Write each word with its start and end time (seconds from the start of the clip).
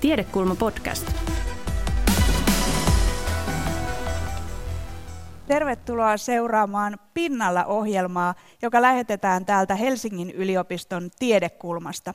Tiedekulma 0.00 0.54
podcast. 0.54 1.12
Tervetuloa 5.46 6.16
seuraamaan 6.16 6.98
Pinnalla 7.14 7.64
ohjelmaa, 7.64 8.34
joka 8.62 8.82
lähetetään 8.82 9.46
täältä 9.46 9.74
Helsingin 9.74 10.30
yliopiston 10.30 11.10
tiedekulmasta. 11.18 12.14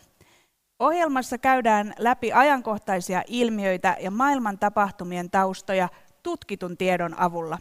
Ohjelmassa 0.79 1.37
käydään 1.37 1.93
läpi 1.99 2.33
ajankohtaisia 2.33 3.23
ilmiöitä 3.27 3.97
ja 3.99 4.11
maailman 4.11 4.59
tapahtumien 4.59 5.29
taustoja 5.29 5.89
tutkitun 6.23 6.77
tiedon 6.77 7.19
avulla. 7.19 7.57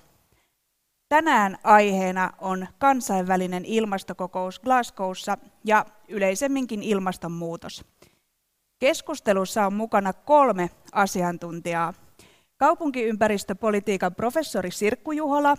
Tänään 1.09 1.59
aiheena 1.64 2.32
on 2.38 2.66
kansainvälinen 2.79 3.64
ilmastokokous 3.64 4.61
Glasgowssa 4.61 5.38
ja 5.64 5.86
yleisemminkin 6.09 6.82
ilmastonmuutos. 6.82 7.84
Keskustelussa 8.79 9.66
on 9.66 9.75
mukana 9.75 10.12
kolme 10.12 10.71
asiantuntijaa. 10.93 11.94
Kaupunkiympäristöpolitiikan 12.57 14.14
professori 14.14 14.71
Sirkku 14.71 15.12
Juhola 15.12 15.57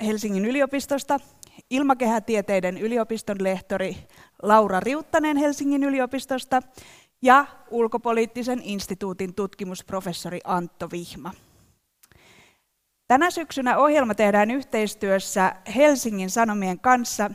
Helsingin 0.00 0.44
yliopistosta, 0.44 1.20
ilmakehätieteiden 1.70 2.78
yliopiston 2.78 3.36
lehtori 3.40 3.96
Laura 4.42 4.80
Riuttanen 4.80 5.36
Helsingin 5.36 5.84
yliopistosta 5.84 6.62
ja 7.22 7.46
ulkopoliittisen 7.70 8.60
instituutin 8.62 9.34
tutkimusprofessori 9.34 10.40
Antto 10.44 10.88
Vihma. 10.92 11.32
Tänä 13.08 13.30
syksynä 13.30 13.78
ohjelma 13.78 14.14
tehdään 14.14 14.50
yhteistyössä 14.50 15.56
Helsingin 15.76 16.30
Sanomien 16.30 16.80
kanssa 16.80 17.30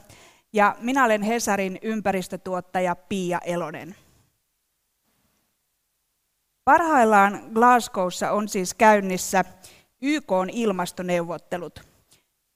ja 0.53 0.75
minä 0.79 1.05
olen 1.05 1.21
Hesarin 1.21 1.79
ympäristötuottaja 1.81 2.95
Pia 2.95 3.39
Elonen. 3.45 3.95
Parhaillaan 6.65 7.41
Glasgowssa 7.53 8.31
on 8.31 8.47
siis 8.47 8.73
käynnissä 8.73 9.45
YK 10.01 10.31
ilmastoneuvottelut. 10.51 11.79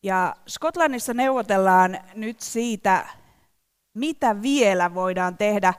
Ja 0.03 0.35
Skotlannissa 0.47 1.13
neuvotellaan 1.13 1.97
nyt 2.15 2.39
siitä, 2.39 3.05
mitä 3.93 4.41
vielä 4.41 4.93
voidaan 4.93 5.37
tehdä, 5.37 5.73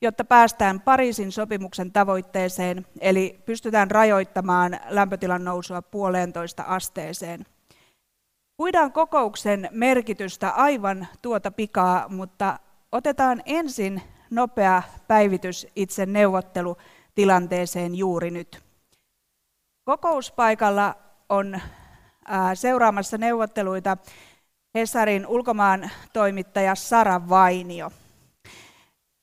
jotta 0.00 0.24
päästään 0.24 0.80
Pariisin 0.80 1.32
sopimuksen 1.32 1.92
tavoitteeseen, 1.92 2.86
eli 3.00 3.40
pystytään 3.46 3.90
rajoittamaan 3.90 4.80
lämpötilan 4.88 5.44
nousua 5.44 5.82
puoleentoista 5.82 6.62
asteeseen. 6.62 7.46
Puidaan 8.56 8.92
kokouksen 8.92 9.68
merkitystä 9.70 10.50
aivan 10.50 11.08
tuota 11.22 11.50
pikaa, 11.50 12.08
mutta 12.08 12.58
otetaan 12.92 13.42
ensin 13.46 14.02
nopea 14.30 14.82
päivitys 15.08 15.66
itse 15.76 16.06
neuvottelu 16.06 16.76
tilanteeseen 17.14 17.94
juuri 17.94 18.30
nyt. 18.30 18.62
Kokouspaikalla 19.84 20.94
on 21.28 21.60
seuraamassa 22.54 23.18
neuvotteluita 23.18 23.96
Hesarin 24.74 25.26
ulkomaan 25.26 25.90
toimittaja 26.12 26.74
Sara 26.74 27.28
Vainio. 27.28 27.92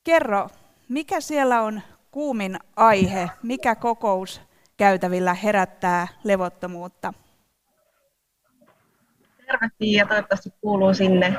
Kerro, 0.04 0.48
mikä 0.88 1.20
siellä 1.20 1.62
on 1.62 1.82
kuumin 2.10 2.58
aihe, 2.76 3.30
mikä 3.42 3.74
kokous 3.74 4.40
käytävillä 4.76 5.34
herättää 5.34 6.08
levottomuutta? 6.24 7.14
Terve 9.46 9.68
ja 9.80 10.06
toivottavasti 10.06 10.50
kuuluu 10.60 10.94
sinne. 10.94 11.34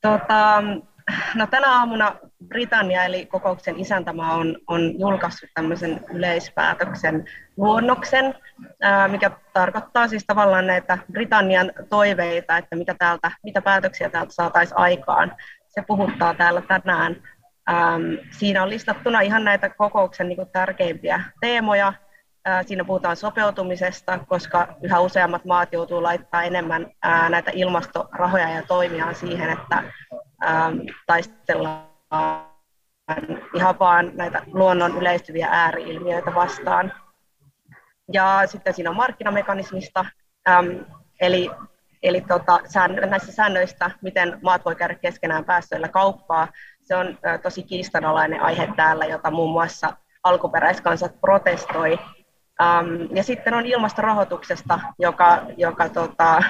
Tota, 0.00 0.62
No 1.34 1.46
tänä 1.46 1.78
aamuna 1.78 2.16
Britannia 2.48 3.04
eli 3.04 3.26
kokouksen 3.26 3.80
isäntämä 3.80 4.34
on, 4.34 4.56
on 4.66 5.00
julkaissut 5.00 5.50
tämmöisen 5.54 6.00
yleispäätöksen 6.14 7.24
luonnoksen, 7.56 8.34
ää, 8.82 9.08
mikä 9.08 9.30
tarkoittaa 9.52 10.08
siis 10.08 10.24
tavallaan 10.26 10.66
näitä 10.66 10.98
Britannian 11.12 11.72
toiveita, 11.90 12.56
että 12.56 12.76
mitä, 12.76 12.94
täältä, 12.98 13.30
mitä 13.42 13.62
päätöksiä 13.62 14.10
täältä 14.10 14.32
saataisiin 14.32 14.78
aikaan. 14.78 15.36
Se 15.68 15.82
puhuttaa 15.86 16.34
täällä 16.34 16.62
tänään. 16.62 17.16
Ähm, 17.70 18.02
siinä 18.30 18.62
on 18.62 18.70
listattuna 18.70 19.20
ihan 19.20 19.44
näitä 19.44 19.68
kokouksen 19.70 20.28
niin 20.28 20.48
tärkeimpiä 20.52 21.22
teemoja. 21.40 21.92
Ää, 22.44 22.62
siinä 22.62 22.84
puhutaan 22.84 23.16
sopeutumisesta, 23.16 24.18
koska 24.18 24.76
yhä 24.82 25.00
useammat 25.00 25.44
maat 25.44 25.72
joutuu 25.72 26.02
laittamaan 26.02 26.46
enemmän 26.46 26.86
ää, 27.02 27.28
näitä 27.28 27.50
ilmastorahoja 27.54 28.48
ja 28.48 28.62
toimia 28.62 29.12
siihen, 29.12 29.50
että 29.50 29.82
ähm, 30.44 30.78
taistellaan 31.06 31.91
ihan 33.54 33.78
vaan 33.78 34.10
näitä 34.14 34.42
luonnon 34.46 34.98
yleistyviä 34.98 35.48
ääriilmiöitä 35.50 36.34
vastaan. 36.34 36.92
Ja 38.12 38.42
sitten 38.46 38.74
siinä 38.74 38.90
on 38.90 38.96
markkinamekanismista, 38.96 40.04
ähm, 40.48 40.68
eli, 41.20 41.50
eli 42.02 42.20
tota, 42.20 42.60
sään, 42.64 42.94
näistä 42.94 43.32
säännöistä, 43.32 43.90
miten 44.02 44.38
maat 44.42 44.64
voi 44.64 44.76
käydä 44.76 44.94
keskenään 44.94 45.44
päästöillä 45.44 45.88
kauppaa. 45.88 46.48
Se 46.82 46.96
on 46.96 47.18
äh, 47.26 47.40
tosi 47.40 47.62
kiistanalainen 47.62 48.40
aihe 48.40 48.68
täällä, 48.76 49.04
jota 49.04 49.30
muun 49.30 49.52
muassa 49.52 49.96
alkuperäiskansat 50.24 51.20
protestoi. 51.20 51.98
Ähm, 52.62 53.16
ja 53.16 53.22
sitten 53.22 53.54
on 53.54 53.66
ilmastorahoituksesta, 53.66 54.80
joka, 54.98 55.42
joka 55.56 55.88
tota, 55.88 56.42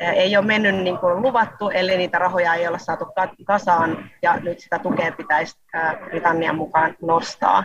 ei 0.00 0.36
ole 0.36 0.46
mennyt 0.46 0.74
niin 0.74 0.98
kuin 0.98 1.22
luvattu, 1.22 1.70
eli 1.70 1.96
niitä 1.96 2.18
rahoja 2.18 2.54
ei 2.54 2.68
ole 2.68 2.78
saatu 2.78 3.06
kasaan, 3.44 4.10
ja 4.22 4.36
nyt 4.36 4.60
sitä 4.60 4.78
tukea 4.78 5.12
pitäisi 5.12 5.58
Britannian 6.04 6.56
mukaan 6.56 6.96
nostaa. 7.02 7.64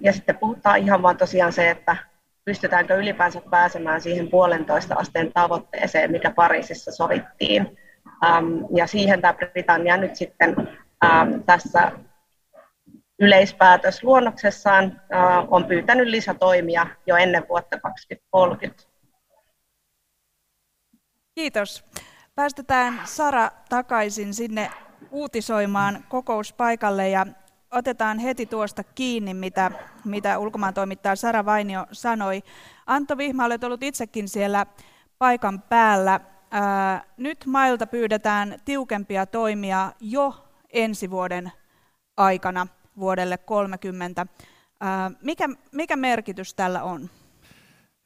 Ja 0.00 0.12
sitten 0.12 0.38
puhutaan 0.38 0.78
ihan 0.78 1.02
vaan 1.02 1.16
tosiaan 1.16 1.52
se, 1.52 1.70
että 1.70 1.96
pystytäänkö 2.44 2.96
ylipäänsä 2.96 3.40
pääsemään 3.50 4.00
siihen 4.00 4.28
puolentoista 4.30 4.94
asteen 4.94 5.32
tavoitteeseen, 5.32 6.10
mikä 6.10 6.30
Pariisissa 6.30 6.92
sovittiin. 6.92 7.76
Ja 8.76 8.86
siihen 8.86 9.20
tämä 9.20 9.34
Britannia 9.34 9.96
nyt 9.96 10.16
sitten 10.16 10.56
tässä 11.46 11.92
yleispäätösluonnoksessaan 13.20 15.00
on 15.48 15.64
pyytänyt 15.64 16.08
lisätoimia 16.08 16.86
jo 17.06 17.16
ennen 17.16 17.48
vuotta 17.48 17.80
2030. 17.80 18.89
Kiitos. 21.34 21.84
Päästetään 22.34 23.00
Sara 23.04 23.50
takaisin 23.68 24.34
sinne 24.34 24.70
uutisoimaan 25.10 26.04
kokouspaikalle 26.08 27.08
ja 27.08 27.26
otetaan 27.70 28.18
heti 28.18 28.46
tuosta 28.46 28.84
kiinni, 28.84 29.34
mitä, 29.34 29.70
mitä 30.04 30.38
ulkomaan 30.38 30.74
toimittaja 30.74 31.16
Sara 31.16 31.44
Vainio 31.44 31.86
sanoi. 31.92 32.42
Antto 32.86 33.18
Vihma, 33.18 33.44
olet 33.44 33.64
ollut 33.64 33.82
itsekin 33.82 34.28
siellä 34.28 34.66
paikan 35.18 35.62
päällä. 35.62 36.20
Ää, 36.50 37.04
nyt 37.16 37.46
mailta 37.46 37.86
pyydetään 37.86 38.58
tiukempia 38.64 39.26
toimia 39.26 39.92
jo 40.00 40.48
ensi 40.72 41.10
vuoden 41.10 41.52
aikana 42.16 42.66
vuodelle 42.98 43.38
30. 43.38 44.26
Ää, 44.80 45.10
mikä, 45.22 45.48
mikä 45.72 45.96
merkitys 45.96 46.54
tällä 46.54 46.82
on? 46.82 47.10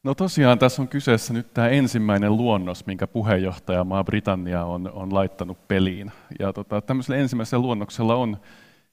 No 0.05 0.15
tosiaan 0.15 0.59
tässä 0.59 0.83
on 0.83 0.89
kyseessä 0.89 1.33
nyt 1.33 1.55
tämä 1.55 1.69
ensimmäinen 1.69 2.37
luonnos, 2.37 2.87
minkä 2.87 3.07
puheenjohtajamaa 3.07 4.05
Britannia 4.05 4.65
on, 4.65 4.91
on 4.93 5.15
laittanut 5.15 5.69
peliin. 5.69 6.13
Ja 6.39 6.53
tota, 6.53 6.81
tämmöisellä 6.81 7.21
ensimmäisellä 7.21 7.63
luonnoksella 7.63 8.15
on 8.15 8.37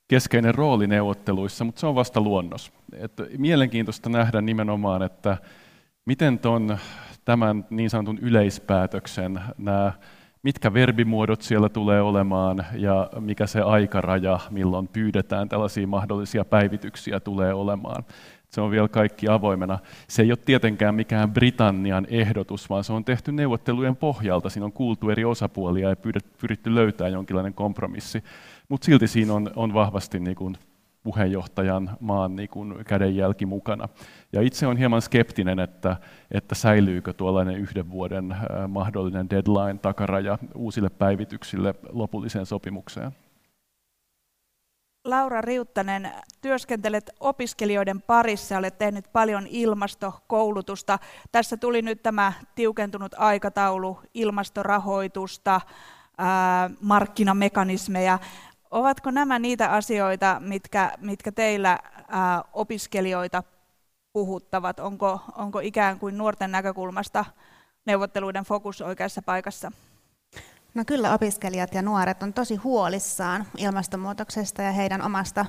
keskeinen 0.08 0.56
rooli 0.56 0.88
neuvotteluissa, 0.88 1.64
mutta 1.64 1.80
se 1.80 1.88
on 1.88 1.96
vasta 1.96 2.22
luonnos. 2.22 2.74
Et 2.94 3.12
mielenkiintoista 3.38 4.10
nähdä 4.10 4.42
nimenomaan, 4.42 5.04
että 5.04 5.38
miten 6.06 6.40
ton, 6.40 6.78
tämän 7.26 7.66
niin 7.70 7.90
sanotun 7.90 8.20
yleispäätöksen, 8.22 9.42
nämä, 9.58 9.94
mitkä 10.44 10.74
verbimuodot 10.74 11.42
siellä 11.42 11.70
tulee 11.70 12.02
olemaan 12.02 12.66
ja 12.74 13.10
mikä 13.20 13.48
se 13.48 13.62
aikaraja, 13.62 14.40
milloin 14.50 14.88
pyydetään 14.88 15.50
tällaisia 15.50 15.88
mahdollisia 15.88 16.46
päivityksiä 16.46 17.20
tulee 17.20 17.54
olemaan 17.54 18.04
se 18.52 18.62
on 18.62 18.72
vielä 18.72 18.88
kaikki 18.88 19.28
avoimena. 19.28 19.80
Se 20.08 20.22
ei 20.22 20.32
ole 20.32 20.38
tietenkään 20.46 20.96
mikään 20.96 21.34
Britannian 21.34 22.08
ehdotus, 22.10 22.70
vaan 22.70 22.84
se 22.84 22.94
on 22.94 23.06
tehty 23.06 23.32
neuvottelujen 23.32 23.96
pohjalta. 23.96 24.50
Siinä 24.50 24.66
on 24.66 24.72
kuultu 24.72 25.10
eri 25.10 25.26
osapuolia 25.26 25.90
ja 25.90 25.96
pyritty 26.42 26.76
löytämään 26.76 27.14
jonkinlainen 27.14 27.54
kompromissi. 27.54 28.24
Mutta 28.70 28.86
silti 28.86 29.08
siinä 29.08 29.34
on, 29.34 29.52
on 29.56 29.74
vahvasti 29.74 30.20
niin 30.20 30.36
kuin 30.36 30.58
puheenjohtajan 31.04 31.90
maan 32.00 32.36
niin 32.36 32.50
kuin 32.50 32.86
kädenjälki 32.86 33.46
mukana. 33.46 33.90
Ja 34.34 34.42
itse 34.42 34.68
on 34.68 34.78
hieman 34.78 35.02
skeptinen, 35.02 35.60
että, 35.60 35.98
että 36.32 36.56
säilyykö 36.56 37.14
tuollainen 37.14 37.58
yhden 37.58 37.92
vuoden 37.92 38.36
mahdollinen 38.68 39.30
deadline 39.30 39.80
takaraja 39.82 40.38
uusille 40.56 40.90
päivityksille 40.90 41.76
lopulliseen 41.90 42.46
sopimukseen. 42.46 43.12
Laura 45.04 45.42
Riuttanen, 45.42 46.12
työskentelet 46.42 47.10
opiskelijoiden 47.20 48.02
parissa, 48.02 48.58
olet 48.58 48.78
tehnyt 48.78 49.06
paljon 49.14 49.48
ilmastokoulutusta. 49.48 51.00
Tässä 51.32 51.58
tuli 51.58 51.82
nyt 51.82 52.04
tämä 52.04 52.34
tiukentunut 52.56 53.12
aikataulu, 53.18 54.00
ilmastorahoitusta, 54.14 55.62
ää, 56.18 56.70
markkinamekanismeja. 56.82 58.20
Ovatko 58.72 59.12
nämä 59.12 59.40
niitä 59.40 59.72
asioita, 59.72 60.38
mitkä, 60.40 60.92
mitkä 60.98 61.32
teillä 61.32 61.80
ää, 62.08 62.44
opiskelijoita 62.54 63.44
puhuttavat? 64.14 64.80
Onko, 64.80 65.20
onko 65.36 65.60
ikään 65.60 66.00
kuin 66.00 66.18
nuorten 66.18 66.52
näkökulmasta 66.52 67.26
neuvotteluiden 67.86 68.44
fokus 68.44 68.82
oikeassa 68.82 69.22
paikassa? 69.22 69.72
No 70.74 70.84
kyllä 70.88 71.14
opiskelijat 71.14 71.74
ja 71.74 71.82
nuoret 71.82 72.24
on 72.24 72.34
tosi 72.34 72.56
huolissaan 72.56 73.46
ilmastonmuutoksesta 73.58 74.62
ja 74.62 74.72
heidän 74.72 75.02
omasta 75.02 75.46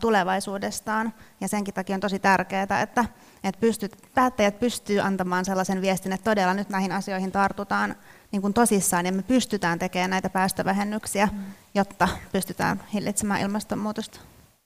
tulevaisuudestaan. 0.00 1.14
Ja 1.40 1.48
senkin 1.48 1.74
takia 1.74 1.94
on 1.94 2.00
tosi 2.00 2.18
tärkeää, 2.18 2.62
että, 2.62 3.04
että 3.44 3.60
pystyt, 3.60 3.96
päättäjät 4.14 4.60
pystyvät 4.60 5.04
antamaan 5.04 5.44
sellaisen 5.44 5.82
viestin, 5.82 6.12
että 6.12 6.30
todella 6.30 6.54
nyt 6.54 6.68
näihin 6.68 6.92
asioihin 6.92 7.32
tartutaan 7.32 7.96
niin 8.32 8.42
kuin 8.42 8.54
tosissaan 8.54 9.06
ja 9.06 9.12
me 9.12 9.22
pystytään 9.22 9.78
tekemään 9.78 10.10
näitä 10.10 10.30
päästövähennyksiä, 10.30 11.28
mm. 11.32 11.38
jotta 11.74 12.08
pystytään 12.32 12.82
hillitsemään 12.94 13.40
ilmastonmuutosta. 13.40 14.20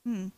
Mm. 0.04 0.30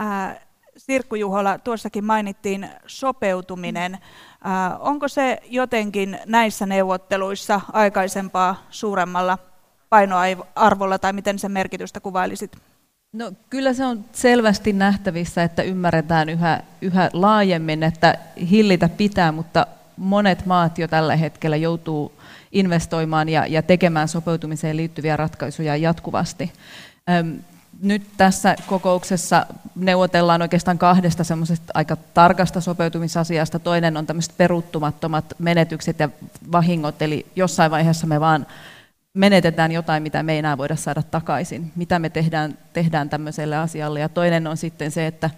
Äh, 0.00 0.38
Sirkku 0.76 1.14
Juhola, 1.14 1.58
tuossakin 1.58 2.04
mainittiin 2.04 2.68
sopeutuminen. 2.86 3.92
Mm. 3.92 3.98
Äh, 4.46 4.76
onko 4.80 5.08
se 5.08 5.38
jotenkin 5.50 6.18
näissä 6.26 6.66
neuvotteluissa 6.66 7.60
aikaisempaa 7.72 8.66
suuremmalla 8.70 9.38
painoarvolla 9.88 10.98
tai 10.98 11.12
miten 11.12 11.38
sen 11.38 11.52
merkitystä 11.52 12.00
kuvailisit? 12.00 12.56
No, 13.12 13.32
kyllä 13.50 13.72
se 13.72 13.84
on 13.84 14.04
selvästi 14.12 14.72
nähtävissä, 14.72 15.42
että 15.42 15.62
ymmärretään 15.62 16.28
yhä, 16.28 16.62
yhä 16.82 17.10
laajemmin, 17.12 17.82
että 17.82 18.18
hillitä 18.50 18.88
pitää, 18.88 19.32
mutta 19.32 19.66
monet 19.96 20.46
maat 20.46 20.78
jo 20.78 20.88
tällä 20.88 21.16
hetkellä 21.16 21.56
joutuu 21.56 22.12
investoimaan 22.52 23.28
ja, 23.28 23.46
ja 23.46 23.62
tekemään 23.62 24.08
sopeutumiseen 24.08 24.76
liittyviä 24.76 25.16
ratkaisuja 25.16 25.76
jatkuvasti. 25.76 26.52
Nyt 27.82 28.02
tässä 28.16 28.56
kokouksessa 28.66 29.46
neuvotellaan 29.74 30.42
oikeastaan 30.42 30.78
kahdesta 30.78 31.24
semmoisesta 31.24 31.72
aika 31.74 31.96
tarkasta 32.14 32.60
sopeutumisasiasta. 32.60 33.58
Toinen 33.58 33.96
on 33.96 34.06
tämmöiset 34.06 34.34
peruuttumattomat 34.36 35.24
menetykset 35.38 36.00
ja 36.00 36.08
vahingot, 36.52 37.02
eli 37.02 37.26
jossain 37.36 37.70
vaiheessa 37.70 38.06
me 38.06 38.20
vaan 38.20 38.46
menetetään 39.14 39.72
jotain, 39.72 40.02
mitä 40.02 40.22
me 40.22 40.32
ei 40.32 40.38
enää 40.38 40.58
voida 40.58 40.76
saada 40.76 41.02
takaisin. 41.02 41.72
Mitä 41.76 41.98
me 41.98 42.10
tehdään, 42.10 42.58
tehdään 42.72 43.08
tämmöiselle 43.08 43.56
asialle. 43.56 44.00
Ja 44.00 44.08
toinen 44.08 44.46
on 44.46 44.56
sitten 44.56 44.90
se, 44.90 45.06
että 45.06 45.30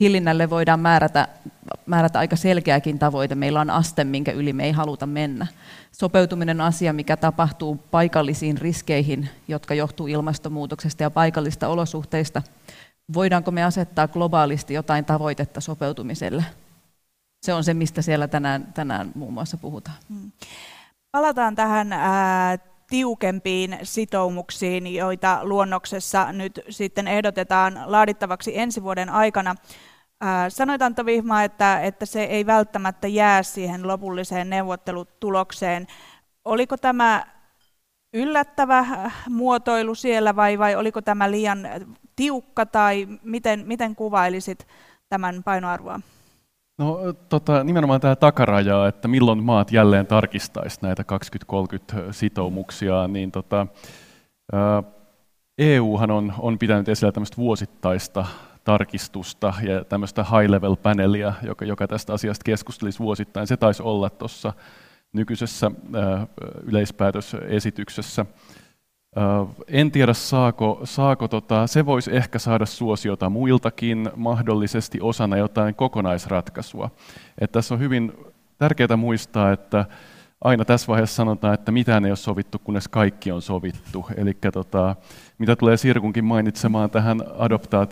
hillinnälle 0.00 0.50
voidaan 0.50 0.80
määrätä, 0.80 1.28
määrätä 1.86 2.18
aika 2.18 2.36
selkeäkin 2.36 2.98
tavoite. 2.98 3.34
Meillä 3.34 3.60
on 3.60 3.70
aste, 3.70 4.04
minkä 4.04 4.32
yli 4.32 4.52
me 4.52 4.64
ei 4.64 4.72
haluta 4.72 5.06
mennä. 5.06 5.46
Sopeutuminen 5.92 6.60
on 6.60 6.66
asia, 6.66 6.92
mikä 6.92 7.16
tapahtuu 7.16 7.76
paikallisiin 7.90 8.58
riskeihin, 8.58 9.28
jotka 9.48 9.74
johtuu 9.74 10.06
ilmastonmuutoksesta 10.06 11.02
ja 11.02 11.10
paikallista 11.10 11.68
olosuhteista. 11.68 12.42
Voidaanko 13.14 13.50
me 13.50 13.64
asettaa 13.64 14.08
globaalisti 14.08 14.74
jotain 14.74 15.04
tavoitetta 15.04 15.60
sopeutumiselle? 15.60 16.44
Se 17.42 17.54
on 17.54 17.64
se, 17.64 17.74
mistä 17.74 18.02
siellä 18.02 18.28
tänään, 18.28 18.72
tänään 18.74 19.12
muun 19.14 19.32
muassa 19.32 19.56
puhutaan. 19.56 19.96
Hmm. 20.08 20.32
Palataan 21.10 21.54
tähän 21.54 21.92
ää, 21.92 22.58
tiukempiin 22.90 23.78
sitoumuksiin, 23.82 24.94
joita 24.94 25.38
luonnoksessa 25.42 26.32
nyt 26.32 26.60
sitten 26.70 27.08
ehdotetaan 27.08 27.82
laadittavaksi 27.86 28.58
ensi 28.58 28.82
vuoden 28.82 29.10
aikana. 29.10 29.54
Sanoit 30.48 30.82
Antto 30.82 31.06
Vihma, 31.06 31.42
että, 31.42 31.80
että 31.80 32.06
se 32.06 32.24
ei 32.24 32.46
välttämättä 32.46 33.08
jää 33.08 33.42
siihen 33.42 33.88
lopulliseen 33.88 34.50
neuvottelutulokseen. 34.50 35.86
Oliko 36.44 36.76
tämä 36.76 37.26
yllättävä 38.14 39.10
muotoilu 39.28 39.94
siellä 39.94 40.36
vai, 40.36 40.58
vai 40.58 40.76
oliko 40.76 41.02
tämä 41.02 41.30
liian 41.30 41.58
tiukka 42.16 42.66
tai 42.66 43.08
miten, 43.22 43.62
miten 43.66 43.94
kuvailisit 43.96 44.66
tämän 45.08 45.42
painoarvoa? 45.42 46.00
No 46.78 46.98
tota, 47.28 47.64
nimenomaan 47.64 48.00
tämä 48.00 48.16
takaraja, 48.16 48.86
että 48.86 49.08
milloin 49.08 49.42
maat 49.42 49.72
jälleen 49.72 50.06
tarkistaisi 50.06 50.78
näitä 50.82 51.04
2030 51.04 52.12
sitoumuksia, 52.12 53.08
niin 53.08 53.32
tota, 53.32 53.66
EUhan 55.58 56.10
on, 56.10 56.34
on 56.38 56.58
pitänyt 56.58 56.88
esillä 56.88 57.12
tämmöistä 57.12 57.36
vuosittaista 57.36 58.26
tarkistusta 58.68 59.54
ja 59.62 59.84
tämmöistä 59.84 60.22
high-level-panelia, 60.22 61.32
joka, 61.42 61.64
joka 61.64 61.88
tästä 61.88 62.12
asiasta 62.12 62.44
keskustelisi 62.44 62.98
vuosittain. 62.98 63.46
Se 63.46 63.56
taisi 63.56 63.82
olla 63.82 64.10
tuossa 64.10 64.52
nykyisessä 65.12 65.70
yleispäätösesityksessä. 66.62 68.26
En 69.68 69.90
tiedä, 69.90 70.12
saako, 70.12 70.80
saako 70.84 71.28
tota, 71.28 71.66
se 71.66 71.86
voisi 71.86 72.16
ehkä 72.16 72.38
saada 72.38 72.66
suosiota 72.66 73.30
muiltakin 73.30 74.10
mahdollisesti 74.16 74.98
osana 75.00 75.36
jotain 75.36 75.74
kokonaisratkaisua. 75.74 76.90
Et 77.40 77.52
tässä 77.52 77.74
on 77.74 77.80
hyvin 77.80 78.12
tärkeää 78.58 78.96
muistaa, 78.96 79.52
että 79.52 79.84
aina 80.44 80.64
tässä 80.64 80.86
vaiheessa 80.86 81.16
sanotaan, 81.16 81.54
että 81.54 81.72
mitään 81.72 82.04
ei 82.04 82.10
ole 82.10 82.16
sovittu, 82.16 82.58
kunnes 82.58 82.88
kaikki 82.88 83.32
on 83.32 83.42
sovittu. 83.42 84.06
Eli 84.16 84.34
tota, 84.52 84.96
mitä 85.38 85.56
tulee 85.56 85.76
Sirkunkin 85.76 86.24
mainitsemaan 86.24 86.90
tähän 86.90 87.20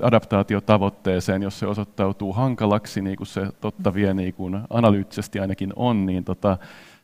adaptaatiotavoitteeseen, 0.03 1.43
jos 1.43 1.59
se 1.59 1.67
osoittautuu 1.67 2.33
hankalaksi, 2.33 3.03
niin 3.03 3.17
kuin 3.17 3.27
se 3.27 3.47
totta 3.61 3.95
vie 3.95 4.15
niin 4.15 4.35
kuin 4.35 4.61
analyyttisesti 4.71 5.41
ainakin 5.41 5.73
on, 5.77 6.07
niin 6.07 6.25
tota, 6.25 6.59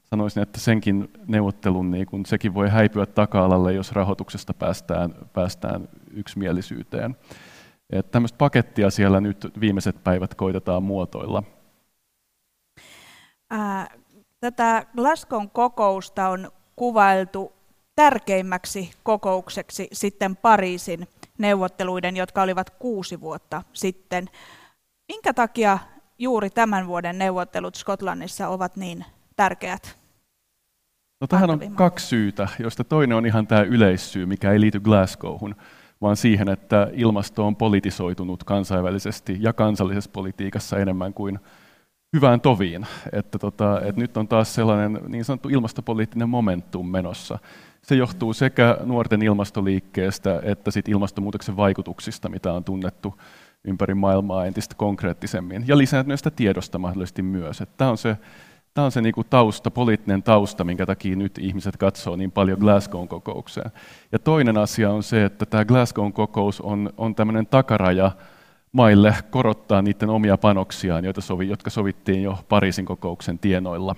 sanoisin, 0.05 0.43
että 0.43 0.61
senkin 0.61 1.11
neuvottelun 1.27 1.91
niin 1.91 2.07
kun, 2.07 2.27
sekin 2.27 2.55
voi 2.55 2.69
häipyä 2.69 3.07
taka-alalle, 3.07 3.73
jos 3.73 3.93
rahoituksesta 3.93 4.55
päästään, 4.55 5.15
päästään 5.33 5.89
yksimielisyyteen. 6.11 7.17
Että 7.91 8.13
tämmöistä 8.13 8.39
pakettia 8.39 8.91
siellä 8.91 9.21
nyt 9.21 9.53
viimeiset 9.61 10.05
päivät 10.05 10.35
koitetaan 10.35 10.83
muotoilla. 10.83 11.43
Tätä 14.43 14.87
Glasgown 14.97 15.51
kokousta 15.51 16.29
on 16.29 16.51
kuvailtu 16.77 17.53
tärkeimmäksi 17.97 18.91
kokoukseksi 19.03 19.89
sitten 19.93 20.37
Pariisin 20.37 21.09
neuvotteluiden, 21.39 22.17
jotka 22.17 22.43
olivat 22.43 22.71
kuusi 22.71 23.21
vuotta 23.21 23.63
sitten. 23.73 24.29
Minkä 25.09 25.35
takia 25.35 25.79
juuri 26.19 26.51
tämän 26.51 26.87
vuoden 26.87 27.19
neuvottelut 27.19 27.75
Skotlannissa 27.75 28.49
ovat 28.49 28.77
niin 28.77 29.05
tärkeät? 29.37 29.99
No 31.21 31.27
tähän 31.27 31.51
on 31.51 31.61
kaksi 31.75 32.07
syytä, 32.07 32.49
joista 32.59 32.85
toinen 32.85 33.17
on 33.17 33.27
ihan 33.27 33.47
tämä 33.47 33.63
yleissyy, 33.63 34.27
mikä 34.27 34.53
ei 34.53 34.61
liity 34.61 34.81
Glasgowhun, 34.81 35.55
vaan 36.01 36.17
siihen, 36.17 36.49
että 36.49 36.91
ilmasto 36.93 37.47
on 37.47 37.57
politisoitunut 37.57 38.45
kansainvälisesti 38.45 39.37
ja 39.41 39.53
kansallisessa 39.53 40.11
politiikassa 40.11 40.79
enemmän 40.79 41.15
kuin 41.15 41.39
hyvään 42.13 42.41
toviin. 42.41 42.87
Että, 43.13 43.39
tota, 43.39 43.81
että 43.81 44.01
nyt 44.01 44.17
on 44.17 44.29
taas 44.29 44.55
sellainen 44.55 45.01
niin 45.09 45.25
sanottu 45.25 45.49
ilmastopoliittinen 45.49 46.29
momentum 46.29 46.91
menossa. 46.91 47.39
Se 47.83 47.95
johtuu 47.95 48.33
sekä 48.33 48.77
nuorten 48.85 49.23
ilmastoliikkeestä 49.23 50.41
että 50.43 50.71
sit 50.71 50.89
ilmastonmuutoksen 50.89 51.57
vaikutuksista, 51.57 52.29
mitä 52.29 52.53
on 52.53 52.65
tunnettu 52.65 53.21
ympäri 53.65 53.95
maailmaa 53.95 54.47
entistä 54.47 54.75
konkreettisemmin, 54.75 55.65
ja 55.67 55.79
lisääntyneestä 55.79 56.31
tiedosta 56.31 56.79
mahdollisesti 56.79 57.23
myös. 57.23 57.63
Tämä 57.77 57.91
on 57.91 57.99
se 57.99 58.17
Tämä 58.75 58.85
on 58.85 58.93
se 58.93 59.01
niin 59.01 59.15
kuin 59.15 59.27
tausta, 59.31 59.71
poliittinen 59.71 60.23
tausta, 60.23 60.65
minkä 60.65 60.87
takia 60.87 61.17
nyt 61.17 61.39
ihmiset 61.39 61.77
katsoo 61.77 62.17
niin 62.17 62.33
paljon 62.33 62.59
Glasgown 62.59 63.09
kokoukseen. 63.09 63.71
Ja 64.13 64.19
toinen 64.19 64.59
asia 64.59 64.91
on 64.91 65.03
se, 65.03 65.25
että 65.25 65.47
tämä 65.47 65.65
Glasgown 65.65 66.13
kokous 66.13 66.61
on, 66.61 66.91
on 66.97 67.15
tämmöinen 67.15 67.47
takaraja 67.47 68.11
maille 68.73 69.15
korottaa 69.31 69.83
niiden 69.83 70.11
omia 70.11 70.39
panoksiaan, 70.39 71.05
joita 71.05 71.21
sovi, 71.21 71.49
jotka 71.49 71.71
sovittiin 71.71 72.23
jo 72.23 72.39
Pariisin 72.49 72.85
kokouksen 72.85 73.39
tienoilla. 73.39 73.97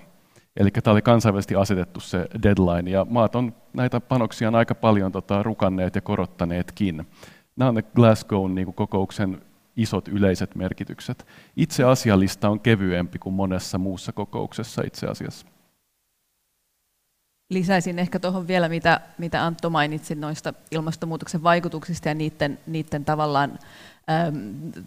Eli 0.56 0.70
tämä 0.70 0.92
oli 0.92 1.02
kansainvälisesti 1.02 1.56
asetettu 1.56 2.00
se 2.00 2.28
deadline, 2.42 2.90
ja 2.90 3.06
maat 3.10 3.36
on 3.36 3.54
näitä 3.72 4.00
panoksia 4.00 4.50
aika 4.54 4.74
paljon 4.74 5.12
tota, 5.12 5.42
rukanneet 5.42 5.94
ja 5.94 6.00
korottaneetkin. 6.00 7.06
Nämä 7.56 7.68
on 7.68 7.74
ne 7.74 7.82
Glasgown 7.82 8.54
niin 8.54 8.64
kuin 8.64 8.74
kokouksen 8.74 9.42
isot 9.76 10.08
yleiset 10.08 10.54
merkitykset. 10.54 11.26
Itse 11.56 11.84
asialista 11.84 12.48
on 12.48 12.60
kevyempi 12.60 13.18
kuin 13.18 13.34
monessa 13.34 13.78
muussa 13.78 14.12
kokouksessa 14.12 14.82
itse 14.86 15.06
asiassa. 15.06 15.46
Lisäisin 17.54 17.98
ehkä 17.98 18.18
tuohon 18.18 18.48
vielä, 18.48 18.68
mitä, 18.68 19.00
mitä 19.18 19.46
Antto 19.46 19.70
mainitsi 19.70 20.14
noista 20.14 20.54
ilmastonmuutoksen 20.70 21.42
vaikutuksista 21.42 22.08
ja 22.08 22.14
niiden, 22.14 22.58
niiden 22.66 23.04
tavallaan 23.04 23.58
äm, 24.28 24.84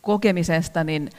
kokemisesta, 0.00 0.84
niin 0.84 1.10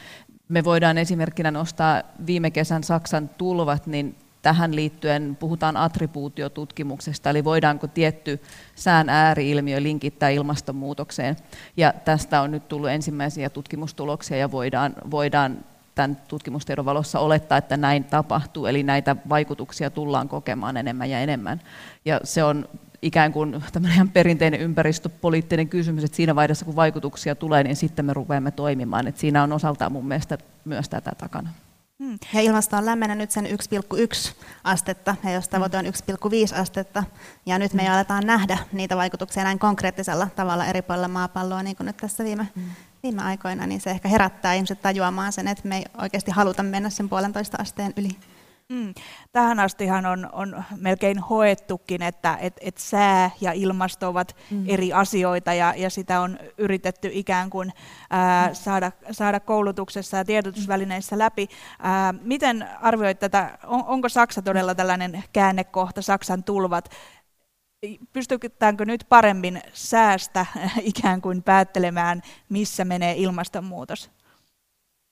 me 0.49 0.63
voidaan 0.63 0.97
esimerkkinä 0.97 1.51
nostaa 1.51 2.03
viime 2.25 2.51
kesän 2.51 2.83
Saksan 2.83 3.29
tulvat, 3.29 3.87
niin 3.87 4.15
tähän 4.41 4.75
liittyen 4.75 5.37
puhutaan 5.39 5.77
attribuutiotutkimuksesta, 5.77 7.29
eli 7.29 7.43
voidaanko 7.43 7.87
tietty 7.87 8.41
sään 8.75 9.09
ääriilmiö 9.09 9.83
linkittää 9.83 10.29
ilmastonmuutokseen. 10.29 11.35
Ja 11.77 11.93
tästä 12.05 12.41
on 12.41 12.51
nyt 12.51 12.67
tullut 12.67 12.89
ensimmäisiä 12.89 13.49
tutkimustuloksia 13.49 14.37
ja 14.37 14.51
voidaan, 14.51 14.95
voidaan 15.11 15.65
tämän 15.97 16.17
tutkimustiedon 16.27 16.85
valossa 16.85 17.19
olettaa, 17.19 17.57
että 17.57 17.77
näin 17.77 18.03
tapahtuu, 18.03 18.65
eli 18.65 18.83
näitä 18.83 19.15
vaikutuksia 19.29 19.89
tullaan 19.89 20.29
kokemaan 20.29 20.77
enemmän 20.77 21.09
ja 21.09 21.19
enemmän. 21.19 21.61
Ja 22.05 22.19
se 22.23 22.43
on 22.43 22.69
ikään 23.01 23.31
kuin 23.31 23.63
ihan 23.93 24.09
perinteinen 24.09 24.61
ympäristöpoliittinen 24.61 25.69
kysymys, 25.69 26.03
että 26.03 26.17
siinä 26.17 26.35
vaiheessa 26.35 26.65
kun 26.65 26.75
vaikutuksia 26.75 27.35
tulee, 27.35 27.63
niin 27.63 27.75
sitten 27.75 28.05
me 28.05 28.13
rupeamme 28.13 28.51
toimimaan. 28.51 29.07
Että 29.07 29.21
siinä 29.21 29.43
on 29.43 29.53
osaltaan 29.53 29.91
mun 29.91 30.07
mielestä 30.07 30.37
myös 30.65 30.89
tätä 30.89 31.11
takana. 31.17 31.49
Hmm. 32.03 32.17
Ja 32.33 32.41
ilmasto 32.41 32.77
on 32.77 32.85
lämmennyt 32.85 33.31
sen 33.31 33.45
1,1 33.45 33.51
astetta, 34.63 35.15
ja 35.23 35.31
jos 35.31 35.49
tavoite 35.49 35.77
on 35.77 35.85
1,5 35.85 35.91
astetta, 36.61 37.03
ja 37.45 37.59
nyt 37.59 37.73
me 37.73 37.85
jo 37.85 37.93
aletaan 37.93 38.25
nähdä 38.25 38.57
niitä 38.71 38.97
vaikutuksia 38.97 39.43
näin 39.43 39.59
konkreettisella 39.59 40.27
tavalla 40.35 40.65
eri 40.65 40.81
puolilla 40.81 41.07
maapalloa, 41.07 41.63
niin 41.63 41.75
kuin 41.75 41.87
nyt 41.87 41.97
tässä 41.97 42.23
viime, 42.23 42.47
hmm. 42.55 42.63
Viime 43.03 43.21
aikoina, 43.21 43.67
niin 43.67 43.81
se 43.81 43.91
ehkä 43.91 44.09
herättää 44.09 44.53
ihmiset 44.53 44.81
tajuamaan 44.81 45.33
sen, 45.33 45.47
että 45.47 45.67
me 45.67 45.77
ei 45.77 45.85
oikeasti 46.01 46.31
haluta 46.31 46.63
mennä 46.63 46.89
sen 46.89 47.09
puolentoista 47.09 47.57
asteen 47.61 47.93
yli. 47.97 48.09
Mm. 48.69 48.93
Tähän 49.31 49.59
astihan 49.59 50.05
on, 50.05 50.29
on 50.31 50.63
melkein 50.75 51.19
hoettukin, 51.19 52.01
että 52.01 52.37
et, 52.41 52.53
et 52.61 52.77
sää 52.77 53.31
ja 53.41 53.51
ilmasto 53.51 54.07
ovat 54.07 54.35
mm. 54.51 54.63
eri 54.67 54.93
asioita 54.93 55.53
ja, 55.53 55.73
ja 55.77 55.89
sitä 55.89 56.21
on 56.21 56.39
yritetty 56.57 57.09
ikään 57.13 57.49
kuin 57.49 57.73
ää, 58.09 58.47
mm. 58.47 58.53
saada, 58.53 58.91
saada 59.11 59.39
koulutuksessa 59.39 60.17
ja 60.17 60.25
tiedotusvälineissä 60.25 61.17
läpi. 61.17 61.47
Ää, 61.79 62.13
miten 62.21 62.67
arvioit 62.81 63.19
tätä, 63.19 63.57
on, 63.63 63.83
onko 63.87 64.09
Saksa 64.09 64.41
todella 64.41 64.75
tällainen 64.75 65.23
käännekohta, 65.33 66.01
Saksan 66.01 66.43
tulvat? 66.43 66.89
Pystytäänkö 68.13 68.85
nyt 68.85 69.05
paremmin 69.09 69.61
säästä 69.73 70.45
ikään 70.81 71.21
kuin 71.21 71.43
päättelemään, 71.43 72.21
missä 72.49 72.85
menee 72.85 73.13
ilmastonmuutos? 73.17 74.09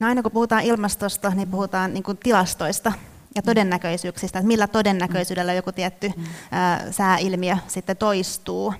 No 0.00 0.06
aina 0.06 0.22
kun 0.22 0.32
puhutaan 0.32 0.62
ilmastosta, 0.62 1.30
niin 1.30 1.50
puhutaan 1.50 1.94
niin 1.94 2.02
kuin 2.02 2.18
tilastoista 2.18 2.92
ja 3.34 3.42
todennäköisyyksistä, 3.42 4.38
että 4.38 4.46
millä 4.46 4.66
todennäköisyydellä 4.66 5.52
joku 5.54 5.72
tietty 5.72 6.12
ää, 6.50 6.92
sääilmiö 6.92 7.56
sitten 7.68 7.96
toistuu. 7.96 8.74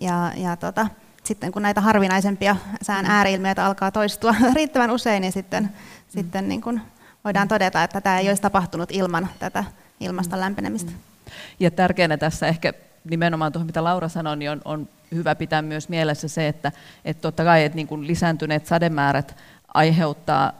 Ja, 0.00 0.32
ja 0.36 0.56
tota, 0.56 0.86
sitten 1.24 1.52
kun 1.52 1.62
näitä 1.62 1.80
harvinaisempia 1.80 2.56
sään 2.82 3.06
ääriilmiöitä 3.06 3.66
alkaa 3.66 3.90
toistua 3.90 4.34
riittävän 4.54 4.90
usein, 4.90 5.20
niin 5.20 5.32
sitten, 5.32 5.62
mm. 5.62 5.70
sitten 6.08 6.48
niin 6.48 6.60
kuin 6.60 6.80
voidaan 7.24 7.48
todeta, 7.48 7.84
että 7.84 8.00
tämä 8.00 8.18
ei 8.18 8.28
olisi 8.28 8.42
tapahtunut 8.42 8.88
ilman 8.92 9.28
tätä 9.38 9.64
ilmaston 10.00 10.40
lämpenemistä. 10.40 10.92
Ja 11.60 11.70
tärkeänä 11.70 12.16
tässä 12.16 12.46
ehkä 12.46 12.72
nimenomaan 13.10 13.52
tuohon, 13.52 13.66
mitä 13.66 13.84
Laura 13.84 14.08
sanoi, 14.08 14.36
niin 14.36 14.50
on, 14.50 14.62
on 14.64 14.88
hyvä 15.14 15.34
pitää 15.34 15.62
myös 15.62 15.88
mielessä 15.88 16.28
se, 16.28 16.48
että, 16.48 16.72
että 17.04 17.20
totta 17.20 17.44
kai 17.44 17.64
että 17.64 17.76
niin 17.76 17.86
kuin 17.86 18.06
lisääntyneet 18.06 18.66
sademäärät 18.66 19.36
aiheuttaa 19.74 20.52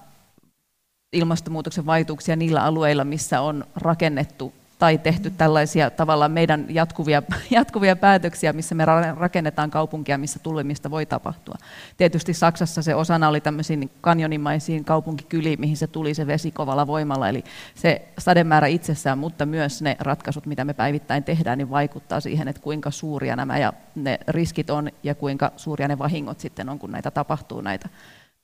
ilmastonmuutoksen 1.13 1.87
vaikutuksia 1.87 2.37
niillä 2.37 2.63
alueilla, 2.63 3.05
missä 3.05 3.41
on 3.41 3.65
rakennettu 3.77 4.55
tai 4.85 4.99
tehty 4.99 5.31
tällaisia 5.31 5.91
tavallaan 5.91 6.33
meidän 6.33 6.67
jatkuvia, 6.69 7.23
jatkuvia 7.51 7.97
päätöksiä, 7.97 8.53
missä 8.53 8.75
me 8.75 8.85
rakennetaan 9.17 9.71
kaupunkia, 9.71 10.19
missä 10.19 10.39
tulemista 10.39 10.91
voi 10.91 11.07
tapahtua. 11.07 11.55
Tietysti 11.97 12.35
Saksassa 12.35 12.83
se 12.83 12.95
osana 12.95 13.29
oli 13.29 13.41
tämmöisiin 13.41 13.91
kanjonimaisiin 14.01 14.85
kaupunkikyliin, 14.85 15.61
mihin 15.61 15.77
se 15.77 15.87
tuli 15.87 16.15
se 16.15 16.27
vesi 16.27 16.51
kovalla 16.51 16.87
voimalla, 16.87 17.29
eli 17.29 17.45
se 17.75 18.09
sademäärä 18.19 18.67
itsessään, 18.67 19.19
mutta 19.19 19.47
myös 19.47 19.83
ne 19.83 19.97
ratkaisut, 20.01 20.47
mitä 20.47 20.65
me 20.65 20.75
päivittäin 20.75 21.25
tehdään, 21.25 21.59
niin 21.59 21.71
vaikuttaa 21.71 22.21
siihen, 22.21 22.49
että 22.49 22.63
kuinka 22.63 22.91
suuria 22.91 23.37
nämä 23.37 23.59
ja 23.59 23.73
ne 23.95 24.19
riskit 24.29 24.71
on 24.71 24.91
ja 25.03 25.15
kuinka 25.15 25.53
suuria 25.57 25.89
ne 25.89 25.99
vahingot 25.99 26.41
sitten 26.41 26.69
on, 26.69 26.79
kun 26.79 26.93
näitä 26.93 27.11
tapahtuu, 27.11 27.61
näitä, 27.61 27.89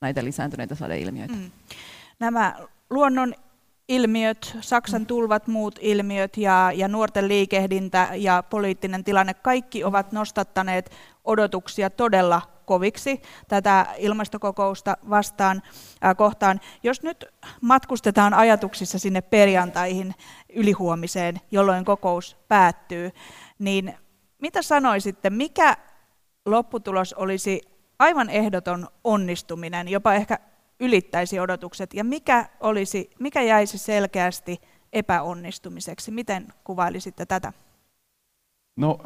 näitä 0.01 0.25
lisääntyneitä 0.25 0.75
sadeilmiöitä. 0.75 1.35
Mm 1.35 1.51
nämä 2.21 2.55
luonnon 2.91 3.35
ilmiöt, 3.91 4.57
Saksan 4.61 5.07
tulvat, 5.07 5.47
muut 5.47 5.79
ilmiöt 5.81 6.37
ja, 6.37 6.73
ja 6.75 6.89
nuorten 6.89 7.29
liikehdintä 7.29 8.09
ja 8.15 8.43
poliittinen 8.51 9.05
tilanne, 9.05 9.35
kaikki 9.35 9.85
ovat 9.85 10.13
nostattaneet 10.13 10.91
odotuksia 11.25 11.91
todella 11.91 12.43
koviksi 12.65 13.23
tätä 13.49 13.87
ilmastokokousta 13.99 14.97
vastaan 15.11 15.63
äh, 16.05 16.17
kohtaan. 16.17 16.61
Jos 16.83 17.03
nyt 17.03 17.25
matkustetaan 17.61 18.35
ajatuksissa 18.35 18.99
sinne 18.99 19.21
perjantaihin 19.21 20.15
ylihuomiseen, 20.53 21.41
jolloin 21.51 21.85
kokous 21.85 22.37
päättyy, 22.49 23.11
niin 23.59 23.95
mitä 24.39 24.63
sanoisitte, 24.63 25.31
mikä 25.31 25.77
lopputulos 26.47 27.13
olisi 27.13 27.63
aivan 27.99 28.31
ehdoton 28.31 28.89
onnistuminen, 29.05 29.89
jopa 29.89 30.15
ehkä 30.15 30.39
ylittäisi 30.81 31.41
odotukset 31.41 31.95
ja 31.95 32.05
mikä, 32.05 32.49
olisi, 32.61 33.11
mikä 33.19 33.43
jäisi 33.43 33.79
selkeästi 33.79 34.61
epäonnistumiseksi? 34.93 36.11
Miten 36.11 36.47
kuvailisitte 36.65 37.27
tätä? 37.27 37.53
No, 38.77 38.99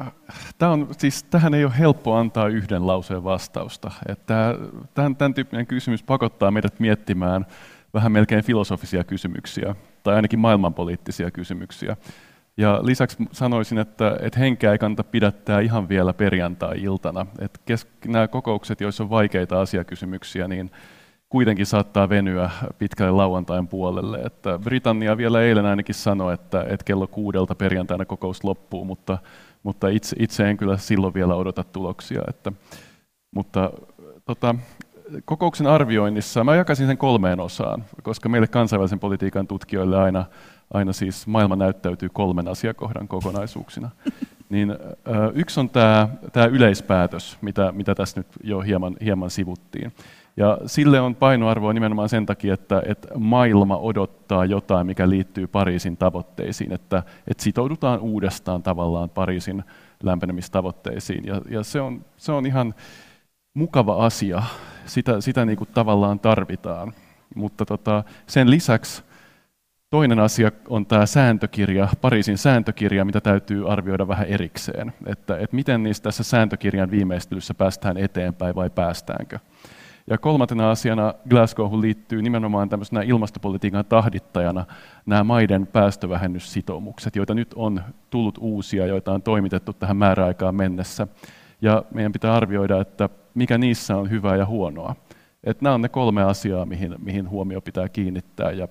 tämä 0.57 0.71
on, 0.71 0.87
siis, 0.97 1.23
tähän 1.23 1.53
ei 1.53 1.65
ole 1.65 1.79
helppo 1.79 2.15
antaa 2.15 2.47
yhden 2.47 2.87
lauseen 2.87 3.23
vastausta. 3.23 3.91
Että 4.07 4.55
tämän, 4.93 5.15
tämän 5.15 5.33
tyyppinen 5.33 5.67
kysymys 5.67 6.03
pakottaa 6.03 6.51
meidät 6.51 6.79
miettimään 6.79 7.45
vähän 7.93 8.11
melkein 8.11 8.43
filosofisia 8.43 9.03
kysymyksiä, 9.03 9.75
tai 10.03 10.15
ainakin 10.15 10.39
maailmanpoliittisia 10.39 11.31
kysymyksiä. 11.31 11.97
Ja 12.57 12.79
lisäksi 12.83 13.17
sanoisin, 13.31 13.77
että, 13.77 14.17
että 14.21 14.39
henkeä 14.39 14.71
ei 14.71 14.77
kannata 14.77 15.03
pidättää 15.03 15.59
ihan 15.59 15.89
vielä 15.89 16.13
perjantai-iltana. 16.13 17.25
Että 17.39 17.59
kes, 17.65 17.87
nämä 18.07 18.27
kokoukset, 18.27 18.81
joissa 18.81 19.03
on 19.03 19.09
vaikeita 19.09 19.61
asiakysymyksiä, 19.61 20.47
niin 20.47 20.71
kuitenkin 21.35 21.65
saattaa 21.65 22.09
venyä 22.09 22.49
pitkälle 22.79 23.11
lauantain 23.11 23.67
puolelle. 23.67 24.17
Että 24.17 24.59
Britannia 24.63 25.17
vielä 25.17 25.41
eilen 25.41 25.65
ainakin 25.65 25.95
sanoi, 25.95 26.33
että, 26.33 26.65
että 26.69 26.83
kello 26.83 27.07
kuudelta 27.07 27.55
perjantaina 27.55 28.05
kokous 28.05 28.43
loppuu, 28.43 28.85
mutta, 28.85 29.17
mutta 29.63 29.87
itse, 29.87 30.15
itse 30.19 30.49
en 30.49 30.57
kyllä 30.57 30.77
silloin 30.77 31.13
vielä 31.13 31.35
odota 31.35 31.63
tuloksia. 31.63 32.21
Että, 32.27 32.51
mutta 33.31 33.71
tota, 34.25 34.55
kokouksen 35.25 35.67
arvioinnissa 35.67 36.43
mä 36.43 36.55
jakaisin 36.55 36.87
sen 36.87 36.97
kolmeen 36.97 37.39
osaan, 37.39 37.83
koska 38.03 38.29
meille 38.29 38.47
kansainvälisen 38.47 38.99
politiikan 38.99 39.47
tutkijoille 39.47 39.97
aina, 39.97 40.25
aina 40.73 40.93
siis 40.93 41.27
maailma 41.27 41.55
näyttäytyy 41.55 42.09
kolmen 42.09 42.47
asiakohdan 42.47 43.07
kokonaisuuksina. 43.07 43.89
Niin, 44.49 44.75
yksi 45.33 45.59
on 45.59 45.69
tämä, 45.69 46.09
tämä 46.33 46.45
yleispäätös, 46.45 47.37
mitä, 47.41 47.71
mitä 47.71 47.95
tässä 47.95 48.19
nyt 48.19 48.27
jo 48.43 48.59
hieman, 48.59 48.95
hieman 49.01 49.29
sivuttiin. 49.29 49.93
Ja 50.37 50.57
sille 50.65 50.99
on 50.99 51.15
painoarvoa 51.15 51.73
nimenomaan 51.73 52.09
sen 52.09 52.25
takia, 52.25 52.53
että, 52.53 52.81
että 52.85 53.07
maailma 53.15 53.77
odottaa 53.77 54.45
jotain, 54.45 54.87
mikä 54.87 55.09
liittyy 55.09 55.47
Pariisin 55.47 55.97
tavoitteisiin, 55.97 56.71
että, 56.71 57.03
että 57.27 57.43
sitoudutaan 57.43 57.99
uudestaan 57.99 58.63
tavallaan 58.63 59.09
Pariisin 59.09 59.63
lämpenemistavoitteisiin. 60.03 61.25
Ja, 61.25 61.41
ja 61.49 61.63
se, 61.63 61.81
on, 61.81 62.05
se 62.17 62.31
on 62.31 62.45
ihan 62.45 62.73
mukava 63.53 64.05
asia, 64.05 64.43
sitä, 64.85 65.21
sitä 65.21 65.45
niin 65.45 65.57
kuin 65.57 65.69
tavallaan 65.73 66.19
tarvitaan. 66.19 66.93
Mutta 67.35 67.65
tota, 67.65 68.03
sen 68.27 68.49
lisäksi 68.51 69.03
toinen 69.89 70.19
asia 70.19 70.51
on 70.69 70.85
tämä 70.85 71.05
sääntökirja, 71.05 71.87
Pariisin 72.01 72.37
sääntökirja, 72.37 73.05
mitä 73.05 73.21
täytyy 73.21 73.71
arvioida 73.71 74.07
vähän 74.07 74.27
erikseen. 74.27 74.93
Että, 75.05 75.37
että 75.37 75.55
miten 75.55 75.83
niistä 75.83 76.03
tässä 76.03 76.23
sääntökirjan 76.23 76.91
viimeistelyssä 76.91 77.53
päästään 77.53 77.97
eteenpäin 77.97 78.55
vai 78.55 78.69
päästäänkö. 78.69 79.39
Ja 80.09 80.17
kolmantena 80.17 80.71
asiana 80.71 81.13
Glasgowhun 81.29 81.81
liittyy 81.81 82.21
nimenomaan 82.21 82.69
tämmöisenä 82.69 83.01
ilmastopolitiikan 83.01 83.85
tahdittajana 83.85 84.65
nämä 85.05 85.23
maiden 85.23 85.67
päästövähennyssitoumukset, 85.67 87.15
joita 87.15 87.33
nyt 87.33 87.53
on 87.55 87.81
tullut 88.09 88.37
uusia, 88.41 88.85
joita 88.85 89.13
on 89.13 89.21
toimitettu 89.21 89.73
tähän 89.73 89.97
määräaikaan 89.97 90.55
mennessä. 90.55 91.07
Ja 91.61 91.83
meidän 91.93 92.11
pitää 92.11 92.33
arvioida, 92.33 92.81
että 92.81 93.09
mikä 93.33 93.57
niissä 93.57 93.97
on 93.97 94.09
hyvää 94.09 94.35
ja 94.35 94.45
huonoa. 94.45 94.95
Että 95.43 95.63
nämä 95.63 95.75
on 95.75 95.81
ne 95.81 95.89
kolme 95.89 96.23
asiaa, 96.23 96.65
mihin, 96.65 96.95
mihin 96.97 97.29
huomio 97.29 97.61
pitää 97.61 97.89
kiinnittää 97.89 98.51
ja 98.51 98.67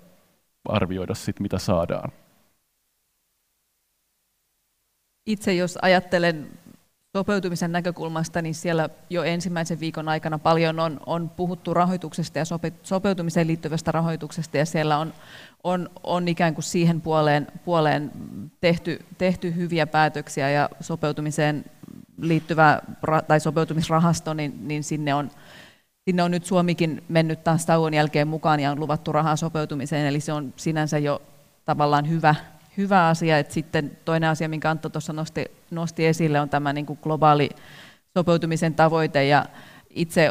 arvioida 0.65 1.15
sitten, 1.15 1.43
mitä 1.43 1.59
saadaan. 1.59 2.13
Itse 5.27 5.55
jos 5.55 5.79
ajattelen 5.83 6.51
sopeutumisen 7.17 7.73
näkökulmasta, 7.73 8.43
niin 8.43 8.55
siellä 8.55 8.89
jo 9.11 9.23
ensimmäisen 9.23 9.81
viikon 9.81 10.09
aikana 10.09 10.39
paljon 10.39 10.81
on, 10.81 11.01
on 11.07 11.31
puhuttu 11.31 11.75
rahoituksesta 11.75 12.39
ja 12.39 12.45
sope, 12.45 12.73
sopeutumiseen 12.83 13.47
liittyvästä 13.47 13.93
rahoituksesta, 13.93 14.57
ja 14.57 14.67
siellä 14.67 14.99
on, 14.99 15.13
on, 15.65 15.91
on 16.03 16.29
ikään 16.29 16.55
kuin 16.55 16.65
siihen 16.65 17.01
puoleen, 17.01 17.47
puoleen 17.65 18.11
tehty, 18.61 19.05
tehty 19.19 19.55
hyviä 19.55 19.87
päätöksiä, 19.87 20.51
ja 20.51 20.69
sopeutumiseen 20.81 21.65
liittyvä 22.19 22.81
tai 23.29 23.41
sopeutumisrahasto, 23.41 24.35
niin, 24.35 24.69
niin 24.69 24.85
sinne 24.85 25.15
on 25.15 25.31
Sinne 26.05 26.23
on 26.23 26.31
nyt 26.31 26.45
Suomikin 26.45 27.05
mennyt 27.09 27.45
taas 27.45 27.67
tauon 27.67 27.95
jälkeen 27.95 28.29
mukaan 28.29 28.61
ja 28.61 28.71
on 28.71 28.81
luvattu 28.81 29.13
rahaa 29.13 29.37
sopeutumiseen, 29.37 30.07
eli 30.07 30.21
se 30.21 30.33
on 30.33 30.53
sinänsä 30.57 30.99
jo 30.99 31.23
tavallaan 31.65 32.09
hyvä, 32.09 32.35
hyvä 32.77 33.09
asia. 33.09 33.39
Et 33.39 33.51
sitten 33.51 33.99
toinen 34.05 34.31
asia, 34.31 34.49
minkä 34.49 34.71
Antto 34.71 34.89
tuossa 34.89 35.13
nosti, 35.13 35.45
nosti 35.71 36.07
esille, 36.07 36.41
on 36.41 36.49
tämä 36.49 36.73
niin 36.73 36.87
kuin 36.87 36.99
globaali 37.03 37.51
sopeutumisen 38.19 38.75
tavoite. 38.75 39.27
Ja 39.27 39.47
itse 39.91 40.31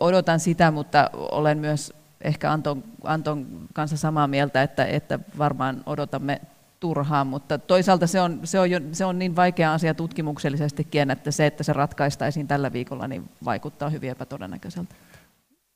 odotan 0.00 0.40
sitä, 0.40 0.70
mutta 0.70 1.10
olen 1.12 1.58
myös 1.58 1.92
ehkä 2.20 2.52
Anton, 2.52 2.84
Anton 3.04 3.68
kanssa 3.72 3.96
samaa 3.96 4.26
mieltä, 4.26 4.62
että, 4.62 4.84
että 4.84 5.18
varmaan 5.38 5.82
odotamme 5.86 6.40
turhaan, 6.80 7.26
mutta 7.26 7.58
toisaalta 7.58 8.06
se 8.06 8.20
on, 8.20 8.40
se, 8.44 8.60
on 8.60 8.70
jo, 8.70 8.80
se 8.92 9.04
on 9.04 9.18
niin 9.18 9.36
vaikea 9.36 9.72
asia 9.72 9.94
tutkimuksellisestikin, 9.94 11.10
että 11.10 11.30
se, 11.30 11.46
että 11.46 11.62
se 11.62 11.72
ratkaistaisiin 11.72 12.48
tällä 12.48 12.72
viikolla, 12.72 13.08
niin 13.08 13.28
vaikuttaa 13.44 13.90
hyvin 13.90 14.10
epätodennäköiseltä. 14.10 14.94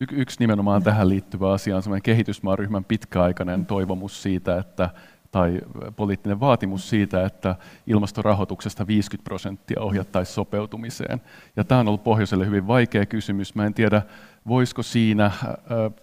Y- 0.00 0.20
yksi 0.20 0.36
nimenomaan 0.40 0.82
tähän 0.82 1.08
liittyvä 1.08 1.52
asia 1.52 1.76
on 1.76 1.82
sellainen 1.82 2.02
kehitysmaaryhmän 2.02 2.84
pitkäaikainen 2.84 3.66
toivomus 3.66 4.22
siitä, 4.22 4.58
että 4.58 4.90
tai 5.34 5.60
poliittinen 5.96 6.40
vaatimus 6.40 6.90
siitä, 6.90 7.26
että 7.26 7.56
ilmastorahoituksesta 7.86 8.86
50 8.86 9.24
prosenttia 9.24 9.80
ohjattaisiin 9.80 10.34
sopeutumiseen. 10.34 11.20
Ja 11.56 11.64
tämä 11.64 11.80
on 11.80 11.88
ollut 11.88 12.04
pohjoiselle 12.04 12.46
hyvin 12.46 12.66
vaikea 12.66 13.06
kysymys. 13.06 13.54
Mä 13.54 13.66
en 13.66 13.74
tiedä, 13.74 14.02
voisiko 14.48 14.82
siinä 14.82 15.30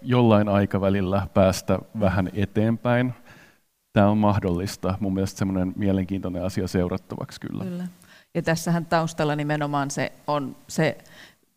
jollain 0.01 0.49
aikavälillä 0.49 1.27
päästä 1.33 1.79
vähän 1.99 2.29
eteenpäin. 2.33 3.13
Tämä 3.93 4.09
on 4.09 4.17
mahdollista. 4.17 4.97
Mun 4.99 5.13
mielestä 5.13 5.39
semmoinen 5.39 5.73
mielenkiintoinen 5.75 6.45
asia 6.45 6.67
seurattavaksi 6.67 7.39
kyllä. 7.39 7.63
kyllä. 7.63 7.87
Ja 8.33 8.41
tässähän 8.41 8.85
taustalla 8.85 9.35
nimenomaan 9.35 9.91
se 9.91 10.11
on 10.27 10.55
se 10.67 10.97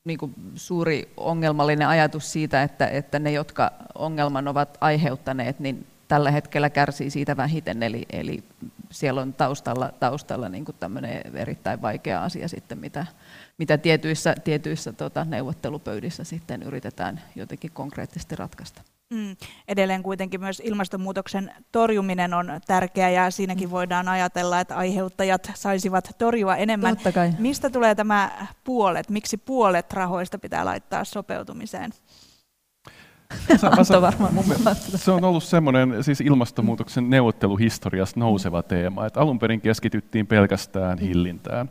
niin 0.05 0.19
kuin 0.19 0.35
suuri 0.55 1.13
ongelmallinen 1.17 1.89
ajatus 1.89 2.33
siitä, 2.33 2.63
että, 2.63 2.87
että 2.87 3.19
ne, 3.19 3.33
jotka 3.33 3.73
ongelman 3.95 4.49
ovat 4.49 4.79
aiheuttaneet, 4.81 5.61
niin 5.61 5.87
tällä 6.09 6.31
hetkellä 6.31 6.71
kärsii 6.71 7.11
siitä 7.11 7.37
vähiten, 7.37 7.83
eli, 7.83 8.07
eli 8.13 8.45
siellä 8.91 9.21
on 9.21 9.33
taustalla, 9.33 9.93
taustalla 10.01 10.49
niin 10.49 10.65
kuin 10.65 10.77
tämmöinen 10.81 11.23
erittäin 11.35 11.83
vaikea 11.83 12.25
asia 12.25 12.49
sitten, 12.49 12.79
mitä, 12.79 13.07
mitä 13.59 13.79
tietyissä, 13.79 14.35
tietyissä 14.45 14.93
tota, 14.93 15.25
neuvottelupöydissä 15.25 16.25
sitten 16.25 16.63
yritetään 16.63 17.21
jotenkin 17.37 17.71
konkreettisesti 17.71 18.37
ratkaista. 18.37 18.83
Mm. 19.15 19.37
Edelleen 19.69 20.03
kuitenkin 20.03 20.41
myös 20.41 20.63
ilmastonmuutoksen 20.65 21.53
torjuminen 21.73 22.35
on 22.35 22.61
tärkeää 22.67 23.11
ja 23.11 23.31
siinäkin 23.31 23.69
mm. 23.69 23.73
voidaan 23.73 24.09
ajatella, 24.09 24.61
että 24.61 24.77
aiheuttajat 24.77 25.51
saisivat 25.55 26.11
torjua 26.19 26.57
enemmän. 26.57 26.97
Mistä 27.39 27.71
tulee 27.71 27.95
tämä 27.95 28.31
puolet? 28.65 29.11
Miksi 29.11 29.37
puolet 29.37 29.93
rahoista 29.93 30.39
pitää 30.39 30.65
laittaa 30.65 31.05
sopeutumiseen? 31.05 31.91
Antto 33.79 34.03
varmaan 34.03 34.35
se 34.97 35.11
on 35.11 35.25
ollut 35.25 35.45
semmoinen 35.45 36.05
siis 36.05 36.21
ilmastonmuutoksen 36.21 37.11
neuvotteluhistoriassa 37.11 38.21
nouseva 38.21 38.63
teema, 38.63 39.07
että 39.07 39.21
alun 39.21 39.39
perin 39.39 39.61
keskityttiin 39.61 40.27
pelkästään 40.27 40.99
hillintään. 40.99 41.71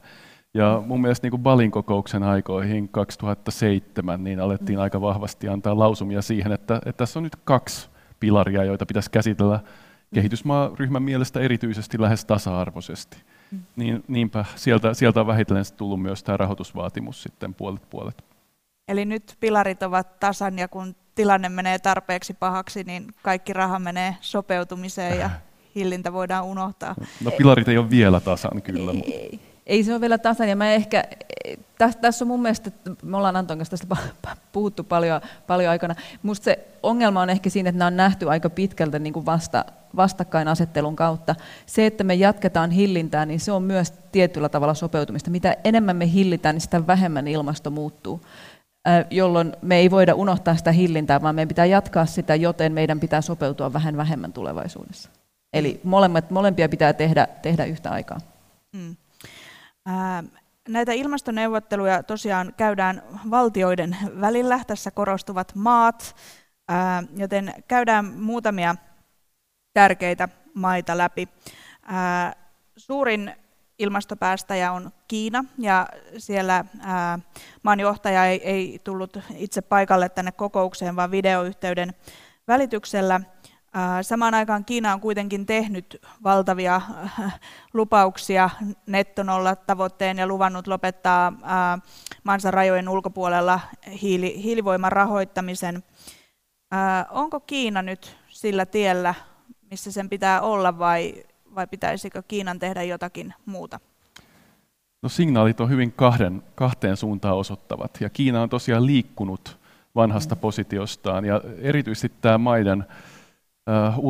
Ja 0.54 0.84
mun 0.86 1.02
mielestä 1.02 1.26
niin 1.26 1.32
kuin 1.32 1.44
Balin 1.44 1.72
kokouksen 1.72 2.24
aikoihin 2.24 2.90
2007 2.90 4.24
niin 4.24 4.40
alettiin 4.40 4.80
aika 4.80 5.02
vahvasti 5.02 5.50
antaa 5.50 5.80
lausumia 5.80 6.22
siihen, 6.22 6.52
että, 6.52 6.76
että 6.76 6.94
tässä 6.94 7.20
on 7.20 7.24
nyt 7.24 7.36
kaksi 7.36 7.90
pilaria, 8.20 8.64
joita 8.64 8.86
pitäisi 8.86 9.12
käsitellä 9.12 9.60
kehitysmaaryhmän 10.14 11.04
mielestä 11.04 11.40
erityisesti 11.40 12.02
lähes 12.02 12.26
tasa-arvoisesti. 12.26 13.18
Niin, 13.76 14.04
niinpä 14.08 14.46
sieltä, 14.56 14.94
sieltä 14.94 15.20
on 15.20 15.28
vähitellen 15.28 15.66
tullut 15.78 16.02
myös 16.02 16.24
tämä 16.24 16.38
rahoitusvaatimus 16.38 17.24
sitten 17.24 17.54
puolet 17.54 17.90
puolet. 17.90 18.24
Eli 18.88 19.06
nyt 19.06 19.38
pilarit 19.40 19.84
ovat 19.84 20.20
tasan 20.20 20.60
ja 20.60 20.68
kun 20.68 20.96
tilanne 21.16 21.50
menee 21.50 21.80
tarpeeksi 21.80 22.34
pahaksi, 22.34 22.84
niin 22.84 23.08
kaikki 23.22 23.54
raha 23.54 23.80
menee 23.80 24.16
sopeutumiseen 24.22 25.20
ja 25.20 25.30
hillintä 25.76 26.14
voidaan 26.14 26.46
unohtaa. 26.46 26.96
No 27.24 27.32
pilarit 27.32 27.68
ei 27.68 27.78
ole 27.78 27.90
vielä 27.90 28.20
tasan 28.20 28.62
kyllä. 28.62 28.92
Ei, 28.92 29.14
ei. 29.14 29.53
Ei 29.68 29.84
se 29.84 29.92
ole 29.92 30.02
vielä 30.02 30.18
tasan 30.18 30.50
ja 30.50 30.56
mä 30.56 30.72
ehkä, 30.72 31.04
tässä, 31.78 32.00
tässä 32.00 32.26
on 32.26 32.28
mun 32.28 32.42
mielestä, 32.42 32.72
me 33.04 33.18
ollaan 33.18 33.36
Anton 33.36 33.58
kanssa 33.58 33.78
tästä 33.78 33.96
puhuttu 34.52 34.84
paljon, 34.84 35.22
paljon 35.48 35.70
aikana, 35.70 35.96
musta 36.24 36.44
se 36.44 36.68
ongelma 36.84 37.22
on 37.22 37.30
ehkä 37.30 37.50
siinä, 37.50 37.70
että 37.70 37.78
nämä 37.78 37.88
on 37.88 37.98
nähty 37.98 38.30
aika 38.30 38.50
pitkältä 38.50 39.00
niin 39.00 39.14
kuin 39.14 39.26
vasta, 39.26 39.66
vastakkainasettelun 39.96 40.96
kautta. 40.96 41.36
Se, 41.66 41.86
että 41.86 42.04
me 42.04 42.14
jatketaan 42.14 42.72
hillintää, 42.72 43.26
niin 43.26 43.40
se 43.40 43.52
on 43.52 43.64
myös 43.64 43.94
tietyllä 44.12 44.50
tavalla 44.50 44.74
sopeutumista. 44.74 45.32
Mitä 45.32 45.58
enemmän 45.64 45.96
me 45.96 46.12
hillitään, 46.12 46.56
niin 46.56 46.62
sitä 46.62 46.88
vähemmän 46.88 47.28
ilmasto 47.28 47.70
muuttuu 47.70 48.22
jolloin 49.10 49.54
me 49.62 49.76
ei 49.76 49.92
voida 49.92 50.14
unohtaa 50.14 50.56
sitä 50.56 50.72
hillintää, 50.72 51.22
vaan 51.22 51.36
meidän 51.36 51.48
pitää 51.48 51.66
jatkaa 51.66 52.06
sitä, 52.06 52.36
joten 52.36 52.74
meidän 52.74 53.00
pitää 53.00 53.22
sopeutua 53.22 53.74
vähän 53.74 53.98
vähemmän 53.98 54.34
tulevaisuudessa. 54.34 55.10
Eli 55.54 55.82
molemmat, 55.84 56.32
molempia 56.32 56.70
pitää 56.70 56.94
tehdä, 56.94 57.28
tehdä 57.42 57.66
yhtä 57.66 57.90
aikaa. 57.90 58.18
Mm. 58.74 58.96
Näitä 60.70 60.92
ilmastoneuvotteluja 60.92 62.04
tosiaan 62.04 62.54
käydään 62.58 63.04
valtioiden 63.30 63.98
välillä. 64.22 64.60
Tässä 64.68 64.92
korostuvat 64.92 65.56
maat, 65.56 66.16
joten 67.18 67.54
käydään 67.68 68.06
muutamia 68.06 68.76
tärkeitä 69.74 70.30
maita 70.54 70.98
läpi. 70.98 71.30
suurin 72.78 73.36
ilmastopäästäjä 73.80 74.72
on 74.72 74.92
Kiina, 75.08 75.46
ja 75.58 75.88
siellä 76.18 76.66
ää, 76.80 77.20
maanjohtaja 77.64 78.26
ei 78.26 78.80
tullut 78.84 79.18
itse 79.36 79.62
paikalle 79.62 80.10
tänne 80.10 80.32
kokoukseen, 80.32 80.96
vaan 80.96 81.12
videoyhteyden 81.12 81.94
välityksellä. 82.48 83.22
Samaan 84.02 84.34
aikaan 84.34 84.66
Kiina 84.66 84.94
on 84.94 85.02
kuitenkin 85.02 85.46
tehnyt 85.46 86.02
valtavia 86.24 86.76
äh, 86.76 87.40
lupauksia 87.74 88.50
nettonolla 88.88 89.56
tavoitteen 89.56 90.18
ja 90.18 90.28
luvannut 90.28 90.68
lopettaa 90.68 91.34
maansa 92.24 92.52
rajojen 92.52 92.90
ulkopuolella 92.90 93.60
hiili, 94.02 94.44
hiilivoiman 94.44 94.92
rahoittamisen. 94.92 95.84
Onko 97.10 97.40
Kiina 97.40 97.82
nyt 97.82 98.18
sillä 98.28 98.66
tiellä, 98.66 99.16
missä 99.72 99.92
sen 99.92 100.10
pitää 100.10 100.42
olla, 100.42 100.80
vai 100.80 101.24
vai 101.56 101.68
pitäisikö 101.68 102.24
Kiinan 102.28 102.60
tehdä 102.60 102.84
jotakin 102.84 103.34
muuta? 103.46 103.80
No 105.02 105.10
signaalit 105.10 105.62
on 105.62 105.70
hyvin 105.70 105.92
kahden, 105.92 106.44
kahteen 106.56 106.98
suuntaan 106.98 107.38
osoittavat, 107.38 107.98
ja 108.02 108.10
Kiina 108.10 108.42
on 108.42 108.50
tosiaan 108.50 108.86
liikkunut 108.86 109.58
vanhasta 109.96 110.36
mm. 110.36 110.42
positiostaan, 110.42 111.26
ja 111.26 111.42
erityisesti 111.62 112.12
tämä 112.22 112.38
maiden 112.38 112.86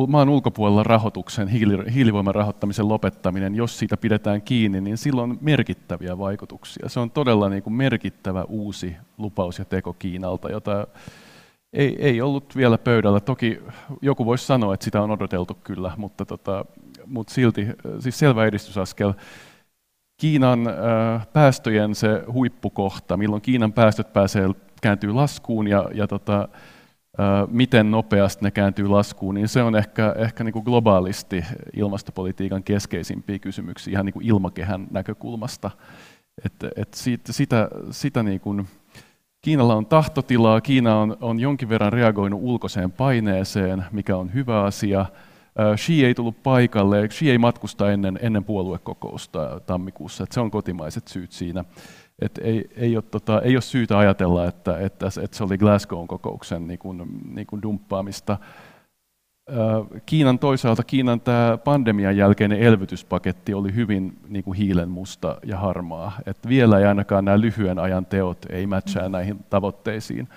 maan 0.08 0.28
ulkopuolella 0.28 0.82
rahoituksen, 0.82 1.48
hiili, 1.48 1.92
hiilivoiman 1.94 2.34
rahoittamisen 2.34 2.88
lopettaminen, 2.88 3.54
jos 3.54 3.78
siitä 3.78 3.96
pidetään 3.96 4.42
kiinni, 4.42 4.80
niin 4.80 4.98
silloin 4.98 5.30
on 5.30 5.38
merkittäviä 5.40 6.18
vaikutuksia. 6.18 6.88
Se 6.88 7.00
on 7.00 7.10
todella 7.10 7.48
niin 7.48 7.62
kuin 7.62 7.74
merkittävä 7.74 8.44
uusi 8.44 8.96
lupaus 9.18 9.58
ja 9.58 9.64
teko 9.64 9.92
Kiinalta, 9.92 10.50
jota 10.50 10.86
ei, 11.72 11.96
ei 11.98 12.20
ollut 12.20 12.56
vielä 12.56 12.78
pöydällä. 12.78 13.20
Toki 13.20 13.60
joku 14.02 14.26
voisi 14.26 14.46
sanoa, 14.46 14.74
että 14.74 14.84
sitä 14.84 15.02
on 15.02 15.10
odoteltu 15.10 15.58
kyllä, 15.64 15.92
mutta 15.96 16.24
tota, 16.24 16.64
mutta 17.06 17.34
silti 17.34 17.66
siis 17.98 18.18
selvä 18.18 18.46
edistysaskel. 18.46 19.12
Kiinan 20.20 20.68
äh, 20.68 21.26
päästöjen 21.32 21.94
se 21.94 22.24
huippukohta, 22.32 23.16
milloin 23.16 23.42
Kiinan 23.42 23.72
päästöt 23.72 24.12
pääsee 24.12 24.48
kääntyy 24.82 25.12
laskuun 25.12 25.66
ja, 25.68 25.88
ja 25.94 26.06
tota, 26.06 26.48
äh, 26.54 26.60
miten 27.50 27.90
nopeasti 27.90 28.44
ne 28.44 28.50
kääntyy 28.50 28.88
laskuun, 28.88 29.34
niin 29.34 29.48
se 29.48 29.62
on 29.62 29.76
ehkä, 29.76 30.14
ehkä 30.18 30.44
niin 30.44 30.52
kuin 30.52 30.64
globaalisti 30.64 31.44
ilmastopolitiikan 31.76 32.62
keskeisimpiä 32.62 33.38
kysymyksiä 33.38 33.92
ihan 33.92 34.06
niin 34.06 34.12
kuin 34.12 34.26
ilmakehän 34.26 34.86
näkökulmasta. 34.90 35.70
Et, 36.44 36.52
et 36.76 36.94
siitä, 36.94 37.32
sitä, 37.32 37.68
sitä 37.90 38.22
niin 38.22 38.40
kuin, 38.40 38.66
Kiinalla 39.44 39.74
on 39.74 39.86
tahtotilaa, 39.86 40.60
Kiina 40.60 41.00
on, 41.00 41.16
on 41.20 41.40
jonkin 41.40 41.68
verran 41.68 41.92
reagoinut 41.92 42.40
ulkoiseen 42.42 42.92
paineeseen, 42.92 43.84
mikä 43.92 44.16
on 44.16 44.34
hyvä 44.34 44.62
asia. 44.62 45.06
Xi 45.76 46.04
ei 46.04 46.14
tullut 46.14 46.42
paikalle, 46.42 47.08
Xi 47.08 47.30
ei 47.30 47.38
matkusta 47.38 47.92
ennen, 47.92 48.18
ennen 48.22 48.44
puoluekokousta 48.44 49.60
tammikuussa, 49.66 50.24
että 50.24 50.34
se 50.34 50.40
on 50.40 50.50
kotimaiset 50.50 51.08
syyt 51.08 51.32
siinä. 51.32 51.64
Et 52.22 52.38
ei, 52.42 52.70
ei, 52.76 52.96
ole, 52.96 53.04
tota, 53.10 53.40
ei 53.40 53.56
ole 53.56 53.62
syytä 53.62 53.98
ajatella, 53.98 54.46
että, 54.46 54.78
että, 54.78 55.06
että 55.22 55.36
se 55.36 55.44
oli 55.44 55.58
Glasgown 55.58 56.08
kokouksen 56.08 56.66
niin 56.66 56.78
kuin, 56.78 57.02
niin 57.34 57.46
kuin 57.46 57.62
dumppaamista. 57.62 58.38
Kiinan 60.06 60.38
toisaalta, 60.38 60.82
Kiinan 60.82 61.20
tämä 61.20 61.58
pandemian 61.64 62.16
jälkeinen 62.16 62.60
elvytyspaketti 62.60 63.54
oli 63.54 63.74
hyvin 63.74 64.18
niin 64.28 64.44
kuin 64.44 64.58
hiilen 64.58 64.88
musta 64.88 65.38
ja 65.44 65.58
harmaa. 65.58 66.12
Et 66.26 66.38
vielä 66.48 66.78
ei 66.78 66.84
ainakaan 66.84 67.24
nämä 67.24 67.40
lyhyen 67.40 67.78
ajan 67.78 68.06
teot 68.06 68.46
ei 68.50 68.66
matchaa 68.66 69.08
näihin 69.08 69.44
tavoitteisiin. 69.50 70.28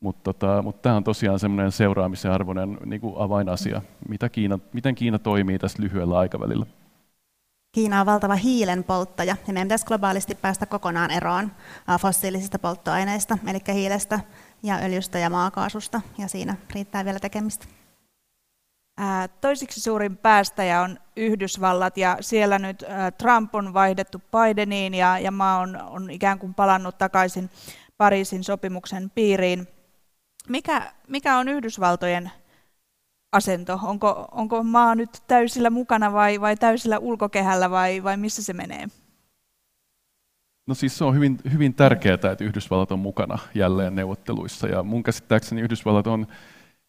Mutta 0.00 0.32
tota, 0.32 0.62
mut 0.62 0.82
tämä 0.82 0.96
on 0.96 1.04
tosiaan 1.04 1.38
semmoinen 1.38 1.72
seuraamisen 1.72 2.32
arvoinen 2.32 2.78
niin 2.84 3.00
kuin 3.00 3.14
avainasia, 3.18 3.82
mitä 4.08 4.28
Kiina, 4.28 4.58
miten 4.72 4.94
Kiina 4.94 5.18
toimii 5.18 5.58
tässä 5.58 5.82
lyhyellä 5.82 6.18
aikavälillä. 6.18 6.66
Kiina 7.76 8.00
on 8.00 8.06
valtava 8.06 8.34
hiilen 8.34 8.84
polttaja 8.84 9.36
ja 9.46 9.52
meidän 9.52 9.68
pitäisi 9.68 9.86
globaalisti 9.86 10.34
päästä 10.34 10.66
kokonaan 10.66 11.10
eroon 11.10 11.52
fossiilisista 12.00 12.58
polttoaineista, 12.58 13.38
eli 13.46 13.58
hiilestä 13.74 14.20
ja 14.62 14.76
öljystä 14.76 15.18
ja 15.18 15.30
maakaasusta, 15.30 16.00
ja 16.18 16.28
siinä 16.28 16.56
riittää 16.74 17.04
vielä 17.04 17.20
tekemistä. 17.20 17.66
Toisiksi 19.40 19.80
suurin 19.80 20.16
päästäjä 20.16 20.80
on 20.80 20.98
Yhdysvallat, 21.16 21.96
ja 21.96 22.16
siellä 22.20 22.58
nyt 22.58 22.84
Trump 23.18 23.54
on 23.54 23.74
vaihdettu 23.74 24.22
Bideniin, 24.32 24.94
ja, 24.94 25.18
ja 25.18 25.30
maa 25.30 25.58
on, 25.58 25.80
on 25.82 26.10
ikään 26.10 26.38
kuin 26.38 26.54
palannut 26.54 26.98
takaisin 26.98 27.50
Pariisin 27.96 28.44
sopimuksen 28.44 29.10
piiriin. 29.10 29.68
Mikä, 30.48 30.92
mikä 31.08 31.38
on 31.38 31.48
Yhdysvaltojen 31.48 32.30
asento? 33.36 33.80
Onko, 33.82 34.28
onko 34.32 34.62
maa 34.62 34.94
nyt 34.94 35.22
täysillä 35.26 35.70
mukana 35.70 36.12
vai, 36.12 36.40
vai 36.40 36.56
täysillä 36.56 36.98
ulkokehällä 36.98 37.70
vai, 37.70 38.02
vai 38.02 38.16
missä 38.16 38.42
se 38.42 38.52
menee? 38.52 38.86
No 40.66 40.74
siis 40.74 40.98
se 40.98 41.04
on 41.04 41.14
hyvin, 41.14 41.38
hyvin 41.52 41.74
tärkeää, 41.74 42.14
että 42.14 42.44
Yhdysvallat 42.44 42.92
on 42.92 42.98
mukana 42.98 43.38
jälleen 43.54 43.94
neuvotteluissa. 43.94 44.68
Ja 44.68 44.82
mun 44.82 45.02
käsittääkseni 45.02 45.60
Yhdysvallat 45.60 46.06
on 46.06 46.26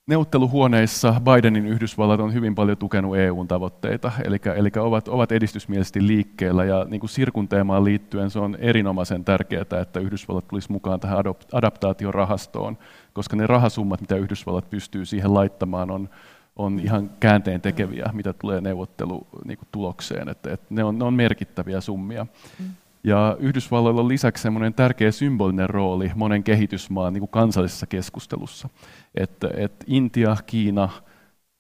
neuvotteluhuoneissa, 0.08 1.22
Bidenin 1.24 1.68
Yhdysvallat 1.68 2.20
on 2.20 2.34
hyvin 2.34 2.56
paljon 2.56 2.78
tukenut 2.78 3.18
EUn 3.18 3.48
tavoitteita, 3.48 4.12
eli, 4.24 4.38
eli 4.56 4.70
ovat, 4.80 5.08
ovat 5.08 5.32
edistysmielisesti 5.32 6.08
liikkeellä. 6.08 6.66
Ja 6.66 6.86
niin 6.90 7.00
kuin 7.00 7.10
Sirkun 7.10 7.48
teemaan 7.48 7.84
liittyen 7.84 8.30
se 8.30 8.40
on 8.40 8.58
erinomaisen 8.60 9.24
tärkeää, 9.24 9.82
että 9.82 10.00
Yhdysvallat 10.00 10.48
tulisi 10.48 10.72
mukaan 10.72 11.00
tähän 11.00 11.18
adaptaatiorahastoon, 11.52 12.78
koska 13.14 13.36
ne 13.36 13.48
rahasummat, 13.48 14.02
mitä 14.02 14.16
Yhdysvallat 14.16 14.70
pystyy 14.70 15.06
siihen 15.06 15.34
laittamaan, 15.34 15.92
on, 15.92 16.10
on 16.58 16.80
ihan 16.80 17.10
käänteen 17.20 17.62
tekeviä, 17.62 18.10
mitä 18.14 18.34
tulee 18.34 18.62
neuvottelutulokseen. 18.62 20.20
Niin 20.20 20.30
että, 20.30 20.54
että 20.54 20.66
ne, 20.70 20.84
on, 20.84 21.00
ne 21.00 21.06
on 21.06 21.14
merkittäviä 21.14 21.82
summia. 21.82 22.28
Mm. 22.60 22.66
Ja 23.04 23.38
Yhdysvalloilla 23.40 24.02
on 24.02 24.08
lisäksi 24.08 24.42
semmoinen 24.42 24.74
tärkeä 24.74 25.12
symbolinen 25.12 25.70
rooli 25.70 26.12
monen 26.16 26.44
kehitysmaan 26.44 27.14
niin 27.14 27.22
kuin 27.22 27.30
kansallisessa 27.30 27.88
keskustelussa. 27.88 28.70
Että, 29.16 29.50
että 29.58 29.86
Intia, 29.88 30.38
Kiina, 30.46 30.90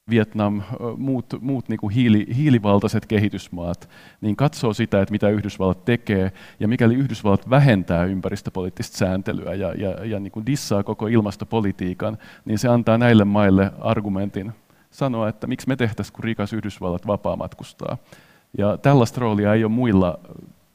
Vietnam, 0.09 0.61
muut, 0.97 1.25
muut 1.41 1.69
niin 1.69 1.79
kuin 1.79 1.93
hiili, 1.93 2.27
hiilivaltaiset 2.35 3.05
kehitysmaat, 3.05 3.89
niin 4.21 4.35
katsoo 4.35 4.73
sitä, 4.73 5.01
että 5.01 5.11
mitä 5.11 5.29
Yhdysvallat 5.29 5.85
tekee, 5.85 6.31
ja 6.59 6.67
mikäli 6.67 6.95
Yhdysvallat 6.95 7.49
vähentää 7.49 8.05
ympäristöpoliittista 8.05 8.97
sääntelyä 8.97 9.53
ja, 9.53 9.73
ja, 9.73 10.05
ja 10.05 10.19
niin 10.19 10.31
kuin 10.31 10.45
dissaa 10.45 10.83
koko 10.83 11.07
ilmastopolitiikan, 11.07 12.17
niin 12.45 12.59
se 12.59 12.67
antaa 12.67 12.97
näille 12.97 13.25
maille 13.25 13.71
argumentin 13.79 14.53
sanoa, 14.97 15.29
että 15.29 15.47
miksi 15.47 15.67
me 15.67 15.75
tehtäisiin, 15.75 16.13
kun 16.13 16.23
rikas 16.23 16.53
Yhdysvallat 16.53 17.07
vapaa 17.07 17.35
matkustaa. 17.35 17.97
Ja 18.57 18.77
tällaista 18.77 19.21
roolia 19.21 19.53
ei 19.53 19.63
ole 19.63 19.71
muilla 19.71 20.19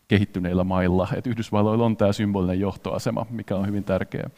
kehittyneillä 0.09 0.65
mailla. 0.65 1.09
Et 1.17 1.27
Yhdysvalloilla 1.27 1.85
on 1.85 1.97
tämä 1.97 2.13
symbolinen 2.13 2.61
johtoasema, 2.61 3.27
mikä 3.31 3.57
on 3.57 3.67
hyvin 3.67 3.85
tärkeä. 3.85 4.31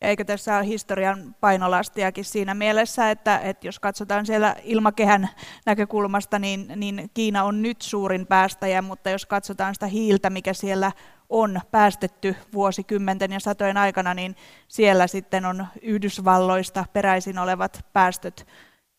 Eikö 0.00 0.24
tässä 0.24 0.56
ole 0.56 0.66
historian 0.66 1.34
painolastiakin 1.40 2.24
siinä 2.24 2.54
mielessä, 2.54 3.10
että, 3.10 3.38
että 3.38 3.68
jos 3.68 3.80
katsotaan 3.80 4.26
siellä 4.26 4.56
ilmakehän 4.62 5.28
näkökulmasta, 5.66 6.38
niin, 6.38 6.72
niin 6.76 7.10
Kiina 7.14 7.44
on 7.44 7.62
nyt 7.62 7.82
suurin 7.82 8.26
päästäjä, 8.26 8.82
mutta 8.82 9.10
jos 9.10 9.26
katsotaan 9.26 9.74
sitä 9.74 9.86
hiiltä, 9.86 10.30
mikä 10.30 10.52
siellä 10.52 10.92
on 11.28 11.60
päästetty 11.70 12.36
vuosikymmenten 12.52 13.32
ja 13.32 13.40
satojen 13.40 13.76
aikana, 13.76 14.14
niin 14.14 14.36
siellä 14.68 15.06
sitten 15.06 15.44
on 15.44 15.66
Yhdysvalloista 15.82 16.84
peräisin 16.92 17.38
olevat 17.38 17.84
päästöt 17.92 18.46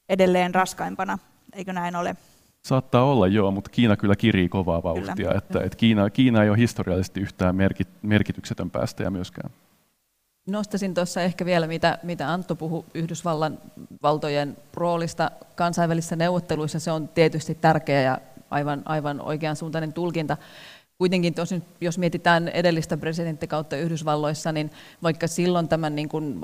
edelleen 0.09 0.55
raskaimpana. 0.55 1.19
Eikö 1.53 1.73
näin 1.73 1.95
ole? 1.95 2.15
Saattaa 2.65 3.03
olla 3.03 3.27
joo, 3.27 3.51
mutta 3.51 3.69
Kiina 3.69 3.97
kyllä 3.97 4.15
kirii 4.15 4.49
kovaa 4.49 4.83
vauhtia. 4.83 5.15
Kyllä. 5.15 5.37
Että, 5.37 5.59
että 5.63 5.77
Kiina, 5.77 6.09
Kiina 6.09 6.43
ei 6.43 6.49
ole 6.49 6.57
historiallisesti 6.57 7.19
yhtään 7.19 7.55
merkit, 7.55 7.87
merkityksetön 8.01 8.71
päästäjä 8.71 9.09
myöskään. 9.09 9.49
Nostaisin 10.47 10.93
tuossa 10.93 11.21
ehkä 11.21 11.45
vielä, 11.45 11.67
mitä, 11.67 11.97
mitä 12.03 12.33
Antto 12.33 12.55
puhui 12.55 12.83
Yhdysvallan 12.93 13.57
valtojen 14.03 14.57
roolista 14.73 15.31
kansainvälisissä 15.55 16.15
neuvotteluissa. 16.15 16.79
Se 16.79 16.91
on 16.91 17.07
tietysti 17.07 17.55
tärkeä 17.55 18.01
ja 18.01 18.17
aivan, 18.49 18.81
aivan 18.85 19.21
oikeansuuntainen 19.21 19.93
tulkinta. 19.93 20.37
Kuitenkin 20.97 21.33
tosin, 21.33 21.63
jos 21.81 21.97
mietitään 21.97 22.47
edellistä 22.47 22.97
presidenttikautta 22.97 23.77
Yhdysvalloissa, 23.77 24.51
niin 24.51 24.71
vaikka 25.03 25.27
silloin 25.27 25.67
tämän 25.67 25.95
niin 25.95 26.09
kuin, 26.09 26.41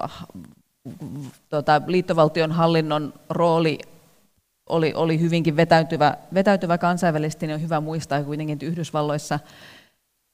tota, 1.50 1.82
liittovaltion 1.88 2.52
hallinnon 2.52 3.14
rooli 3.30 3.80
oli, 4.70 4.94
oli 4.96 5.20
hyvinkin 5.20 5.56
vetäytyvä, 5.56 6.18
vetäytyvä 6.34 6.78
kansainvälisesti, 6.78 7.48
niin 7.48 7.56
on 7.56 7.62
hyvä 7.62 7.80
muistaa 7.82 8.24
kuitenkin, 8.24 8.54
että 8.54 8.66
Yhdysvalloissa, 8.66 9.40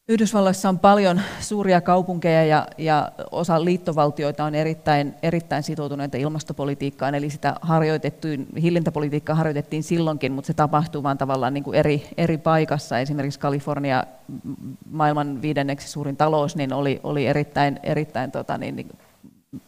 Yhdysvalloissa 0.10 0.70
on 0.70 0.80
paljon 0.80 1.22
suuria 1.40 1.82
kaupunkeja 1.82 2.46
ja, 2.46 2.68
ja 2.78 3.12
osa 3.32 3.66
liittovaltioita 3.66 4.44
on 4.44 4.56
erittäin, 4.56 5.14
erittäin 5.24 5.64
sitoutuneita 5.64 6.18
ilmastopolitiikkaan, 6.18 7.16
eli 7.16 7.30
sitä 7.30 7.56
harjoitettiin, 7.62 8.48
hillintäpolitiikkaa 8.62 9.36
harjoitettiin 9.36 9.84
silloinkin, 9.84 10.32
mutta 10.32 10.48
se 10.48 10.54
tapahtuu 10.54 11.04
vain 11.04 11.18
tavallaan 11.18 11.54
niin 11.54 11.64
kuin 11.64 11.76
eri, 11.76 12.10
eri 12.18 12.38
paikassa. 12.38 13.00
Esimerkiksi 13.00 13.40
Kalifornia, 13.40 14.04
maailman 14.92 15.42
viidenneksi 15.42 15.88
suurin 15.88 16.18
talous, 16.18 16.56
niin 16.56 16.74
oli, 16.74 17.00
oli 17.04 17.28
erittäin, 17.28 17.80
erittäin 17.84 18.32
tota, 18.32 18.58
niin, 18.58 18.76
niin 18.76 18.90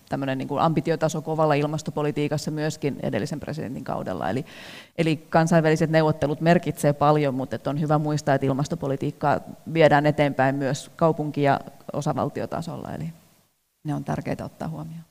tämmöinen 0.10 0.38
niin 0.38 0.48
kuin 0.48 0.62
ambitiotaso 0.62 1.22
kovalla 1.22 1.54
ilmastopolitiikassa 1.54 2.52
myöskin 2.52 3.00
edellisen 3.04 3.39
presidentin 3.39 3.84
kaudella. 3.84 4.30
Eli, 4.30 4.46
eli 4.98 5.17
kansainväliset 5.17 5.89
neuvottelut 5.89 6.41
merkitsee 6.41 6.93
paljon, 6.93 7.36
mutta 7.36 7.69
on 7.69 7.82
hyvä 7.82 7.98
muistaa, 7.98 8.36
että 8.36 8.48
ilmastopolitiikkaa 8.48 9.39
viedään 9.74 10.06
eteenpäin 10.06 10.56
myös 10.56 10.91
kaupunki- 10.96 11.43
ja 11.43 11.60
osavaltiotasolla, 11.93 12.91
eli 12.91 13.13
ne 13.84 13.96
on 13.96 14.04
tärkeää 14.04 14.46
ottaa 14.46 14.67
huomioon. 14.67 15.04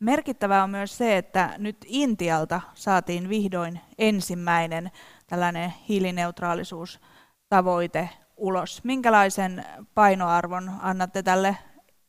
Merkittävää 0.00 0.62
on 0.62 0.70
myös 0.70 0.98
se, 0.98 1.16
että 1.16 1.54
nyt 1.58 1.76
Intialta 1.86 2.60
saatiin 2.74 3.28
vihdoin 3.28 3.80
ensimmäinen 3.98 4.90
tällainen 5.26 5.74
hiilineutraalisuustavoite 5.88 8.08
ulos. 8.36 8.84
Minkälaisen 8.84 9.64
painoarvon 9.94 10.72
annatte 10.82 11.22
tälle 11.22 11.56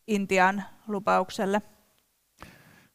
Intian 0.08 0.64
lupaukselle? 0.90 1.62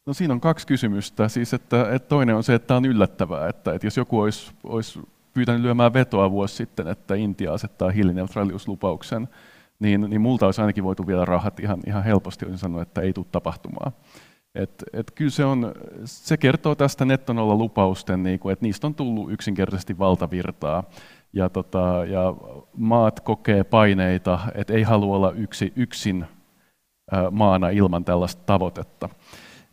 No 0.06 0.12
siinä 0.12 0.34
on 0.34 0.40
kaksi 0.40 0.66
kysymystä. 0.66 1.28
Siis, 1.28 1.54
että, 1.54 1.94
että 1.94 2.08
toinen 2.08 2.36
on 2.36 2.44
se, 2.44 2.54
että 2.54 2.76
on 2.76 2.84
yllättävää, 2.84 3.48
että, 3.48 3.74
että 3.74 3.86
jos 3.86 3.96
joku 3.96 4.20
olisi, 4.20 4.52
olisi 4.64 5.00
pyytänyt 5.34 5.62
lyömään 5.62 5.92
vetoa 5.92 6.30
vuosi 6.30 6.54
sitten, 6.54 6.88
että 6.88 7.14
Intia 7.14 7.52
asettaa 7.52 7.90
hiilineutraaliuslupauksen, 7.90 9.28
niin, 9.78 10.00
niin 10.00 10.20
multa 10.20 10.46
olisi 10.46 10.60
ainakin 10.60 10.84
voitu 10.84 11.06
vielä 11.06 11.24
rahat 11.24 11.60
ihan, 11.60 11.80
ihan 11.86 12.04
helposti, 12.04 12.44
olisin 12.44 12.58
sanonut, 12.58 12.82
että 12.82 13.00
ei 13.00 13.12
tule 13.12 13.26
tapahtumaan. 13.32 13.92
Et, 14.54 14.84
et 14.92 15.10
kyllä 15.10 15.30
se, 15.30 15.44
on, 15.44 15.72
se 16.04 16.36
kertoo 16.36 16.74
tästä 16.74 17.04
nettonolla 17.04 17.54
lupausten, 17.54 18.22
niin 18.22 18.38
kuin, 18.38 18.52
että 18.52 18.64
niistä 18.64 18.86
on 18.86 18.94
tullut 18.94 19.32
yksinkertaisesti 19.32 19.98
valtavirtaa. 19.98 20.84
Ja, 21.32 21.48
tota, 21.48 22.04
ja 22.08 22.34
maat 22.76 23.20
kokee 23.20 23.64
paineita, 23.64 24.38
että 24.54 24.72
ei 24.72 24.82
halua 24.82 25.16
olla 25.16 25.30
yksi, 25.32 25.72
yksin 25.76 26.26
maana 27.30 27.68
ilman 27.68 28.04
tällaista 28.04 28.42
tavoitetta. 28.46 29.08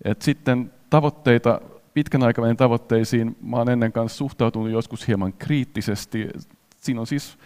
Et 0.04 0.22
sitten 0.22 0.74
tavoitteita, 0.89 1.62
pitkän 1.94 2.24
aikavälin 2.24 2.58
tavoitteisiin 2.58 3.38
mä 3.41 3.58
olen 3.58 3.70
ennen 3.70 3.91
kanssa 3.91 4.17
suhtautunut 4.17 4.72
joskus 4.72 5.08
hieman 5.08 5.34
kriittisesti. 5.34 6.30
Siinä 6.78 7.00
on 7.00 7.08
siis 7.08 7.38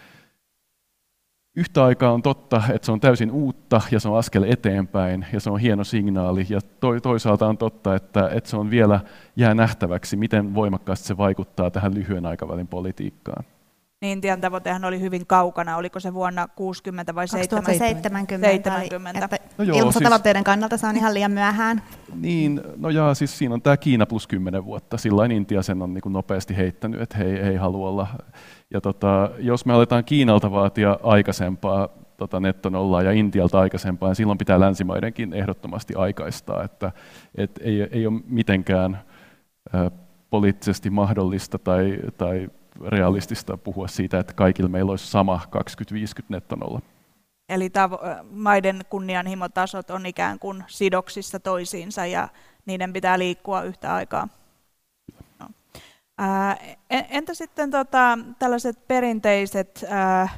yhtä 1.56 1.84
aikaa 1.84 2.12
on 2.12 2.22
totta, 2.22 2.62
että 2.74 2.86
se 2.86 2.92
on 2.92 3.00
täysin 3.00 3.30
uutta 3.30 3.80
ja 3.90 4.00
se 4.00 4.08
on 4.08 4.18
askel 4.18 4.44
eteenpäin 4.48 5.26
ja 5.32 5.40
se 5.40 5.50
on 5.50 5.60
hieno 5.60 5.84
signaali. 5.84 6.46
Ja 6.48 6.60
toisaalta 7.02 7.46
on 7.46 7.58
totta, 7.58 7.94
että, 7.94 8.28
että 8.28 8.50
se 8.50 8.56
on 8.56 8.70
vielä 8.70 9.00
jää 9.36 9.54
nähtäväksi, 9.54 10.16
miten 10.16 10.54
voimakkaasti 10.54 11.06
se 11.06 11.16
vaikuttaa 11.16 11.70
tähän 11.70 11.94
lyhyen 11.94 12.26
aikavälin 12.26 12.68
politiikkaan 12.68 13.44
niin 14.06 14.12
Intian 14.12 14.40
tavoitehan 14.40 14.84
oli 14.84 15.00
hyvin 15.00 15.26
kaukana. 15.26 15.76
Oliko 15.76 16.00
se 16.00 16.14
vuonna 16.14 16.48
60 16.48 17.14
vai 17.14 17.26
2070? 17.26 17.78
70. 17.78 19.24
Että 19.24 19.38
no 19.58 19.64
joo, 19.64 19.78
ilmastotavoitteiden 19.78 20.40
siis, 20.40 20.44
kannalta 20.44 20.76
se 20.76 20.86
on 20.86 20.96
ihan 20.96 21.14
liian 21.14 21.30
myöhään. 21.30 21.82
Niin, 22.20 22.60
no 22.76 22.90
jaa, 22.90 23.14
siis 23.14 23.38
siinä 23.38 23.54
on 23.54 23.62
tämä 23.62 23.76
Kiina 23.76 24.06
plus 24.06 24.26
10 24.26 24.64
vuotta. 24.64 24.96
Silloin 24.96 25.32
Intia 25.32 25.62
sen 25.62 25.82
on 25.82 25.94
niin 25.94 26.02
kuin 26.02 26.12
nopeasti 26.12 26.56
heittänyt, 26.56 27.00
että 27.00 27.18
he, 27.18 27.24
he 27.24 27.50
ei 27.50 27.56
halua 27.56 27.88
olla. 27.88 28.06
Ja 28.70 28.80
tota, 28.80 29.30
jos 29.38 29.66
me 29.66 29.72
aletaan 29.72 30.04
Kiinalta 30.04 30.50
vaatia 30.50 30.98
aikaisempaa 31.02 31.88
tota 32.16 32.40
nettonollaa 32.40 33.02
ja 33.02 33.12
Intialta 33.12 33.60
aikaisempaa, 33.60 34.08
niin 34.08 34.16
silloin 34.16 34.38
pitää 34.38 34.60
länsimaidenkin 34.60 35.32
ehdottomasti 35.32 35.94
aikaistaa, 35.94 36.64
että 36.64 36.92
et 37.34 37.60
ei, 37.62 37.82
ei 37.82 38.06
ole 38.06 38.20
mitenkään 38.26 39.00
ä, 39.74 39.90
poliittisesti 40.30 40.90
mahdollista 40.90 41.58
tai, 41.58 41.98
tai 42.16 42.48
realistista 42.86 43.56
puhua 43.56 43.88
siitä, 43.88 44.18
että 44.18 44.32
kaikilla 44.32 44.68
meillä 44.68 44.90
olisi 44.90 45.06
sama 45.06 45.40
2050 45.50 46.34
nettonolla. 46.34 46.80
Eli 47.48 47.68
tavo- 47.68 48.24
maiden 48.30 48.80
kunnianhimotasot 48.90 49.90
on 49.90 50.06
ikään 50.06 50.38
kuin 50.38 50.64
sidoksissa 50.66 51.40
toisiinsa 51.40 52.06
ja 52.06 52.28
niiden 52.66 52.92
pitää 52.92 53.18
liikkua 53.18 53.62
yhtä 53.62 53.94
aikaa. 53.94 54.28
No. 55.40 55.48
Ää, 56.18 56.56
entä 56.90 57.34
sitten 57.34 57.70
tota, 57.70 58.18
tällaiset 58.38 58.88
perinteiset, 58.88 59.84
ää, 59.88 60.28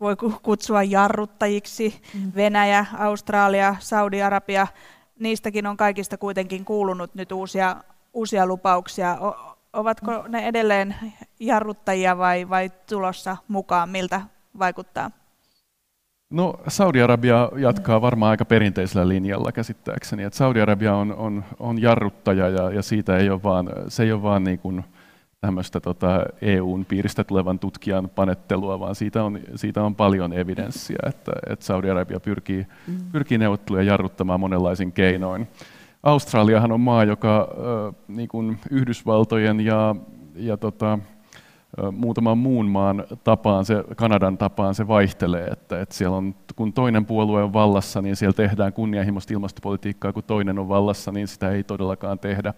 voi 0.00 0.16
kutsua 0.42 0.82
jarruttajiksi, 0.82 2.02
mm. 2.14 2.32
Venäjä, 2.34 2.86
Australia, 2.98 3.76
Saudi-Arabia, 3.78 4.66
niistäkin 5.18 5.66
on 5.66 5.76
kaikista 5.76 6.18
kuitenkin 6.18 6.64
kuulunut 6.64 7.14
nyt 7.14 7.32
uusia, 7.32 7.76
uusia 8.12 8.46
lupauksia. 8.46 9.18
Ovatko 9.72 10.24
ne 10.28 10.48
edelleen 10.48 10.94
jarruttajia 11.40 12.18
vai, 12.18 12.48
vai 12.48 12.70
tulossa 12.88 13.36
mukaan? 13.48 13.88
Miltä 13.88 14.20
vaikuttaa? 14.58 15.10
No 16.30 16.60
Saudi-Arabia 16.68 17.50
jatkaa 17.56 18.00
varmaan 18.00 18.30
aika 18.30 18.44
perinteisellä 18.44 19.08
linjalla 19.08 19.52
käsittääkseni. 19.52 20.22
Et 20.22 20.34
Saudi-Arabia 20.34 20.94
on, 20.94 21.14
on, 21.16 21.44
on 21.58 21.82
jarruttaja 21.82 22.48
ja, 22.48 22.70
ja 22.70 22.82
siitä 22.82 23.16
ei 23.16 23.30
ole 23.30 23.42
vaan, 23.42 23.68
se 23.88 24.02
ei 24.02 24.12
ole 24.12 24.22
vaan 24.22 24.44
niin 24.44 24.58
kuin 24.58 24.84
tämmöistä 25.40 25.80
tota 25.80 26.26
EUn 26.42 26.84
piiristä 26.84 27.24
tulevan 27.24 27.58
tutkijan 27.58 28.08
panettelua, 28.08 28.80
vaan 28.80 28.94
siitä 28.94 29.24
on, 29.24 29.40
siitä 29.54 29.82
on 29.82 29.94
paljon 29.94 30.32
evidenssiä, 30.32 30.98
että, 31.06 31.32
että 31.50 31.64
Saudi-Arabia 31.64 32.20
pyrkii, 32.20 32.66
mm. 32.86 32.98
pyrkii 33.12 33.38
neuvotteluja 33.38 33.82
jarruttamaan 33.82 34.40
monenlaisin 34.40 34.92
keinoin. 34.92 35.48
Australiahan 36.02 36.72
on 36.72 36.80
maa, 36.80 37.04
joka 37.04 37.48
niin 38.08 38.28
kuin 38.28 38.58
Yhdysvaltojen 38.70 39.60
ja, 39.60 39.96
ja 40.34 40.56
tota, 40.56 40.98
muutaman 41.92 42.38
muun 42.38 42.66
maan 42.66 43.04
tapaan, 43.24 43.64
se, 43.64 43.84
Kanadan 43.96 44.38
tapaan 44.38 44.74
se 44.74 44.88
vaihtelee, 44.88 45.46
että, 45.46 45.80
että 45.80 45.94
siellä 45.94 46.16
on, 46.16 46.34
kun 46.56 46.72
toinen 46.72 47.06
puolue 47.06 47.42
on 47.42 47.52
vallassa, 47.52 48.02
niin 48.02 48.16
siellä 48.16 48.32
tehdään 48.32 48.72
kunnianhimoista 48.72 49.34
ilmastopolitiikkaa, 49.34 50.12
kun 50.12 50.22
toinen 50.22 50.58
on 50.58 50.68
vallassa, 50.68 51.12
niin 51.12 51.28
sitä 51.28 51.50
ei 51.50 51.64
todellakaan 51.64 52.18
tehdä. 52.18 52.54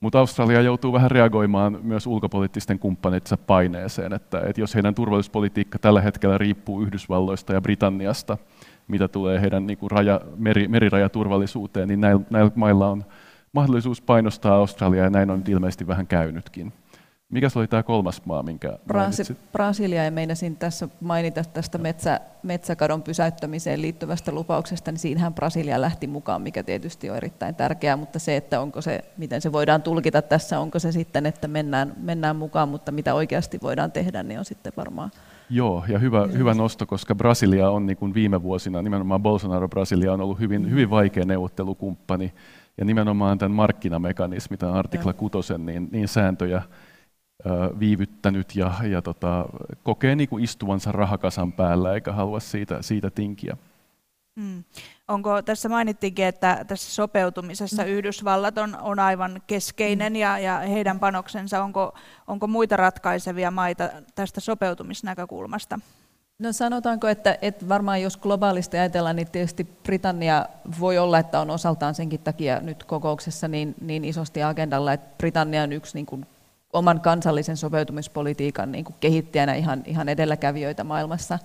Mutta 0.00 0.18
Australia 0.18 0.60
joutuu 0.60 0.92
vähän 0.92 1.10
reagoimaan 1.10 1.78
myös 1.82 2.06
ulkopoliittisten 2.06 2.78
kumppaneitsa 2.78 3.36
paineeseen, 3.36 4.12
että, 4.12 4.40
että 4.40 4.60
jos 4.60 4.74
heidän 4.74 4.94
turvallisuuspolitiikka 4.94 5.78
tällä 5.78 6.00
hetkellä 6.00 6.38
riippuu 6.38 6.82
Yhdysvalloista 6.82 7.52
ja 7.52 7.60
Britanniasta, 7.60 8.38
mitä 8.88 9.08
tulee 9.08 9.40
heidän 9.40 9.66
niin 9.66 9.78
kuin 9.78 9.90
raja, 9.90 10.20
meri, 10.36 10.68
merirajaturvallisuuteen, 10.68 11.88
niin 11.88 12.00
näillä, 12.00 12.22
näillä 12.30 12.50
mailla 12.54 12.88
on 12.90 13.04
mahdollisuus 13.52 14.00
painostaa 14.00 14.54
Australiaa, 14.54 15.04
ja 15.04 15.10
näin 15.10 15.30
on 15.30 15.44
ilmeisesti 15.48 15.86
vähän 15.86 16.06
käynytkin. 16.06 16.72
Mikä 17.32 17.48
oli 17.54 17.66
tämä 17.66 17.82
kolmas 17.82 18.22
maa, 18.24 18.42
minkä 18.42 18.78
Brasi- 18.86 19.36
Brasilia, 19.52 20.04
ja 20.04 20.10
meinasin 20.10 20.56
tässä 20.56 20.88
mainita 21.00 21.44
tästä 21.44 21.78
metsä, 21.78 22.20
metsäkadon 22.42 23.02
pysäyttämiseen 23.02 23.82
liittyvästä 23.82 24.32
lupauksesta, 24.32 24.92
niin 24.92 24.98
siinähän 24.98 25.34
Brasilia 25.34 25.80
lähti 25.80 26.06
mukaan, 26.06 26.42
mikä 26.42 26.62
tietysti 26.62 27.10
on 27.10 27.16
erittäin 27.16 27.54
tärkeää, 27.54 27.96
mutta 27.96 28.18
se, 28.18 28.36
että 28.36 28.60
onko 28.60 28.80
se, 28.80 29.04
miten 29.16 29.40
se 29.40 29.52
voidaan 29.52 29.82
tulkita 29.82 30.22
tässä, 30.22 30.60
onko 30.60 30.78
se 30.78 30.92
sitten, 30.92 31.26
että 31.26 31.48
mennään, 31.48 31.92
mennään 31.96 32.36
mukaan, 32.36 32.68
mutta 32.68 32.92
mitä 32.92 33.14
oikeasti 33.14 33.58
voidaan 33.62 33.92
tehdä, 33.92 34.22
niin 34.22 34.38
on 34.38 34.44
sitten 34.44 34.72
varmaan 34.76 35.10
Joo, 35.50 35.84
ja 35.88 35.98
hyvä, 35.98 36.26
hyvä 36.26 36.54
nosto, 36.54 36.86
koska 36.86 37.14
Brasilia 37.14 37.70
on 37.70 37.86
niin 37.86 37.96
kuin 37.96 38.14
viime 38.14 38.42
vuosina, 38.42 38.82
nimenomaan 38.82 39.22
Bolsonaro 39.22 39.68
Brasilia 39.68 40.12
on 40.12 40.20
ollut 40.20 40.40
hyvin, 40.40 40.70
hyvin 40.70 40.90
vaikea 40.90 41.24
neuvottelukumppani, 41.24 42.32
ja 42.78 42.84
nimenomaan 42.84 43.38
tämän 43.38 43.56
markkinamekanismi, 43.56 44.56
tämän 44.56 44.74
artikla 44.74 45.12
6, 45.12 45.58
niin, 45.58 45.88
niin 45.92 46.08
sääntöjä 46.08 46.62
viivyttänyt 47.80 48.56
ja, 48.56 48.74
ja 48.82 49.02
tota, 49.02 49.46
kokee 49.82 50.16
niin 50.16 50.28
kuin 50.28 50.44
istuvansa 50.44 50.92
rahakasan 50.92 51.52
päällä 51.52 51.94
eikä 51.94 52.12
halua 52.12 52.40
siitä, 52.40 52.82
siitä 52.82 53.10
tinkiä. 53.10 53.56
Hmm. 54.38 54.64
Onko 55.08 55.42
tässä 55.42 55.68
mainittiinkin, 55.68 56.24
että 56.24 56.64
tässä 56.68 56.94
sopeutumisessa 56.94 57.82
mm. 57.82 57.88
Yhdysvallat 57.88 58.58
on, 58.58 58.76
on 58.80 58.98
aivan 58.98 59.42
keskeinen 59.46 60.12
mm. 60.12 60.16
ja, 60.16 60.38
ja 60.38 60.58
heidän 60.58 61.00
panoksensa, 61.00 61.62
onko, 61.62 61.94
onko 62.26 62.46
muita 62.46 62.76
ratkaisevia 62.76 63.50
maita 63.50 63.90
tästä 64.14 64.40
sopeutumisnäkökulmasta? 64.40 65.80
No 66.38 66.52
sanotaanko, 66.52 67.08
että, 67.08 67.38
että 67.42 67.68
varmaan 67.68 68.02
jos 68.02 68.16
globaalisti 68.16 68.76
ajatellaan, 68.76 69.16
niin 69.16 69.30
tietysti 69.30 69.64
Britannia 69.64 70.46
voi 70.80 70.98
olla, 70.98 71.18
että 71.18 71.40
on 71.40 71.50
osaltaan 71.50 71.94
senkin 71.94 72.20
takia 72.20 72.60
nyt 72.60 72.84
kokouksessa 72.84 73.48
niin, 73.48 73.74
niin 73.80 74.04
isosti 74.04 74.42
agendalla, 74.42 74.92
että 74.92 75.16
Britannia 75.18 75.62
on 75.62 75.72
yksi 75.72 75.94
niin 75.94 76.06
kuin 76.06 76.26
oman 76.72 77.00
kansallisen 77.00 77.56
sopeutumispolitiikan 77.56 78.72
niin 78.72 78.84
kuin 78.84 78.96
kehittäjänä 79.00 79.54
ihan, 79.54 79.82
ihan 79.86 80.08
edelläkävijöitä 80.08 80.84
maailmassa, 80.84 81.38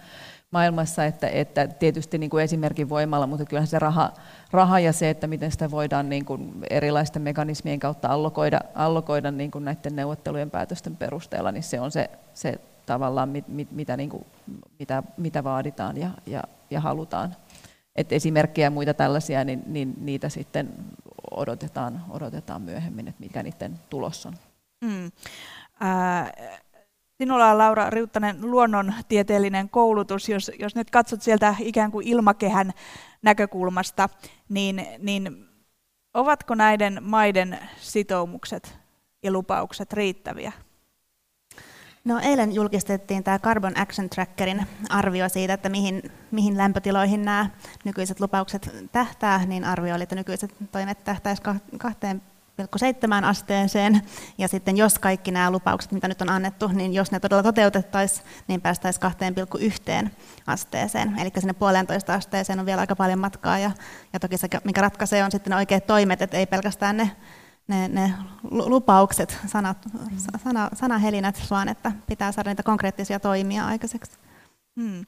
maailmassa 0.54 1.06
että, 1.06 1.28
että 1.28 1.68
tietysti 1.68 2.18
niin 2.18 2.30
kuin 2.30 2.44
esimerkin 2.44 2.90
voimalla, 2.90 3.28
mutta 3.28 3.46
kyllähän 3.46 3.68
se 3.68 3.80
raha, 3.80 4.14
raha 4.52 4.80
ja 4.80 4.94
se, 4.94 5.10
että 5.10 5.28
miten 5.28 5.52
sitä 5.52 5.72
voidaan 5.72 6.10
niin 6.10 6.26
kuin 6.26 6.54
erilaisten 6.70 7.22
mekanismien 7.22 7.80
kautta 7.80 8.08
allokoida, 8.08 8.60
allokoida 8.76 9.32
niin 9.32 9.52
kuin 9.52 9.66
näiden 9.66 9.96
neuvottelujen 9.96 10.52
päätösten 10.52 10.98
perusteella, 10.98 11.52
niin 11.52 11.64
se 11.64 11.80
on 11.80 11.92
se, 11.92 12.10
se 12.34 12.60
tavallaan, 12.86 13.30
mit, 13.30 13.48
mit, 13.48 13.72
mitä, 13.72 13.98
niin 13.98 14.10
kuin, 14.10 14.26
mitä, 14.80 15.04
mitä 15.18 15.44
vaaditaan 15.44 15.98
ja, 15.98 16.10
ja, 16.26 16.44
ja 16.70 16.82
halutaan. 16.82 17.36
Et 17.96 18.12
esimerkkejä 18.12 18.66
ja 18.66 18.72
muita 18.72 18.94
tällaisia, 18.94 19.44
niin, 19.44 19.64
niin 19.66 19.94
niitä 19.98 20.30
sitten 20.30 20.74
odotetaan, 21.32 22.06
odotetaan 22.10 22.62
myöhemmin, 22.62 23.08
että 23.08 23.24
mikä 23.24 23.44
niiden 23.44 23.80
tulos 23.90 24.26
on. 24.26 24.34
Mm. 24.82 25.12
Äh, 25.84 26.32
sinulla 27.24 27.52
on 27.52 27.58
Laura 27.58 27.90
Riuttanen 27.90 28.52
luonnontieteellinen 28.52 29.70
koulutus, 29.70 30.30
jos, 30.30 30.52
jos 30.60 30.76
nyt 30.76 30.92
katsot 30.92 31.22
sieltä 31.22 31.56
ikään 31.60 31.92
kuin 31.92 32.08
ilmakehän 32.08 32.74
näkökulmasta, 33.22 34.10
niin, 34.50 34.88
niin 35.00 35.48
ovatko 36.14 36.56
näiden 36.56 37.00
maiden 37.02 37.60
sitoumukset 37.78 38.78
ja 39.24 39.32
lupaukset 39.32 39.94
riittäviä? 39.94 40.52
No, 42.06 42.20
eilen 42.20 42.56
julkistettiin 42.56 43.24
tämä 43.24 43.40
Carbon 43.40 43.80
Action 43.80 44.10
Trackerin 44.10 44.68
arvio 44.90 45.30
siitä, 45.30 45.54
että 45.54 45.70
mihin, 45.70 46.12
mihin 46.32 46.58
lämpötiloihin 46.58 47.26
nämä 47.26 47.50
nykyiset 47.86 48.20
lupaukset 48.20 48.70
tähtää, 48.92 49.46
niin 49.46 49.64
arvio 49.64 49.96
oli, 49.96 50.04
että 50.04 50.16
nykyiset 50.16 50.56
toimet 50.72 51.04
tähtäisivät 51.04 51.64
2,7 52.62 53.26
asteeseen, 53.26 54.02
ja 54.38 54.48
sitten 54.48 54.78
jos 54.78 55.00
kaikki 55.00 55.32
nämä 55.32 55.52
lupaukset, 55.52 55.92
mitä 55.92 56.08
nyt 56.08 56.22
on 56.22 56.30
annettu, 56.30 56.68
niin 56.68 56.94
jos 56.94 57.12
ne 57.12 57.20
todella 57.20 57.44
toteutettaisiin, 57.44 58.28
niin 58.48 58.62
päästäisiin 58.62 59.04
2,1 60.04 60.10
asteeseen. 60.48 61.20
Eli 61.20 61.32
sinne 61.38 61.54
puolentoista 61.54 62.14
asteeseen 62.14 62.60
on 62.60 62.66
vielä 62.66 62.82
aika 62.82 62.96
paljon 62.96 63.20
matkaa, 63.20 63.58
ja, 63.58 63.72
ja 64.14 64.20
toki 64.20 64.38
se, 64.38 64.48
mikä 64.64 64.82
ratkaisee, 64.82 65.24
on 65.24 65.32
sitten 65.32 65.52
ne 65.52 65.58
oikeat 65.58 65.88
toimet, 65.88 66.22
että 66.22 66.38
ei 66.38 66.46
pelkästään 66.46 66.98
ne, 66.98 67.12
ne, 67.68 67.88
ne 67.88 68.14
lupaukset, 68.50 69.40
sanat, 69.46 69.78
sana, 70.44 70.70
sanahelinät, 70.74 71.44
vaan 71.52 71.70
että 71.70 71.92
pitää 72.08 72.32
saada 72.32 72.50
niitä 72.50 72.64
konkreettisia 72.64 73.20
toimia 73.20 73.66
aikaiseksi. 73.66 74.12
Hmm. 74.82 75.06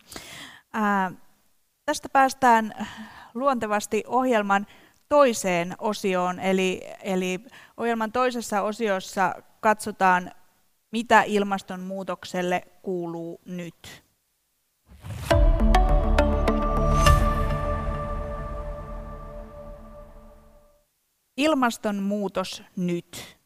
Äh, 0.76 1.14
tästä 1.86 2.10
päästään 2.10 2.74
luontevasti 3.34 4.04
ohjelman 4.08 4.68
toiseen 5.10 5.76
osioon, 5.80 6.40
eli, 6.40 6.82
eli 7.04 7.40
ohjelman 7.78 8.12
toisessa 8.12 8.62
osiossa 8.62 9.36
katsotaan, 9.60 10.32
mitä 10.92 11.22
ilmastonmuutokselle 11.22 12.64
kuuluu 12.82 13.42
nyt. 13.46 14.04
Ilmastonmuutos 21.38 22.64
nyt. 22.76 23.38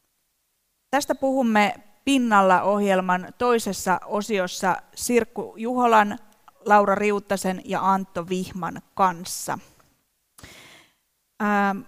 Tästä 0.90 1.14
puhumme 1.14 1.74
pinnalla 2.04 2.62
ohjelman 2.62 3.28
toisessa 3.38 4.00
osiossa 4.06 4.76
Sirkku 4.94 5.54
Juholan, 5.56 6.18
Laura 6.66 6.94
Riuttasen 6.94 7.62
ja 7.64 7.92
Antto 7.92 8.28
Vihman 8.28 8.82
kanssa. 8.94 9.58
Ähm, 11.42 11.80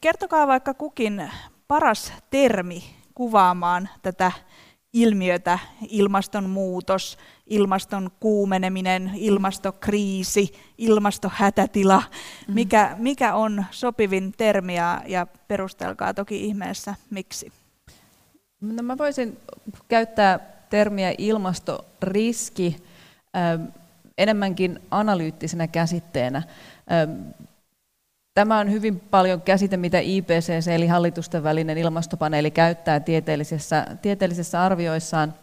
kertokaa 0.00 0.46
vaikka 0.46 0.74
kukin 0.74 1.30
paras 1.68 2.12
termi 2.30 2.84
kuvaamaan 3.14 3.88
tätä 4.02 4.32
ilmiötä, 4.92 5.58
ilmastonmuutos, 5.88 7.18
ilmaston 7.46 8.10
kuumeneminen, 8.20 9.10
ilmastokriisi, 9.14 10.52
ilmastohätätila. 10.78 12.02
Mm. 12.48 12.54
Mikä, 12.54 12.96
mikä 12.98 13.34
on 13.34 13.64
sopivin 13.70 14.32
termi 14.36 14.76
ja, 14.76 15.02
ja 15.06 15.26
perustelkaa 15.48 16.14
toki 16.14 16.44
ihmeessä 16.44 16.94
miksi? 17.10 17.52
No 18.60 18.82
mä 18.82 18.98
voisin 18.98 19.38
käyttää 19.88 20.38
termiä 20.70 21.14
ilmastoriski 21.18 22.76
ähm, 23.36 23.62
enemmänkin 24.18 24.80
analyyttisenä 24.90 25.66
käsitteenä. 25.66 26.42
Tämä 28.38 28.58
on 28.58 28.70
hyvin 28.70 29.00
paljon 29.00 29.42
käsite, 29.42 29.76
mitä 29.76 29.98
IPCC 29.98 30.68
eli 30.68 30.86
hallitusten 30.86 31.42
välinen 31.42 31.78
ilmastopaneeli 31.78 32.50
käyttää 32.50 33.00
tieteellisessä, 33.00 33.86
tieteellisessä 34.02 34.62
arvioissaan. 34.62 35.34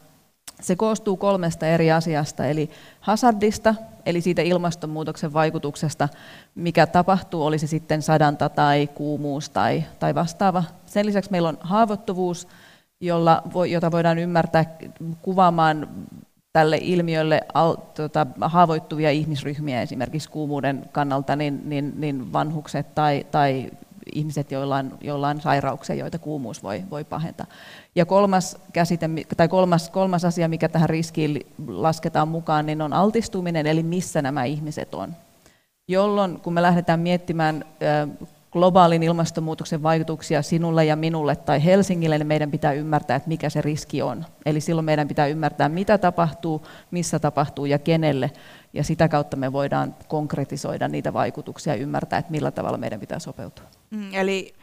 Se 0.61 0.75
koostuu 0.75 1.17
kolmesta 1.17 1.67
eri 1.67 1.91
asiasta, 1.91 2.45
eli 2.45 2.69
hazardista, 2.99 3.75
eli 4.05 4.21
siitä 4.21 4.41
ilmastonmuutoksen 4.41 5.33
vaikutuksesta, 5.33 6.09
mikä 6.55 6.87
tapahtuu, 6.87 7.45
oli 7.45 7.59
se 7.59 7.67
sitten 7.67 8.01
sadanta 8.01 8.49
tai 8.49 8.87
kuumuus 8.87 9.49
tai, 9.49 9.83
tai 9.99 10.15
vastaava. 10.15 10.63
Sen 10.85 11.05
lisäksi 11.05 11.31
meillä 11.31 11.49
on 11.49 11.57
haavoittuvuus, 11.59 12.47
jolla, 13.01 13.43
jota 13.69 13.91
voidaan 13.91 14.19
ymmärtää 14.19 14.65
kuvaamaan 15.21 15.87
tälle 16.55 16.77
ilmiölle 16.81 17.41
al, 17.53 17.75
tota, 17.75 18.27
haavoittuvia 18.41 19.11
ihmisryhmiä 19.11 19.81
esimerkiksi 19.81 20.29
kuumuuden 20.29 20.89
kannalta, 20.91 21.35
niin, 21.35 21.61
niin, 21.65 21.93
niin 21.95 22.33
vanhukset 22.33 22.95
tai, 22.95 23.25
tai 23.31 23.69
ihmiset, 24.13 24.51
joilla 24.51 24.75
on, 24.77 24.97
joilla 25.01 25.27
on 25.29 25.41
sairauksia, 25.41 25.95
joita 25.95 26.19
kuumuus 26.19 26.63
voi, 26.63 26.83
voi 26.89 27.03
pahentaa. 27.03 27.47
Ja 27.95 28.05
kolmas, 28.05 28.57
käsite, 28.73 29.09
tai 29.37 29.47
kolmas, 29.47 29.89
kolmas 29.89 30.25
asia, 30.25 30.47
mikä 30.47 30.69
tähän 30.69 30.89
riskiin 30.89 31.45
lasketaan 31.67 32.27
mukaan, 32.27 32.65
niin 32.65 32.81
on 32.81 32.93
altistuminen, 32.93 33.67
eli 33.67 33.83
missä 33.83 34.21
nämä 34.21 34.43
ihmiset 34.43 34.95
on. 34.95 35.13
Jolloin 35.87 36.39
kun 36.39 36.53
me 36.53 36.61
lähdetään 36.61 36.99
miettimään 36.99 37.65
globaalin 38.55 39.03
ilmastonmuutoksen 39.03 39.83
vaikutuksia 39.83 40.41
sinulle 40.41 40.85
ja 40.85 40.95
minulle 40.95 41.35
tai 41.35 41.65
Helsingille, 41.65 42.17
niin 42.17 42.27
meidän 42.27 42.51
pitää 42.51 42.73
ymmärtää, 42.73 43.15
että 43.15 43.29
mikä 43.29 43.49
se 43.49 43.61
riski 43.61 44.01
on. 44.01 44.25
Eli 44.45 44.61
silloin 44.61 44.85
meidän 44.85 45.07
pitää 45.07 45.27
ymmärtää, 45.27 45.69
mitä 45.69 45.97
tapahtuu, 45.97 46.67
missä 46.91 47.19
tapahtuu 47.19 47.65
ja 47.65 47.79
kenelle. 47.79 48.31
Ja 48.73 48.83
sitä 48.83 49.07
kautta 49.07 49.37
me 49.37 49.53
voidaan 49.53 49.95
konkretisoida 50.07 50.87
niitä 50.87 51.13
vaikutuksia 51.13 51.73
ja 51.73 51.81
ymmärtää, 51.81 52.19
että 52.19 52.31
millä 52.31 52.51
tavalla 52.51 52.77
meidän 52.77 52.99
pitää 52.99 53.19
sopeutua. 53.19 53.65
Mm, 53.91 54.13
eli 54.13 54.53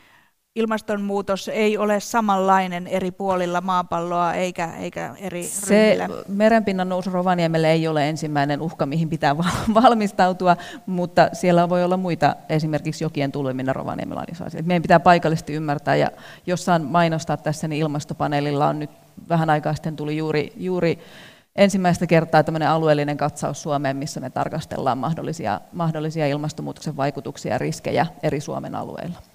ilmastonmuutos 0.54 1.48
ei 1.48 1.78
ole 1.78 2.00
samanlainen 2.00 2.86
eri 2.86 3.10
puolilla 3.10 3.60
maapalloa 3.60 4.34
eikä, 4.34 4.72
eikä 4.80 5.14
eri 5.18 5.42
Se 5.44 5.96
ryhmillä. 5.96 6.22
merenpinnan 6.28 6.88
nousu 6.88 7.10
Rovaniemelle 7.10 7.70
ei 7.70 7.88
ole 7.88 8.08
ensimmäinen 8.08 8.60
uhka, 8.60 8.86
mihin 8.86 9.08
pitää 9.08 9.36
valmistautua, 9.82 10.56
mutta 10.86 11.28
siellä 11.32 11.68
voi 11.68 11.84
olla 11.84 11.96
muita, 11.96 12.36
esimerkiksi 12.48 13.04
jokien 13.04 13.32
tuleminen 13.32 13.76
Rovaniemellä 13.76 14.20
on 14.20 14.64
Meidän 14.64 14.82
pitää 14.82 15.00
paikallisesti 15.00 15.52
ymmärtää, 15.52 15.96
ja 15.96 16.10
jos 16.46 16.64
saan 16.64 16.82
mainostaa 16.82 17.36
tässä, 17.36 17.68
niin 17.68 17.82
ilmastopaneelilla 17.82 18.68
on 18.68 18.78
nyt 18.78 18.90
vähän 19.28 19.50
aikaa 19.50 19.74
sitten 19.74 19.96
tuli 19.96 20.16
juuri, 20.16 20.52
juuri 20.56 20.98
ensimmäistä 21.56 22.06
kertaa 22.06 22.42
tämmöinen 22.42 22.68
alueellinen 22.68 23.16
katsaus 23.16 23.62
Suomeen, 23.62 23.96
missä 23.96 24.20
me 24.20 24.30
tarkastellaan 24.30 24.98
mahdollisia, 24.98 25.60
mahdollisia 25.72 26.26
ilmastonmuutoksen 26.26 26.96
vaikutuksia 26.96 27.52
ja 27.52 27.58
riskejä 27.58 28.06
eri 28.22 28.40
Suomen 28.40 28.74
alueilla. 28.74 29.31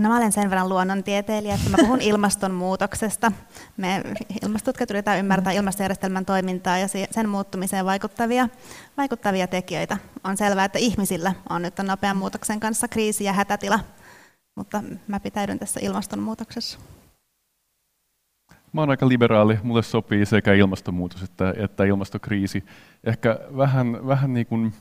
No 0.00 0.08
mä 0.08 0.16
olen 0.16 0.32
sen 0.32 0.50
verran 0.50 0.68
luonnontieteilijä, 0.68 1.54
että 1.54 1.70
mä 1.70 1.76
puhun 1.80 2.00
ilmastonmuutoksesta. 2.00 3.32
Me 3.76 4.02
ilmastotutkijat 4.42 4.90
yritetään 4.90 5.18
ymmärtää 5.18 5.52
ilmastojärjestelmän 5.52 6.24
toimintaa 6.24 6.78
ja 6.78 6.86
sen 7.10 7.28
muuttumiseen 7.28 7.84
vaikuttavia, 7.86 8.48
vaikuttavia 8.96 9.46
tekijöitä. 9.46 9.96
On 10.24 10.36
selvää, 10.36 10.64
että 10.64 10.78
ihmisillä 10.78 11.34
on 11.48 11.62
nyt 11.62 11.74
nopean 11.82 12.16
muutoksen 12.16 12.60
kanssa 12.60 12.88
kriisi 12.88 13.24
ja 13.24 13.32
hätätila, 13.32 13.80
mutta 14.56 14.82
mä 15.06 15.20
pitäydyn 15.20 15.58
tässä 15.58 15.80
ilmastonmuutoksessa. 15.82 16.78
Mä 18.72 18.80
oon 18.80 18.90
aika 18.90 19.08
liberaali, 19.08 19.58
mulle 19.62 19.82
sopii 19.82 20.26
sekä 20.26 20.54
ilmastonmuutos 20.54 21.22
että, 21.22 21.54
että 21.56 21.84
ilmastokriisi. 21.84 22.64
Ehkä 23.04 23.38
vähän, 23.56 24.06
vähän 24.06 24.34
niin 24.34 24.46
kuin 24.46 24.72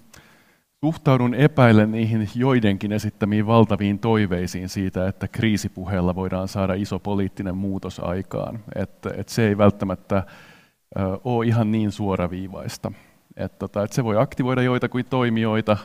Suhtaudun 0.86 1.34
epäillen 1.34 1.92
niihin 1.92 2.30
joidenkin 2.36 2.92
esittämiin 2.92 3.48
valtaviin 3.48 4.00
toiveisiin 4.00 4.70
siitä, 4.70 5.08
että 5.08 5.28
kriisipuheella 5.28 6.15
voidaan 6.15 6.48
saada 6.48 6.74
iso 6.74 7.00
poliittinen 7.00 7.58
muutos 7.58 8.00
aikaan. 8.00 8.60
Että, 8.76 9.10
että 9.18 9.34
se 9.34 9.48
ei 9.48 9.58
välttämättä 9.58 10.24
ole 11.24 11.46
ihan 11.46 11.72
niin 11.72 11.92
suoraviivaista. 11.92 12.92
Että, 13.38 13.58
tota, 13.60 13.84
että 13.84 13.96
se 13.96 14.04
voi 14.04 14.18
aktivoida 14.18 14.62
joitakin 14.62 15.06
toimijoita, 15.06 15.78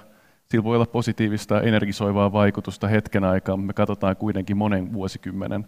sillä 0.51 0.65
voi 0.65 0.77
olla 0.77 0.87
positiivista 0.87 1.61
energisoivaa 1.61 2.33
vaikutusta 2.33 2.89
hetken 2.89 3.25
aikaa, 3.25 3.57
me 3.57 3.73
katsotaan 3.73 4.17
kuitenkin 4.17 4.57
monen 4.57 4.93
vuosikymmenen 4.93 5.67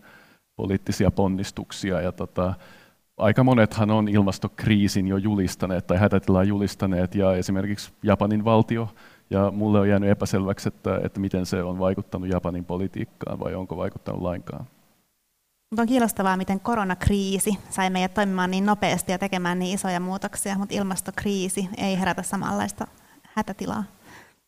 poliittisia 0.56 1.10
ponnistuksia. 1.10 2.00
Ja 2.00 2.12
tota, 2.12 2.54
aika 3.16 3.44
monethan 3.44 3.90
on 3.90 4.08
ilmastokriisin 4.08 5.06
jo 5.06 5.16
julistaneet 5.16 5.86
tai 5.86 5.98
hätätilaa 5.98 6.44
julistaneet, 6.44 7.14
ja 7.14 7.36
esimerkiksi 7.36 7.92
Japanin 8.02 8.44
valtio 8.44 8.88
ja 9.30 9.50
mulle 9.50 9.80
on 9.80 9.88
jäänyt 9.88 10.10
epäselväksi, 10.10 10.68
että, 10.68 11.00
että 11.04 11.20
miten 11.20 11.46
se 11.46 11.62
on 11.62 11.78
vaikuttanut 11.78 12.28
Japanin 12.28 12.64
politiikkaan 12.64 13.40
vai 13.40 13.54
onko 13.54 13.76
vaikuttanut 13.76 14.22
lainkaan. 14.22 14.66
Mutta 15.70 15.82
on 15.82 15.88
kiinnostavaa, 15.88 16.36
miten 16.36 16.60
koronakriisi 16.60 17.58
sai 17.70 17.90
meidät 17.90 18.14
toimimaan 18.14 18.50
niin 18.50 18.66
nopeasti 18.66 19.12
ja 19.12 19.18
tekemään 19.18 19.58
niin 19.58 19.74
isoja 19.74 20.00
muutoksia, 20.00 20.58
mutta 20.58 20.74
ilmastokriisi 20.74 21.68
ei 21.76 22.00
herätä 22.00 22.22
samanlaista 22.22 22.86
hätätilaa. 23.22 23.84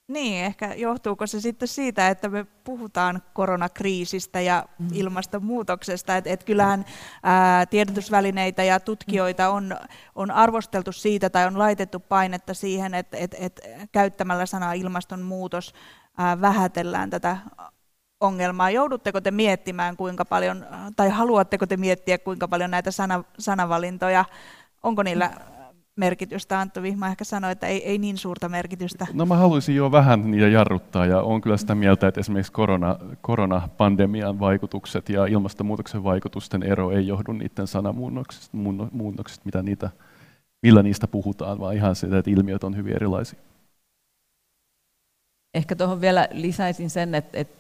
Niin, 0.09 0.45
ehkä 0.45 0.75
johtuuko 0.75 1.27
se 1.27 1.41
sitten 1.41 1.69
siitä, 1.69 2.09
että 2.09 2.29
me 2.29 2.47
puhutaan 2.65 3.23
koronakriisistä 3.33 4.41
ja 4.41 4.65
mm. 4.79 4.89
ilmastonmuutoksesta, 4.93 6.17
että 6.17 6.31
et 6.31 6.45
kyllähän 6.45 6.85
ää, 7.23 7.67
tiedotusvälineitä 7.67 8.65
ja 8.65 8.81
tutkijoita 8.81 9.49
on, 9.49 9.77
on 10.15 10.31
arvosteltu 10.31 10.93
siitä 10.93 11.31
tai 11.31 11.47
on 11.47 11.59
laitettu 11.59 12.01
painetta 12.01 12.55
siihen, 12.55 12.95
että 12.95 13.17
et, 13.17 13.35
et 13.39 13.61
käyttämällä 13.93 14.47
sanaa 14.47 14.73
ilmastonmuutos 14.73 15.75
ää, 16.19 16.41
vähätellään 16.41 17.11
tätä 17.11 17.37
ongelmaa. 18.21 18.71
Joudutteko 18.71 19.21
te 19.21 19.31
miettimään 19.31 19.97
kuinka 19.97 20.25
paljon, 20.25 20.67
tai 20.97 21.09
haluatteko 21.09 21.67
te 21.67 21.77
miettiä 21.77 22.19
kuinka 22.19 22.49
paljon 22.49 22.71
näitä 22.71 22.91
sana, 22.91 23.25
sanavalintoja, 23.39 24.25
onko 24.83 25.03
niillä 25.03 25.31
merkitystä. 25.99 26.61
Antto 26.61 26.83
Vihma 26.83 27.09
ehkä 27.09 27.25
sanoi, 27.25 27.53
että 27.53 27.67
ei, 27.67 27.85
ei 27.87 27.99
niin 27.99 28.17
suurta 28.17 28.49
merkitystä. 28.49 29.07
No 29.13 29.27
mä 29.27 29.37
haluaisin 29.37 29.77
jo 29.77 29.93
vähän 29.93 30.31
niitä 30.31 30.49
jarruttaa 30.49 31.07
ja 31.07 31.21
on 31.21 31.41
kyllä 31.41 31.57
sitä 31.57 31.75
mieltä, 31.75 32.09
että 32.09 32.21
esimerkiksi 32.21 32.53
korona, 32.53 32.99
koronapandemian 33.21 34.41
vaikutukset 34.41 35.09
ja 35.09 35.27
ilmastonmuutoksen 35.27 36.05
vaikutusten 36.05 36.63
ero 36.63 36.91
ei 36.91 37.07
johdu 37.07 37.33
niiden 37.33 37.67
sanamuunnoksista, 37.67 38.57
muunnoksista, 38.93 39.43
mitä 39.45 39.63
niitä, 39.63 39.91
millä 40.63 40.83
niistä 40.83 41.09
puhutaan, 41.09 41.61
vaan 41.61 41.75
ihan 41.75 41.97
sitä, 41.97 42.19
että 42.19 42.31
ilmiöt 42.31 42.65
on 42.65 42.77
hyvin 42.77 42.95
erilaisia. 42.95 43.39
Ehkä 45.55 45.77
tuohon 45.77 46.01
vielä 46.01 46.29
lisäisin 46.33 46.91
sen, 46.91 47.15
että, 47.15 47.39
että 47.39 47.59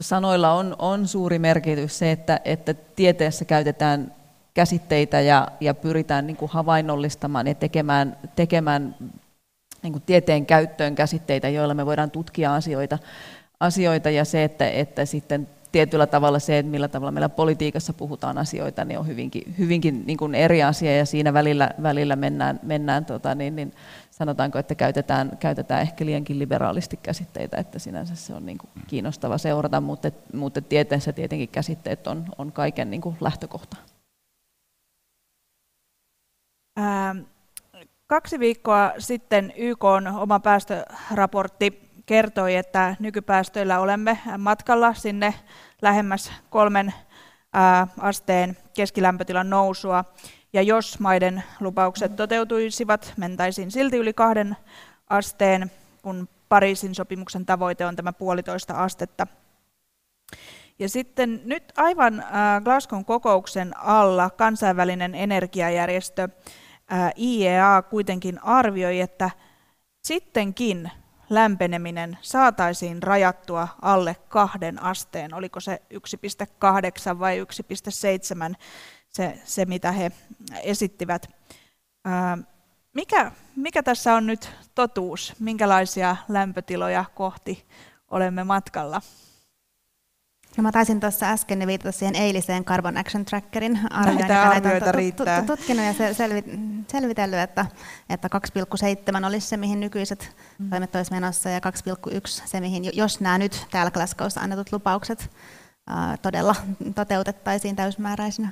sanoilla 0.00 0.52
on, 0.52 0.76
on 0.78 1.08
suuri 1.08 1.38
merkitys 1.38 1.98
se, 1.98 2.12
että, 2.12 2.40
että 2.44 2.74
tieteessä 2.74 3.44
käytetään 3.44 4.15
käsitteitä 4.56 5.20
ja, 5.20 5.48
ja 5.60 5.74
pyritään 5.74 6.26
niin 6.26 6.36
kuin 6.36 6.50
havainnollistamaan 6.50 7.46
ja 7.46 7.54
tekemään, 7.54 8.16
tekemään 8.36 8.96
niin 9.82 9.92
kuin 9.92 10.02
tieteen 10.06 10.46
käyttöön 10.46 10.94
käsitteitä, 10.94 11.48
joilla 11.48 11.74
me 11.74 11.86
voidaan 11.86 12.10
tutkia 12.10 12.54
asioita, 12.54 12.98
asioita. 13.60 14.10
Ja 14.10 14.24
se, 14.24 14.44
että, 14.44 14.70
että 14.70 15.04
sitten 15.04 15.48
tietyllä 15.72 16.06
tavalla 16.06 16.38
se, 16.38 16.58
että 16.58 16.70
millä 16.70 16.88
tavalla 16.88 17.10
meillä 17.10 17.28
politiikassa 17.28 17.92
puhutaan 17.92 18.38
asioita, 18.38 18.84
niin 18.84 18.98
on 18.98 19.06
hyvinkin, 19.06 19.54
hyvinkin 19.58 20.02
niin 20.06 20.18
kuin 20.18 20.34
eri 20.34 20.62
asia. 20.62 20.96
Ja 20.96 21.06
siinä 21.06 21.32
välillä, 21.32 21.70
välillä 21.82 22.16
mennään, 22.16 22.60
mennään 22.62 23.04
tota, 23.04 23.34
niin, 23.34 23.56
niin 23.56 23.72
sanotaanko, 24.10 24.58
että 24.58 24.74
käytetään, 24.74 25.36
käytetään 25.40 25.82
ehkä 25.82 26.06
liiankin 26.06 26.38
liberaalisti 26.38 26.96
käsitteitä, 27.02 27.56
että 27.56 27.78
sinänsä 27.78 28.14
se 28.14 28.34
on 28.34 28.46
niin 28.46 28.58
kuin 28.58 28.70
kiinnostava 28.86 29.38
seurata, 29.38 29.80
mutta, 29.80 30.10
mutta 30.32 30.60
tieteessä 30.60 31.12
tietenkin 31.12 31.48
käsitteet 31.48 32.06
on, 32.06 32.24
on 32.38 32.52
kaiken 32.52 32.90
niin 32.90 33.00
kuin 33.00 33.16
lähtökohta. 33.20 33.76
Ähm, 36.78 37.18
kaksi 38.06 38.38
viikkoa 38.38 38.92
sitten 38.98 39.52
YK 39.56 39.84
on 39.84 40.06
oma 40.06 40.40
päästöraportti 40.40 41.90
kertoi, 42.06 42.56
että 42.56 42.96
nykypäästöillä 42.98 43.80
olemme 43.80 44.18
matkalla 44.38 44.94
sinne 44.94 45.34
lähemmäs 45.82 46.32
kolmen 46.50 46.94
asteen 48.00 48.56
keskilämpötilan 48.74 49.50
nousua. 49.50 50.04
Ja 50.52 50.62
jos 50.62 51.00
maiden 51.00 51.42
lupaukset 51.60 52.16
toteutuisivat, 52.16 53.12
mentäisiin 53.16 53.70
silti 53.70 53.96
yli 53.96 54.12
kahden 54.12 54.56
asteen, 55.10 55.70
kun 56.02 56.28
Pariisin 56.48 56.94
sopimuksen 56.94 57.46
tavoite 57.46 57.86
on 57.86 57.96
tämä 57.96 58.12
puolitoista 58.12 58.74
astetta. 58.74 59.26
Ja 60.78 60.88
sitten 60.88 61.40
nyt 61.44 61.72
aivan 61.76 62.24
Glasgown 62.64 63.04
kokouksen 63.04 63.76
alla 63.76 64.30
kansainvälinen 64.30 65.14
energiajärjestö 65.14 66.28
IEA 67.18 67.82
kuitenkin 67.82 68.44
arvioi, 68.44 69.00
että 69.00 69.30
sittenkin 70.04 70.90
lämpeneminen 71.30 72.18
saataisiin 72.20 73.02
rajattua 73.02 73.68
alle 73.82 74.16
kahden 74.28 74.82
asteen. 74.82 75.34
Oliko 75.34 75.60
se 75.60 75.82
1,8 75.94 77.18
vai 77.18 77.44
1,7 78.50 78.56
se, 79.08 79.38
se, 79.44 79.64
mitä 79.64 79.92
he 79.92 80.12
esittivät. 80.62 81.30
Mikä, 82.94 83.32
mikä 83.56 83.82
tässä 83.82 84.14
on 84.14 84.26
nyt 84.26 84.50
totuus? 84.74 85.34
Minkälaisia 85.38 86.16
lämpötiloja 86.28 87.04
kohti 87.14 87.66
olemme 88.10 88.44
matkalla? 88.44 89.02
No 90.56 90.62
mä 90.62 90.72
taisin 90.72 91.00
tuossa 91.00 91.30
äsken 91.30 91.66
viitata 91.66 91.92
siihen 91.92 92.16
eiliseen 92.16 92.64
Carbon 92.64 92.96
Action 92.96 93.24
Trackerin 93.24 93.80
arvioon, 93.90 94.28
näitä 94.28 95.38
on 95.38 95.46
tutkinut 95.46 95.84
ja 95.84 96.14
selvitellyt, 96.88 97.38
että, 97.38 97.66
että 98.10 98.28
2,7 99.20 99.26
olisi 99.26 99.46
se, 99.46 99.56
mihin 99.56 99.80
nykyiset 99.80 100.36
mm. 100.58 100.70
toimet 100.70 100.96
olisi 100.96 101.12
menossa, 101.12 101.50
ja 101.50 101.60
2,1 101.60 102.20
se, 102.24 102.60
mihin, 102.60 102.84
jos 102.92 103.20
nämä 103.20 103.38
nyt 103.38 103.66
täällä 103.70 103.90
Glasgowssa 103.90 104.40
annetut 104.40 104.72
lupaukset 104.72 105.30
ää, 105.86 106.16
todella 106.16 106.54
toteutettaisiin 106.94 107.76
täysmääräisinä. 107.76 108.48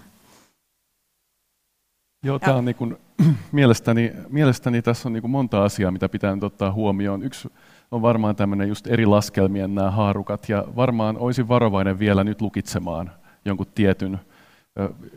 Joo, 2.25 2.39
tämä 2.39 2.57
on 2.57 2.65
niin 2.65 2.77
kuin, 2.77 2.97
mielestäni, 3.53 4.13
mielestäni 4.29 4.83
tässä 4.83 5.09
on 5.09 5.13
niin 5.13 5.21
kuin 5.21 5.31
monta 5.31 5.65
asiaa, 5.65 5.91
mitä 5.91 6.09
pitää 6.09 6.35
nyt 6.35 6.45
ottaa 6.45 6.73
huomioon. 6.73 7.23
Yksi 7.23 7.49
on 7.91 8.03
varmaan 8.03 8.37
tämmöinen 8.37 8.69
just 8.69 8.87
eri 8.87 9.07
laskelmien 9.07 9.75
nämä 9.75 9.91
haarukat, 9.91 10.49
ja 10.49 10.65
varmaan 10.77 11.19
olisin 11.19 11.49
varovainen 11.49 11.99
vielä 11.99 12.25
nyt 12.25 12.41
lukitsemaan 12.41 13.11
jonkun 13.45 13.67
tietyn 13.75 14.19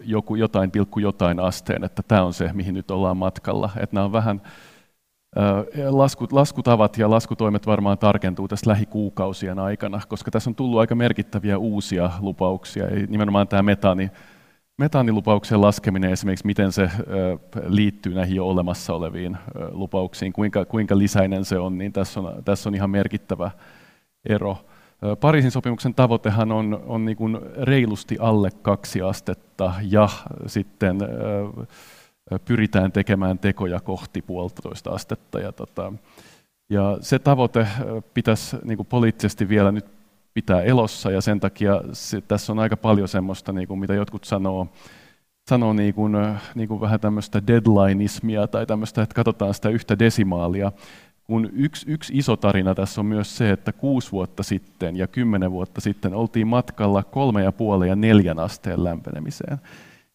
joku 0.04 0.36
jotain 0.36 0.72
pilkku 0.72 1.00
jotain 1.00 1.40
asteen, 1.40 1.84
että 1.84 2.04
tämä 2.08 2.24
on 2.24 2.34
se, 2.34 2.50
mihin 2.54 2.74
nyt 2.74 2.92
ollaan 2.92 3.18
matkalla. 3.18 3.70
Että 3.80 3.96
nämä 3.96 4.06
on 4.06 4.12
vähän, 4.12 4.42
laskut, 5.90 6.32
laskutavat 6.32 6.98
ja 6.98 7.10
laskutoimet 7.10 7.68
varmaan 7.68 7.98
tarkentuu 7.98 8.48
tässä 8.48 8.70
lähikuukausien 8.70 9.60
aikana, 9.60 10.02
koska 10.08 10.32
tässä 10.32 10.50
on 10.50 10.56
tullut 10.56 10.80
aika 10.80 10.96
merkittäviä 10.96 11.58
uusia 11.58 12.10
lupauksia. 12.20 12.86
Nimenomaan 13.08 13.48
tämä 13.48 13.64
metaani, 13.64 14.12
metaanilupauksien 14.78 15.62
laskeminen 15.62 16.12
esimerkiksi, 16.12 16.46
miten 16.46 16.72
se 16.72 16.90
liittyy 17.68 18.14
näihin 18.14 18.36
jo 18.36 18.48
olemassa 18.48 18.94
oleviin 18.94 19.38
lupauksiin, 19.72 20.34
kuinka, 20.34 20.66
kuinka 20.66 20.98
lisäinen 20.98 21.46
se 21.46 21.60
on, 21.60 21.78
niin 21.78 21.94
tässä 21.94 22.20
on, 22.20 22.44
tässä 22.44 22.70
on 22.70 22.76
ihan 22.76 22.90
merkittävä 22.90 23.52
ero. 24.30 24.58
Pariisin 25.20 25.52
sopimuksen 25.52 25.94
tavoitehan 25.94 26.52
on, 26.52 26.84
on 26.86 27.06
niin 27.06 27.18
kuin 27.18 27.40
reilusti 27.62 28.18
alle 28.20 28.52
kaksi 28.62 29.02
astetta 29.02 29.74
ja 29.82 30.10
sitten 30.46 30.98
pyritään 32.46 32.92
tekemään 32.92 33.40
tekoja 33.40 33.80
kohti 33.80 34.22
puolitoista 34.22 34.90
astetta. 34.90 35.40
Ja, 35.40 35.52
tota, 35.52 35.94
ja 36.70 36.98
se 37.02 37.20
tavoite 37.20 37.68
pitäisi 38.14 38.58
niin 38.64 38.78
kuin 38.78 38.88
poliittisesti 38.88 39.50
vielä 39.50 39.72
nyt 39.72 39.97
pitää 40.38 40.62
elossa 40.62 41.12
ja 41.12 41.22
sen 41.22 41.40
takia 41.40 41.82
se, 41.94 42.22
tässä 42.22 42.52
on 42.52 42.60
aika 42.60 42.78
paljon 42.78 43.08
semmoista, 43.08 43.54
niin 43.54 43.68
kuin 43.68 43.80
mitä 43.80 43.94
jotkut 43.94 44.24
sanoo, 44.24 44.68
sanoo 45.50 45.74
niin 45.74 45.94
kuin, 45.94 46.14
niin 46.56 46.68
kuin 46.68 46.82
vähän 46.82 47.00
tämmöistä 47.00 47.48
deadlineismia 47.48 48.48
tai 48.48 48.66
tämmöistä, 48.66 49.02
että 49.02 49.16
katsotaan 49.16 49.54
sitä 49.54 49.70
yhtä 49.70 50.00
desimaalia, 50.00 50.72
kun 51.24 51.50
yksi, 51.54 51.92
yksi 51.92 52.14
iso 52.18 52.36
tarina 52.36 52.76
tässä 52.76 53.02
on 53.02 53.06
myös 53.06 53.38
se, 53.38 53.52
että 53.52 53.72
kuusi 53.72 54.12
vuotta 54.12 54.44
sitten 54.44 54.96
ja 54.96 55.08
kymmenen 55.08 55.52
vuotta 55.52 55.82
sitten 55.82 56.14
oltiin 56.14 56.48
matkalla 56.48 57.04
kolme 57.04 57.44
ja 57.44 57.52
puoli 57.52 57.88
ja 57.88 57.96
neljän 57.96 58.40
asteen 58.40 58.84
lämpenemiseen. 58.84 59.58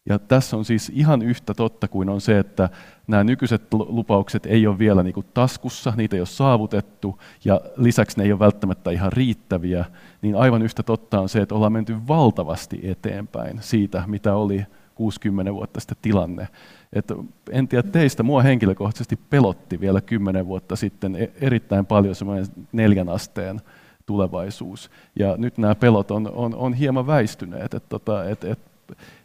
Ja 0.05 0.19
tässä 0.19 0.57
on 0.57 0.65
siis 0.65 0.91
ihan 0.95 1.21
yhtä 1.21 1.53
totta 1.53 1.87
kuin 1.87 2.09
on 2.09 2.21
se, 2.21 2.39
että 2.39 2.69
nämä 3.07 3.23
nykyiset 3.23 3.73
lupaukset 3.73 4.45
ei 4.45 4.67
ole 4.67 4.79
vielä 4.79 5.03
niin 5.03 5.13
kuin 5.13 5.25
taskussa, 5.33 5.93
niitä 5.97 6.15
ei 6.15 6.19
ole 6.19 6.27
saavutettu, 6.27 7.19
ja 7.45 7.61
lisäksi 7.75 8.17
ne 8.17 8.23
ei 8.23 8.31
ole 8.31 8.39
välttämättä 8.39 8.91
ihan 8.91 9.13
riittäviä, 9.13 9.85
niin 10.21 10.35
aivan 10.35 10.61
yhtä 10.61 10.83
totta 10.83 11.19
on 11.19 11.29
se, 11.29 11.41
että 11.41 11.55
ollaan 11.55 11.73
menty 11.73 11.95
valtavasti 12.07 12.79
eteenpäin 12.83 13.57
siitä, 13.61 14.03
mitä 14.07 14.35
oli 14.35 14.65
60 14.95 15.53
vuotta 15.53 15.79
sitten 15.79 15.97
tilanne. 16.01 16.47
Et 16.93 17.11
en 17.51 17.67
tiedä 17.67 17.87
teistä, 17.87 18.23
mua 18.23 18.41
henkilökohtaisesti 18.41 19.19
pelotti 19.29 19.79
vielä 19.79 20.01
kymmenen 20.01 20.47
vuotta 20.47 20.75
sitten 20.75 21.15
e- 21.15 21.31
erittäin 21.41 21.85
paljon 21.85 22.15
semmoinen 22.15 22.45
neljän 22.71 23.09
asteen 23.09 23.61
tulevaisuus. 24.05 24.91
Ja 25.19 25.35
nyt 25.37 25.57
nämä 25.57 25.75
pelot 25.75 26.11
on, 26.11 26.31
on, 26.33 26.55
on 26.55 26.73
hieman 26.73 27.07
väistyneet. 27.07 27.73
Et 27.73 27.89
tota, 27.89 28.29
et, 28.29 28.43
et, 28.43 28.59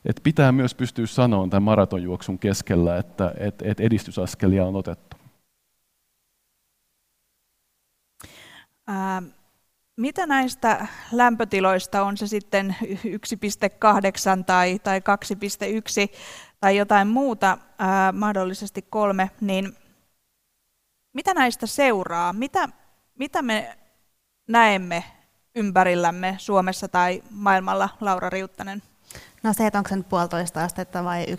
et 0.04 0.20
pitää 0.22 0.52
myös 0.52 0.74
pystyä 0.74 1.06
sanomaan 1.06 1.50
tämän 1.50 1.62
maratonjuoksun 1.62 2.38
keskellä, 2.38 2.96
että 2.96 3.34
et, 3.62 3.80
edistysaskelia 3.80 4.66
on 4.66 4.76
otettu. 4.76 5.16
Ähm 8.88 9.24
mitä 9.98 10.26
näistä 10.26 10.86
lämpötiloista, 11.12 12.02
on 12.02 12.16
se 12.16 12.26
sitten 12.26 12.76
1,8 12.82 14.44
tai, 14.46 14.78
tai 14.78 15.00
2,1 15.00 16.16
tai 16.60 16.76
jotain 16.76 17.08
muuta, 17.08 17.58
ää, 17.78 18.12
mahdollisesti 18.12 18.82
kolme, 18.82 19.30
niin 19.40 19.76
mitä 21.12 21.34
näistä 21.34 21.66
seuraa? 21.66 22.32
Mitä, 22.32 22.68
mitä 23.18 23.42
me 23.42 23.78
näemme 24.48 25.04
ympärillämme 25.54 26.34
Suomessa 26.38 26.88
tai 26.88 27.22
maailmalla, 27.30 27.88
Laura 28.00 28.30
Riuttanen? 28.30 28.82
No 29.42 29.52
se, 29.52 29.66
että 29.66 29.78
onko 29.78 29.88
se 29.88 29.96
nyt 29.96 30.08
puolitoista 30.08 30.64
astetta 30.64 31.04
vai 31.04 31.26
1,6 31.26 31.34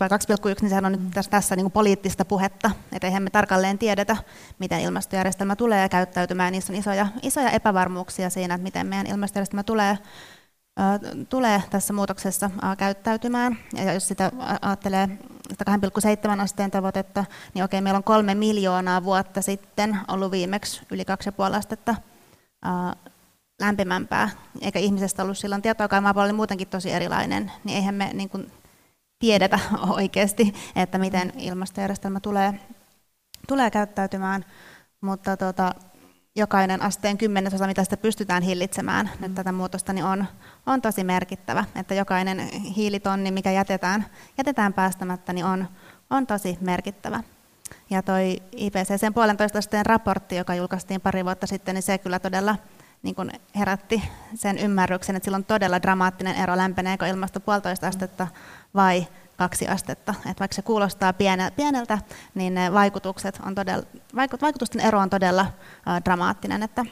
vai 0.00 0.08
2,1, 0.08 0.56
niin 0.60 0.68
sehän 0.68 0.84
on 0.84 0.92
nyt 0.92 1.10
tässä, 1.14 1.30
tässä 1.30 1.56
niin 1.56 1.64
kuin 1.64 1.72
poliittista 1.72 2.24
puhetta. 2.24 2.70
Että 2.92 3.06
eihän 3.06 3.22
me 3.22 3.30
tarkalleen 3.30 3.78
tiedetä, 3.78 4.16
miten 4.58 4.80
ilmastojärjestelmä 4.80 5.56
tulee 5.56 5.88
käyttäytymään. 5.88 6.52
Niissä 6.52 6.72
on 6.72 6.78
isoja, 6.78 7.06
isoja 7.22 7.50
epävarmuuksia 7.50 8.30
siinä, 8.30 8.54
että 8.54 8.62
miten 8.62 8.86
meidän 8.86 9.06
ilmastojärjestelmä 9.06 9.62
tulee, 9.62 9.98
tulee 11.28 11.62
tässä 11.70 11.92
muutoksessa 11.92 12.50
käyttäytymään. 12.78 13.58
Ja 13.72 13.92
jos 13.92 14.08
sitä 14.08 14.32
ajattelee 14.62 15.08
sitä 15.50 15.64
2,7 16.34 16.40
asteen 16.40 16.70
tavoitetta, 16.70 17.24
niin 17.54 17.64
okei, 17.64 17.80
meillä 17.80 17.98
on 17.98 18.04
kolme 18.04 18.34
miljoonaa 18.34 19.04
vuotta 19.04 19.42
sitten 19.42 19.98
ollut 20.08 20.30
viimeksi 20.30 20.82
yli 20.90 21.02
2,5 21.02 21.56
astetta 21.56 21.94
lämpimämpää, 23.58 24.30
eikä 24.60 24.78
ihmisestä 24.78 25.22
ollut 25.22 25.38
silloin 25.38 25.62
tietoakaan, 25.62 26.02
maapallo 26.02 26.24
oli 26.24 26.32
muutenkin 26.32 26.68
tosi 26.68 26.90
erilainen, 26.90 27.52
niin 27.64 27.76
eihän 27.76 27.94
me 27.94 28.10
niin 28.12 28.28
kuin 28.28 28.52
tiedetä 29.18 29.58
oikeasti, 30.00 30.54
että 30.76 30.98
miten 30.98 31.32
ilmastojärjestelmä 31.36 32.20
tulee, 32.20 32.54
tulee 33.48 33.70
käyttäytymään, 33.70 34.44
mutta 35.00 35.36
tota, 35.36 35.74
jokainen 36.36 36.82
asteen 36.82 37.18
kymmenesosa, 37.18 37.66
mitä 37.66 37.84
sitä 37.84 37.96
pystytään 37.96 38.42
hillitsemään 38.42 39.10
mm. 39.14 39.22
nyt 39.22 39.34
tätä 39.34 39.52
muutosta, 39.52 39.92
niin 39.92 40.04
on, 40.04 40.26
on 40.66 40.82
tosi 40.82 41.04
merkittävä, 41.04 41.64
että 41.76 41.94
jokainen 41.94 42.48
hiilitonni, 42.76 43.30
mikä 43.30 43.50
jätetään, 43.50 44.06
jätetään 44.38 44.72
päästämättä, 44.72 45.32
niin 45.32 45.44
on, 45.44 45.68
on 46.10 46.26
tosi 46.26 46.58
merkittävä. 46.60 47.22
Ja 47.90 48.02
toi 48.02 48.42
IPCCn 48.52 49.14
puolentoista 49.14 49.58
asteen 49.58 49.86
raportti, 49.86 50.36
joka 50.36 50.54
julkaistiin 50.54 51.00
pari 51.00 51.24
vuotta 51.24 51.46
sitten, 51.46 51.74
niin 51.74 51.82
se 51.82 51.98
kyllä 51.98 52.18
todella 52.18 52.56
niin 53.02 53.14
kuin 53.14 53.30
herätti 53.56 54.02
sen 54.34 54.58
ymmärryksen, 54.58 55.16
että 55.16 55.24
sillä 55.24 55.36
on 55.36 55.44
todella 55.44 55.82
dramaattinen 55.82 56.36
ero, 56.36 56.56
lämpeneekö 56.56 57.06
ilmasto 57.06 57.40
puolitoista 57.40 57.86
astetta 57.86 58.26
vai 58.74 59.06
kaksi 59.36 59.68
astetta. 59.68 60.14
Että 60.18 60.40
vaikka 60.40 60.54
se 60.54 60.62
kuulostaa 60.62 61.12
pieneltä, 61.56 61.98
niin 62.34 62.54
ne 62.54 62.72
vaikutukset 62.72 63.40
on 63.46 63.54
todella, 63.54 63.86
vaikutusten 64.42 64.80
ero 64.80 64.98
on 64.98 65.10
todella 65.10 65.46
dramaattinen. 66.04 66.62
Että, 66.62 66.84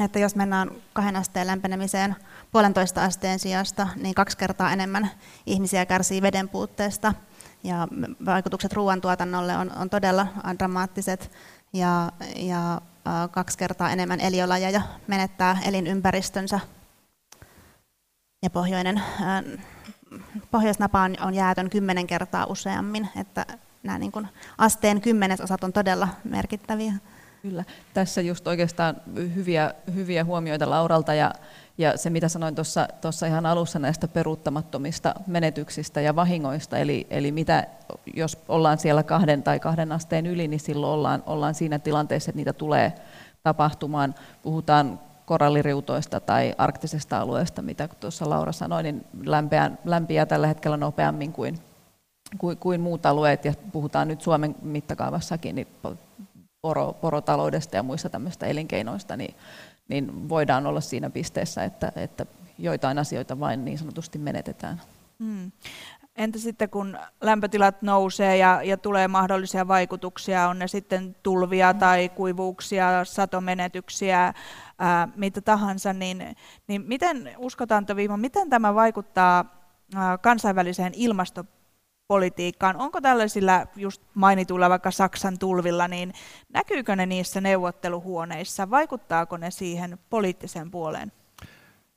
että 0.00 0.18
jos 0.18 0.36
mennään 0.36 0.70
kahden 0.92 1.16
asteen 1.16 1.46
lämpenemiseen 1.46 2.16
puolentoista 2.52 3.04
asteen 3.04 3.38
sijasta, 3.38 3.88
niin 3.96 4.14
kaksi 4.14 4.36
kertaa 4.36 4.72
enemmän 4.72 5.10
ihmisiä 5.46 5.86
kärsii 5.86 6.22
veden 6.22 6.48
puutteesta. 6.48 7.14
Ja 7.64 7.88
vaikutukset 8.26 8.72
ruoantuotannolle 8.72 9.56
on, 9.56 9.72
on 9.76 9.90
todella 9.90 10.26
dramaattiset. 10.58 11.30
Ja, 11.72 12.12
ja 12.36 12.80
kaksi 13.30 13.58
kertaa 13.58 13.90
enemmän 13.90 14.20
eliölajeja 14.20 14.82
menettää 15.06 15.58
elinympäristönsä. 15.64 16.60
Ja 18.42 18.50
pohjoinen, 18.50 19.02
pohjoisnapa 20.50 21.02
on, 21.02 21.16
on 21.20 21.34
jäätön 21.34 21.70
kymmenen 21.70 22.06
kertaa 22.06 22.46
useammin, 22.46 23.08
että 23.16 23.46
nämä 23.82 23.98
niin 23.98 24.12
kuin 24.12 24.28
asteen 24.58 25.00
kymmenesosat 25.00 25.64
on 25.64 25.72
todella 25.72 26.08
merkittäviä. 26.24 26.92
Kyllä. 27.42 27.64
Tässä 27.94 28.20
just 28.20 28.46
oikeastaan 28.46 28.96
hyviä, 29.34 29.74
hyviä 29.94 30.24
huomioita 30.24 30.70
Lauralta 30.70 31.14
ja, 31.14 31.32
ja 31.78 31.96
se 31.96 32.10
mitä 32.10 32.28
sanoin 32.28 32.54
tuossa 33.00 33.26
ihan 33.26 33.46
alussa 33.46 33.78
näistä 33.78 34.08
peruuttamattomista 34.08 35.14
menetyksistä 35.26 36.00
ja 36.00 36.16
vahingoista, 36.16 36.78
eli, 36.78 37.06
eli 37.10 37.32
mitä 37.32 37.66
jos 38.14 38.38
ollaan 38.48 38.78
siellä 38.78 39.02
kahden 39.02 39.42
tai 39.42 39.60
kahden 39.60 39.92
asteen 39.92 40.26
yli, 40.26 40.48
niin 40.48 40.60
silloin 40.60 40.92
ollaan, 40.92 41.22
ollaan 41.26 41.54
siinä 41.54 41.78
tilanteessa, 41.78 42.30
että 42.30 42.36
niitä 42.36 42.52
tulee 42.52 42.92
tapahtumaan. 43.42 44.14
Puhutaan 44.42 45.00
koralliriutoista 45.26 46.20
tai 46.20 46.54
arktisesta 46.58 47.18
alueesta, 47.18 47.62
mitä 47.62 47.88
tuossa 48.00 48.30
Laura 48.30 48.52
sanoi, 48.52 48.82
niin 48.82 49.06
lämpeää, 49.24 49.70
lämpiää 49.84 50.26
tällä 50.26 50.46
hetkellä 50.46 50.76
nopeammin 50.76 51.32
kuin, 51.32 51.58
kuin, 52.38 52.56
kuin 52.56 52.80
muut 52.80 53.06
alueet, 53.06 53.44
ja 53.44 53.54
puhutaan 53.72 54.08
nyt 54.08 54.20
Suomen 54.20 54.54
mittakaavassakin 54.62 55.54
niin 55.54 55.68
poro, 56.62 56.92
porotaloudesta 56.92 57.76
ja 57.76 57.82
muista 57.82 58.10
tämmöistä 58.10 58.46
elinkeinoista, 58.46 59.16
niin, 59.16 59.34
niin 59.88 60.28
voidaan 60.28 60.66
olla 60.66 60.80
siinä 60.80 61.10
pisteessä, 61.10 61.64
että, 61.64 61.92
että 61.96 62.26
joitain 62.58 62.98
asioita 62.98 63.40
vain 63.40 63.64
niin 63.64 63.78
sanotusti 63.78 64.18
menetetään. 64.18 64.80
Hmm. 65.18 65.52
Entä 66.16 66.38
sitten 66.38 66.70
kun 66.70 66.98
lämpötilat 67.20 67.82
nousee 67.82 68.36
ja, 68.36 68.62
ja 68.62 68.76
tulee 68.76 69.08
mahdollisia 69.08 69.68
vaikutuksia, 69.68 70.48
on 70.48 70.58
ne 70.58 70.68
sitten 70.68 71.16
tulvia 71.22 71.74
tai 71.74 72.08
kuivuuksia, 72.08 73.04
satomenetyksiä, 73.04 74.34
ää, 74.78 75.08
mitä 75.16 75.40
tahansa, 75.40 75.92
niin, 75.92 76.36
niin 76.66 76.84
miten, 76.86 77.34
uskotaan 77.38 77.86
Viima, 77.96 78.16
miten 78.16 78.50
tämä 78.50 78.74
vaikuttaa 78.74 79.44
ää, 79.94 80.18
kansainväliseen 80.18 80.92
ilmastopolitiikkaan? 80.96 81.57
Onko 82.78 83.00
tällaisilla 83.00 83.66
just 83.76 84.02
mainituilla 84.14 84.70
vaikka 84.70 84.90
Saksan 84.90 85.38
tulvilla, 85.38 85.88
niin 85.88 86.12
näkyykö 86.52 86.96
ne 86.96 87.06
niissä 87.06 87.40
neuvotteluhuoneissa, 87.40 88.70
vaikuttaako 88.70 89.36
ne 89.36 89.50
siihen 89.50 89.98
poliittiseen 90.10 90.70
puoleen? 90.70 91.12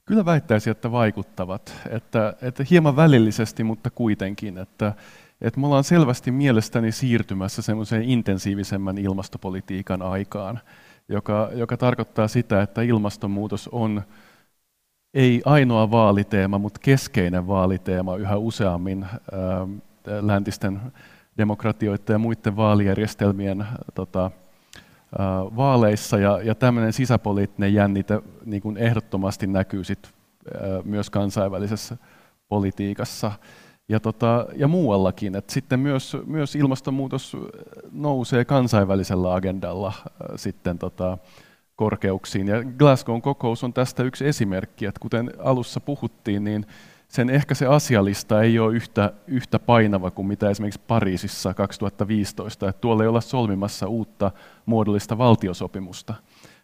Kyllä 0.05 0.25
väittäisin, 0.25 0.71
että 0.71 0.91
vaikuttavat. 0.91 1.73
Että, 1.89 2.33
että 2.41 2.63
hieman 2.69 2.95
välillisesti, 2.95 3.63
mutta 3.63 3.89
kuitenkin. 3.89 4.57
Että, 4.57 4.93
Et 5.41 5.57
me 5.57 5.65
ollaan 5.65 5.83
selvästi 5.83 6.31
mielestäni 6.31 6.91
siirtymässä 6.91 7.61
semmoiseen 7.61 8.03
intensiivisemmän 8.03 8.97
ilmastopolitiikan 8.97 10.01
aikaan, 10.01 10.59
joka, 11.09 11.49
joka 11.53 11.77
tarkoittaa 11.77 12.27
sitä, 12.27 12.61
että 12.61 12.81
ilmastonmuutos 12.81 13.67
on 13.67 14.01
ei 15.13 15.41
ainoa 15.45 15.91
vaaliteema, 15.91 16.57
mutta 16.57 16.79
keskeinen 16.83 17.47
vaaliteema 17.47 18.15
yhä 18.15 18.37
useammin 18.37 19.03
ää, 19.03 19.67
läntisten 20.21 20.81
demokratioiden 21.37 22.13
ja 22.13 22.17
muiden 22.17 22.55
vaalijärjestelmien 22.55 23.65
tota, 23.95 24.31
vaaleissa. 25.55 26.17
Ja, 26.17 26.41
ja 26.41 26.55
tämmöinen 26.55 26.93
sisäpoliittinen 26.93 27.73
jännite 27.73 28.21
niin 28.45 28.61
kuin 28.61 28.77
ehdottomasti 28.77 29.47
näkyy 29.47 29.83
sit, 29.83 30.09
myös 30.83 31.09
kansainvälisessä 31.09 31.97
politiikassa 32.49 33.31
ja, 33.89 33.99
tota, 33.99 34.45
ja 34.55 34.67
muuallakin. 34.67 35.35
Et 35.35 35.49
sitten 35.49 35.79
myös, 35.79 36.17
myös 36.25 36.55
ilmastonmuutos 36.55 37.37
nousee 37.91 38.45
kansainvälisellä 38.45 39.33
agendalla 39.33 39.93
sitten 40.35 40.77
tota, 40.77 41.17
korkeuksiin. 41.75 42.47
Ja 42.47 42.63
Glasgown 42.63 43.21
kokous 43.21 43.63
on 43.63 43.73
tästä 43.73 44.03
yksi 44.03 44.27
esimerkki, 44.27 44.85
että 44.85 44.99
kuten 44.99 45.31
alussa 45.39 45.79
puhuttiin, 45.79 46.43
niin 46.43 46.65
sen 47.11 47.29
ehkä 47.29 47.55
se 47.55 47.65
asialista 47.65 48.41
ei 48.41 48.59
ole 48.59 48.73
yhtä, 48.73 49.13
yhtä 49.27 49.59
painava 49.59 50.11
kuin 50.11 50.27
mitä 50.27 50.49
esimerkiksi 50.49 50.81
Pariisissa 50.87 51.53
2015, 51.53 52.69
että 52.69 52.81
tuolla 52.81 53.03
ei 53.03 53.09
olla 53.09 53.21
solmimassa 53.21 53.87
uutta 53.87 54.31
muodollista 54.65 55.17
valtiosopimusta. 55.17 56.13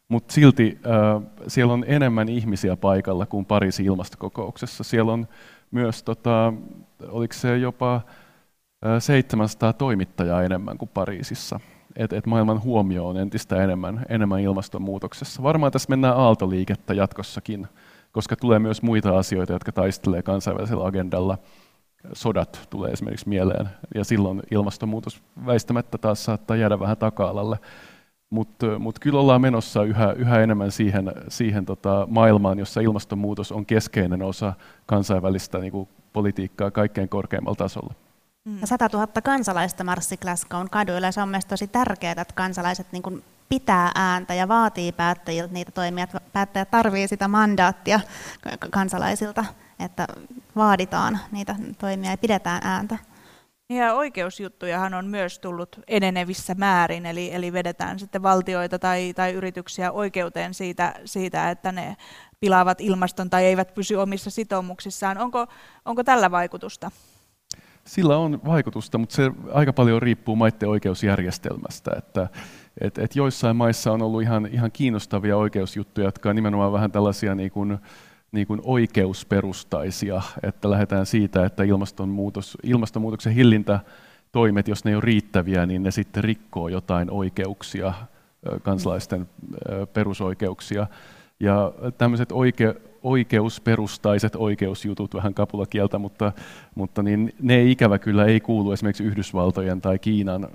Mutta 0.08 0.34
silti 0.34 0.80
äh, 0.86 1.24
siellä 1.48 1.74
on 1.74 1.86
enemmän 1.88 2.30
ihmisiä 2.30 2.76
paikalla 2.76 3.26
kuin 3.26 3.46
Pariisin 3.46 3.86
ilmastokokouksessa. 3.86 4.84
Siellä 4.84 5.14
on 5.14 5.28
myös, 5.72 6.04
tota, 6.04 6.54
oliko 7.10 7.34
se 7.34 7.58
jopa 7.58 8.02
700 9.00 9.74
toimittajaa 9.74 10.44
enemmän 10.44 10.78
kuin 10.78 10.90
Pariisissa. 10.94 11.60
Et, 11.96 12.14
et 12.14 12.26
maailman 12.26 12.64
huomio 12.64 13.08
on 13.08 13.18
entistä 13.18 13.64
enemmän, 13.64 14.06
enemmän 14.10 14.40
ilmastonmuutoksessa. 14.40 15.44
Varmaan 15.44 15.72
tässä 15.72 15.90
mennään 15.90 16.18
aaltoliikettä 16.18 16.94
jatkossakin, 16.94 17.68
koska 18.12 18.36
tulee 18.36 18.60
myös 18.60 18.82
muita 18.82 19.18
asioita, 19.18 19.54
jotka 19.54 19.72
taistelee 19.72 20.22
kansainvälisellä 20.22 20.86
agendalla. 20.86 21.38
Sodat 22.14 22.68
tulee 22.70 22.92
esimerkiksi 22.92 23.30
mieleen, 23.30 23.70
ja 23.96 24.04
silloin 24.04 24.42
ilmastonmuutos 24.52 25.24
väistämättä 25.46 25.98
taas 25.98 26.26
saattaa 26.26 26.58
jäädä 26.58 26.80
vähän 26.80 26.98
taka-alalle. 26.98 27.60
Mutta 28.30 28.80
mut 28.80 29.00
kyllä 29.00 29.20
ollaan 29.20 29.42
menossa 29.42 29.84
yhä, 29.84 30.12
yhä 30.12 30.40
enemmän 30.40 30.72
siihen, 30.72 31.12
siihen 31.28 31.66
tota 31.66 32.08
maailmaan, 32.10 32.60
jossa 32.60 32.82
ilmastonmuutos 32.82 33.52
on 33.52 33.66
keskeinen 33.66 34.22
osa 34.22 34.54
kansainvälistä 34.86 35.58
niin 35.60 35.88
politiikkaa 36.14 36.72
kaikkein 36.72 37.10
korkeimmalla 37.10 37.56
tasolla. 37.56 37.94
Mm. 38.46 38.60
Ja 38.62 38.68
100 38.68 38.90
000 38.94 39.08
kansalaista 39.24 39.84
marssi 39.84 40.18
Glasgown 40.18 40.70
kaduilla. 40.72 41.12
Se 41.12 41.22
on 41.22 41.30
myös 41.30 41.46
tosi 41.46 41.68
tärkeää, 41.68 42.12
että 42.12 42.34
kansalaiset 42.36 42.88
niin 42.92 43.24
pitää 43.50 43.92
ääntä 43.96 44.34
ja 44.34 44.48
vaatii 44.48 44.92
päättäjiltä 44.92 45.54
niitä 45.54 45.72
toimia. 45.72 46.08
Päättäjät 46.34 46.72
tarvitsevat 46.72 47.10
sitä 47.10 47.28
mandaattia 47.28 48.00
kansalaisilta, 48.72 49.46
että 49.80 50.08
vaaditaan 50.56 51.20
niitä 51.32 51.56
toimia 51.78 52.12
ja 52.12 52.18
pidetään 52.18 52.62
ääntä. 52.64 52.98
Ja 53.70 53.94
oikeusjuttujahan 53.94 54.94
on 54.94 55.06
myös 55.06 55.40
tullut 55.40 55.80
enenevissä 55.88 56.56
määrin, 56.58 57.06
eli, 57.06 57.34
eli 57.34 57.54
vedetään 57.54 58.00
sitten 58.00 58.24
valtioita 58.24 58.80
tai, 58.80 59.14
tai 59.14 59.34
yrityksiä 59.34 59.92
oikeuteen 59.92 60.54
siitä, 60.54 60.94
siitä, 61.06 61.52
että 61.52 61.72
ne 61.72 61.98
pilaavat 62.40 62.82
ilmaston 62.82 63.30
tai 63.30 63.46
eivät 63.46 63.74
pysy 63.74 63.96
omissa 63.96 64.30
sitoumuksissaan. 64.30 65.18
Onko, 65.18 65.48
onko 65.86 66.04
tällä 66.04 66.32
vaikutusta? 66.32 66.92
Sillä 67.86 68.18
on 68.18 68.42
vaikutusta, 68.46 68.98
mutta 68.98 69.16
se 69.16 69.32
aika 69.54 69.74
paljon 69.74 70.02
riippuu 70.02 70.36
maiden 70.36 70.70
oikeusjärjestelmästä. 70.70 71.92
Että, 71.98 72.28
et, 72.82 72.98
et 72.98 73.16
joissain 73.16 73.56
maissa 73.56 73.92
on 73.92 74.02
ollut 74.02 74.22
ihan, 74.22 74.50
ihan 74.52 74.72
kiinnostavia 74.72 75.38
oikeusjuttuja, 75.38 76.08
jotka 76.08 76.30
on 76.30 76.36
nimenomaan 76.36 76.74
vähän 76.74 76.92
tällaisia 76.92 77.36
niin 77.36 77.52
kuin, 77.52 77.78
niin 78.32 78.48
kuin 78.48 78.62
oikeusperustaisia, 78.64 80.22
että 80.44 80.70
lähdetään 80.70 81.06
siitä, 81.06 81.46
että 81.46 81.64
ilmastonmuutos, 81.64 82.58
ilmastonmuutoksen 82.64 83.34
hillintätoimet, 83.34 84.68
jos 84.68 84.86
ne 84.86 84.92
ei 84.92 84.96
ole 84.96 85.04
riittäviä, 85.06 85.66
niin 85.66 85.84
ne 85.84 85.92
sitten 85.92 86.24
rikkoo 86.24 86.68
jotain 86.68 87.12
oikeuksia, 87.12 87.94
kansalaisten 88.64 89.30
perusoikeuksia. 89.94 90.88
Ja 91.40 91.74
tämmöiset 91.98 92.32
oike, 92.32 92.76
oikeusperustaiset 93.08 94.36
oikeusjutut, 94.36 95.14
vähän 95.14 95.34
kapulakieltä, 95.34 95.98
mutta, 95.98 96.32
mutta 96.76 97.04
niin 97.04 97.34
ne 97.40 97.64
ikävä 97.64 98.00
kyllä 98.00 98.26
ei 98.26 98.40
kuulu 98.40 98.72
esimerkiksi 98.72 99.04
Yhdysvaltojen 99.04 99.82
tai 99.82 100.00
Kiinan 100.00 100.48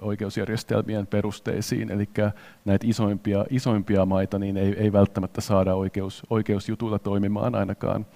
oikeusjärjestelmien 0.00 1.06
perusteisiin, 1.06 1.90
eli 1.90 2.08
näitä 2.64 2.86
isoimpia, 2.86 3.44
isoimpia 3.50 4.06
maita 4.06 4.38
niin 4.38 4.56
ei, 4.56 4.74
ei 4.78 4.92
välttämättä 4.92 5.40
saada 5.40 5.74
oikeus, 5.74 6.22
oikeusjutuilla 6.30 6.98
toimimaan 6.98 7.54
ainakaan, 7.54 8.06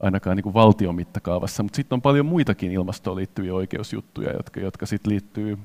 ainakaan 0.00 0.36
niin 0.36 0.44
kuin 0.44 0.54
valtion 0.54 0.94
mittakaavassa, 0.94 1.62
mutta 1.62 1.76
sitten 1.76 1.96
on 1.96 2.02
paljon 2.02 2.26
muitakin 2.26 2.72
ilmastoon 2.72 3.16
liittyviä 3.16 3.54
oikeusjuttuja, 3.54 4.32
jotka, 4.32 4.60
jotka 4.60 4.86
sitten 4.86 5.12
liittyy, 5.12 5.58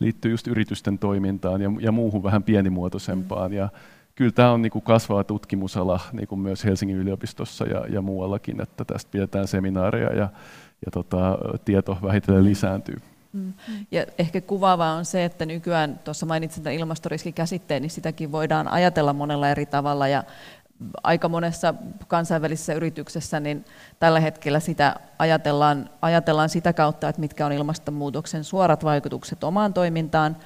liittyy 0.00 0.30
just 0.30 0.46
yritysten 0.46 0.98
toimintaan 0.98 1.62
ja, 1.62 1.70
ja 1.80 1.92
muuhun 1.92 2.22
vähän 2.22 2.42
pienimuotoisempaan. 2.42 3.52
Ja, 3.52 3.68
kyllä 4.22 4.32
tämä 4.32 4.52
on 4.52 4.62
niin 4.62 4.70
kuin 4.72 4.82
kasvava 4.82 5.24
tutkimusala 5.24 6.00
niin 6.12 6.28
kuin 6.28 6.40
myös 6.40 6.64
Helsingin 6.64 6.96
yliopistossa 6.96 7.64
ja, 7.64 7.86
ja 7.88 8.02
muuallakin, 8.02 8.60
että 8.60 8.84
tästä 8.84 9.10
pidetään 9.10 9.48
seminaareja 9.48 10.12
ja, 10.12 10.28
ja 10.84 10.90
tota, 10.92 11.38
tieto 11.64 11.98
vähitellen 12.02 12.44
lisääntyy. 12.44 12.96
Mm. 13.32 13.52
Ja 13.90 14.06
ehkä 14.18 14.40
kuvaavaa 14.40 14.94
on 14.94 15.04
se, 15.04 15.24
että 15.24 15.46
nykyään 15.46 16.00
tuossa 16.04 16.26
mainitsin 16.26 16.62
tämän 16.62 16.78
ilmastoriskikäsitteen, 16.78 17.82
niin 17.82 17.90
sitäkin 17.90 18.32
voidaan 18.32 18.68
ajatella 18.68 19.12
monella 19.12 19.48
eri 19.48 19.66
tavalla 19.66 20.08
ja 20.08 20.24
aika 21.02 21.28
monessa 21.28 21.74
kansainvälisessä 22.08 22.74
yrityksessä 22.74 23.40
niin 23.40 23.64
tällä 23.98 24.20
hetkellä 24.20 24.60
sitä 24.60 24.96
ajatellaan, 25.18 25.90
ajatellaan 26.02 26.48
sitä 26.48 26.72
kautta, 26.72 27.08
että 27.08 27.20
mitkä 27.20 27.46
on 27.46 27.52
ilmastonmuutoksen 27.52 28.44
suorat 28.44 28.84
vaikutukset 28.84 29.44
omaan 29.44 29.74
toimintaan, 29.74 30.36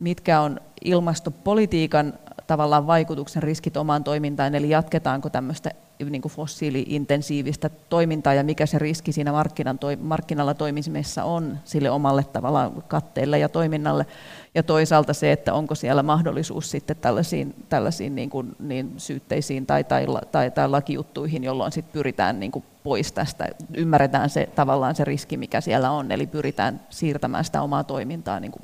mitkä 0.00 0.40
on 0.40 0.60
ilmastopolitiikan 0.84 2.14
tavallaan 2.46 2.86
vaikutuksen 2.86 3.42
riskit 3.42 3.76
omaan 3.76 4.04
toimintaan, 4.04 4.54
eli 4.54 4.70
jatketaanko 4.70 5.30
tämmöistä 5.30 5.70
niin 6.10 6.22
kuin 6.22 6.32
fossiili-intensiivistä 6.32 7.70
toimintaa 7.88 8.34
ja 8.34 8.44
mikä 8.44 8.66
se 8.66 8.78
riski 8.78 9.12
siinä 9.12 9.32
markkinan 9.32 9.78
toi, 9.78 9.96
markkinalla 9.96 10.54
toimimisessa 10.54 11.24
on 11.24 11.58
sille 11.64 11.90
omalle 11.90 12.24
tavallaan 12.24 12.82
katteelle 12.88 13.38
ja 13.38 13.48
toiminnalle. 13.48 14.06
Ja 14.54 14.62
toisaalta 14.62 15.12
se, 15.12 15.32
että 15.32 15.54
onko 15.54 15.74
siellä 15.74 16.02
mahdollisuus 16.02 16.70
sitten 16.70 16.96
tällaisiin, 16.96 17.54
tällaisiin 17.68 18.14
niin 18.14 18.30
kuin, 18.30 18.56
niin 18.58 18.94
syytteisiin 18.96 19.66
tai, 19.66 19.84
tai, 19.84 20.06
tai, 20.32 20.50
tai 20.50 20.68
lakijuttuihin, 20.68 21.44
jolloin 21.44 21.72
sitten 21.72 21.92
pyritään 21.92 22.40
niin 22.40 22.52
kuin 22.52 22.64
pois 22.82 23.12
tästä, 23.12 23.48
ymmärretään 23.74 24.30
se 24.30 24.48
tavallaan 24.54 24.94
se 24.94 25.04
riski, 25.04 25.36
mikä 25.36 25.60
siellä 25.60 25.90
on, 25.90 26.12
eli 26.12 26.26
pyritään 26.26 26.80
siirtämään 26.90 27.44
sitä 27.44 27.62
omaa 27.62 27.84
toimintaa 27.84 28.40
niin 28.40 28.52
kuin 28.52 28.62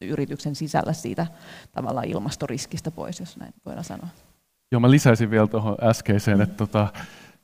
yrityksen 0.00 0.54
sisällä 0.54 0.92
siitä 0.92 1.26
tavallaan 1.72 2.08
ilmastoriskistä 2.08 2.90
pois, 2.90 3.20
jos 3.20 3.36
näin 3.36 3.54
voidaan 3.66 3.84
sanoa. 3.84 4.08
Joo, 4.72 4.80
mä 4.80 4.90
lisäisin 4.90 5.30
vielä 5.30 5.46
tuohon 5.46 5.76
äskeiseen, 5.82 6.40
että 6.40 6.56
tota, 6.56 6.88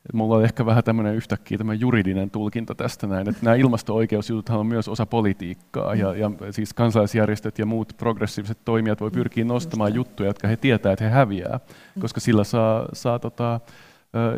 että 0.05 0.17
mulla 0.17 0.35
on 0.35 0.43
ehkä 0.43 0.65
vähän 0.65 0.83
tämmöinen 0.83 1.15
yhtäkkiä 1.15 1.57
tämmöinen 1.57 1.81
juridinen 1.81 2.29
tulkinta 2.29 2.75
tästä 2.75 3.07
näin, 3.07 3.29
että 3.29 3.45
nämä 3.45 3.55
ilmasto-oikeusjututhan 3.55 4.59
on 4.59 4.67
myös 4.67 4.87
osa 4.87 5.05
politiikkaa, 5.05 5.95
ja, 5.95 6.15
ja 6.15 6.31
siis 6.51 6.73
kansalaisjärjestöt 6.73 7.59
ja 7.59 7.65
muut 7.65 7.93
progressiiviset 7.97 8.57
toimijat 8.65 9.01
voi 9.01 9.11
pyrkiä 9.11 9.45
nostamaan 9.45 9.93
juttuja, 9.93 10.29
jotka 10.29 10.47
he 10.47 10.57
tietää, 10.57 10.91
että 10.91 11.05
he 11.05 11.09
häviää, 11.09 11.59
koska 11.99 12.19
sillä 12.19 12.43
saa, 12.43 12.85
saa 12.93 13.19
tota, 13.19 13.59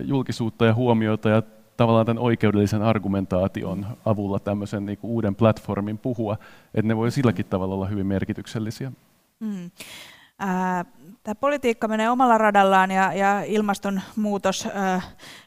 julkisuutta 0.04 0.66
ja 0.66 0.74
huomiota 0.74 1.30
ja 1.30 1.44
tavallaan 1.78 2.06
tämän 2.06 2.24
oikeudellisen 2.24 2.82
argumentaation 2.82 3.86
avulla 4.06 4.40
tämmöisen 4.40 4.86
niin 4.86 4.98
kuin 4.98 5.12
uuden 5.12 5.36
platformin 5.36 5.98
puhua, 5.98 6.38
että 6.74 6.88
ne 6.88 6.98
voi 6.98 7.12
silläkin 7.12 7.46
tavalla 7.46 7.76
olla 7.76 7.86
hyvin 7.88 8.08
merkityksellisiä. 8.08 8.92
Mm. 9.40 9.72
Tämä 11.24 11.36
politiikka 11.40 11.88
menee 11.88 12.10
omalla 12.10 12.38
radallaan 12.38 12.92
ja, 12.92 13.14
ja 13.14 13.42
ilmastonmuutos 13.42 14.68
ää, 14.74 15.02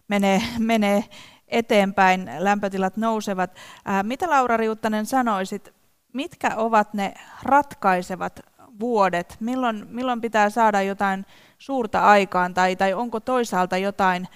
menee, 0.09 0.43
menee 0.59 1.05
eteenpäin, 1.49 2.31
lämpötilat 2.39 2.97
nousevat. 2.97 3.57
Ää, 3.85 4.03
mitä 4.03 4.31
Laura 4.31 4.57
Riuttanen 4.57 5.07
sanoisit, 5.07 5.75
mitkä 6.13 6.51
ovat 6.57 6.95
ne 6.95 7.15
ratkaisevat 7.43 8.41
vuodet, 8.81 9.37
milloin, 9.41 9.87
milloin 9.89 10.21
pitää 10.21 10.51
saada 10.51 10.83
jotain 10.83 11.27
suurta 11.59 12.01
aikaan 12.01 12.55
tai, 12.55 12.77
tai 12.77 12.95
onko 12.95 13.21
toisaalta 13.21 13.77
jotain 13.77 14.29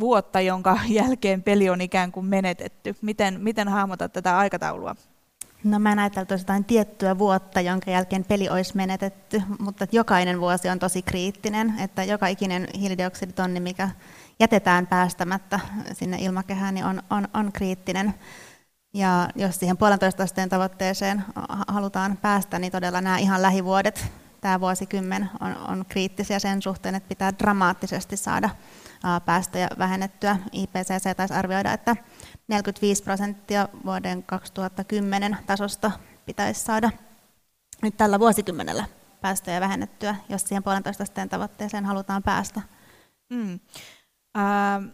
vuotta, 0.00 0.40
jonka 0.40 0.78
jälkeen 0.88 1.42
peli 1.42 1.70
on 1.70 1.80
ikään 1.80 2.12
kuin 2.12 2.26
menetetty? 2.26 2.96
Miten, 3.02 3.40
miten 3.40 3.68
hahmotat 3.68 4.12
tätä 4.12 4.38
aikataulua? 4.38 4.96
No 5.64 5.78
mä 5.78 5.92
en 5.92 5.98
ajatellut 5.98 6.30
jotain 6.30 6.64
tiettyä 6.64 7.18
vuotta, 7.18 7.60
jonka 7.60 7.90
jälkeen 7.90 8.24
peli 8.24 8.48
olisi 8.48 8.76
menetetty, 8.76 9.42
mutta 9.58 9.86
jokainen 9.92 10.40
vuosi 10.40 10.68
on 10.68 10.78
tosi 10.78 11.02
kriittinen, 11.02 11.74
että 11.78 12.04
joka 12.04 12.26
ikinen 12.26 12.68
hiilidioksiditonni, 12.78 13.60
mikä 13.60 13.88
jätetään 14.40 14.86
päästämättä 14.86 15.60
sinne 15.92 16.16
ilmakehään, 16.20 16.74
niin 16.74 16.84
on, 16.84 17.02
on, 17.10 17.28
on 17.34 17.52
kriittinen. 17.52 18.14
Ja 18.94 19.28
jos 19.34 19.56
siihen 19.56 19.76
puolentoista 19.76 20.22
asteen 20.22 20.48
tavoitteeseen 20.48 21.24
halutaan 21.68 22.16
päästä, 22.16 22.58
niin 22.58 22.72
todella 22.72 23.00
nämä 23.00 23.18
ihan 23.18 23.42
lähivuodet, 23.42 24.06
tämä 24.40 24.60
vuosikymmen 24.60 25.30
on, 25.40 25.56
on 25.56 25.84
kriittisiä 25.88 26.38
sen 26.38 26.62
suhteen, 26.62 26.94
että 26.94 27.08
pitää 27.08 27.38
dramaattisesti 27.38 28.16
saada 28.16 28.50
päästöjä 29.24 29.68
vähennettyä. 29.78 30.36
IPCC 30.52 31.16
taisi 31.16 31.34
arvioida, 31.34 31.72
että 31.72 31.96
45 32.48 33.02
prosenttia 33.02 33.68
vuoden 33.84 34.22
2010 34.22 35.36
tasosta 35.46 35.90
pitäisi 36.26 36.60
saada 36.60 36.90
nyt 37.82 37.96
tällä 37.96 38.18
vuosikymmenellä 38.18 38.84
päästöjä 39.20 39.60
vähennettyä, 39.60 40.16
jos 40.28 40.42
siihen 40.42 40.62
puolentoista 40.62 41.02
asteen 41.02 41.28
tavoitteeseen 41.28 41.84
halutaan 41.84 42.22
päästä. 42.22 42.60
Mm. 43.30 43.60
Ähm 44.38 44.84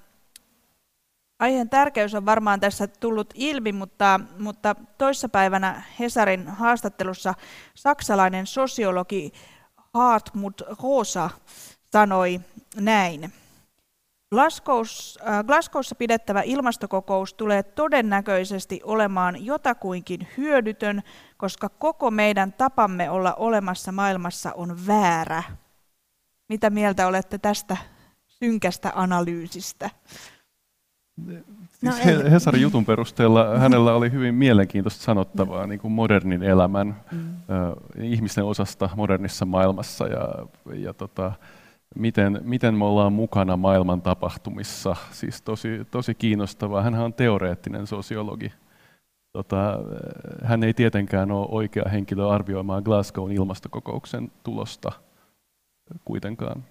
Aiheen 1.39 1.71
tärkeys 1.71 2.15
on 2.15 2.27
varmaan 2.27 2.61
tässä 2.61 2.87
tullut 2.87 3.31
ilmi, 3.35 3.73
mutta, 3.73 4.21
mutta 4.39 4.77
toissapäivänä 4.99 5.83
Hesarin 5.99 6.49
haastattelussa 6.49 7.35
saksalainen 7.75 8.47
sosiologi 8.47 9.33
Hartmut 9.95 10.63
Rosa 10.83 11.31
sanoi 11.93 12.41
näin. 12.77 13.33
Glasgow's, 14.35 15.29
äh, 15.29 15.45
Glasgowssa 15.45 15.95
pidettävä 15.95 16.43
ilmastokokous 16.43 17.35
tulee 17.35 17.63
todennäköisesti 17.63 18.81
olemaan 18.85 19.45
jotakuinkin 19.45 20.29
hyödytön, 20.37 21.03
koska 21.37 21.69
koko 21.69 22.11
meidän 22.11 22.53
tapamme 22.53 23.11
olla 23.11 23.35
olemassa 23.35 23.93
maailmassa 23.93 24.53
on 24.53 24.87
väärä. 24.87 25.43
Mitä 26.49 26.71
mieltä 26.71 27.07
olette 27.07 27.39
tästä 27.39 27.77
synkästä 28.27 28.93
analyysistä? 28.95 29.91
No 31.83 31.93
siis 31.93 32.31
Hesarin 32.31 32.63
jutun 32.63 32.85
perusteella 32.85 33.59
hänellä 33.59 33.95
oli 33.95 34.13
hyvin 34.13 34.35
mielenkiintoista 34.35 35.05
sanottavaa 35.05 35.67
niin 35.67 35.81
kuin 35.81 35.93
modernin 35.93 36.43
elämän 36.43 36.97
mm. 37.13 37.37
äh, 37.37 38.05
ihmisten 38.05 38.45
osasta 38.45 38.89
modernissa 38.97 39.45
maailmassa 39.45 40.07
ja, 40.07 40.29
ja 40.75 40.95
tota, 40.95 41.33
miten, 41.95 42.41
miten 42.43 42.75
me 42.75 42.85
ollaan 42.85 43.13
mukana 43.13 43.57
maailman 43.57 44.03
tapahtumissa. 44.03 44.97
Siis 45.11 45.43
tosi, 45.43 45.87
tosi 45.91 46.15
kiinnostavaa. 46.15 46.83
Hän 46.83 46.95
on 46.95 47.15
teoreettinen 47.15 47.87
sosiologi. 47.87 48.53
Tota, 49.33 49.79
hän 50.45 50.63
ei 50.63 50.75
tietenkään 50.75 51.31
ole 51.31 51.47
oikea 51.51 51.85
henkilö 51.93 52.29
arvioimaan 52.29 52.83
Glasgown 52.83 53.33
ilmastokokouksen 53.33 54.33
tulosta 54.43 54.93
kuitenkaan. 56.05 56.65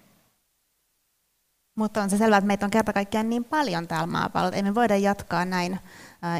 Mutta 1.78 2.02
on 2.02 2.10
se 2.10 2.18
selvää, 2.18 2.38
että 2.38 2.46
meitä 2.46 2.66
on 2.66 2.70
kerta 2.70 2.92
kaikkiaan 2.92 3.30
niin 3.30 3.44
paljon 3.44 3.88
täällä 3.88 4.06
maapallolla, 4.06 4.56
ei 4.56 4.62
me 4.62 4.74
voida 4.74 4.96
jatkaa 4.96 5.44
näin 5.44 5.78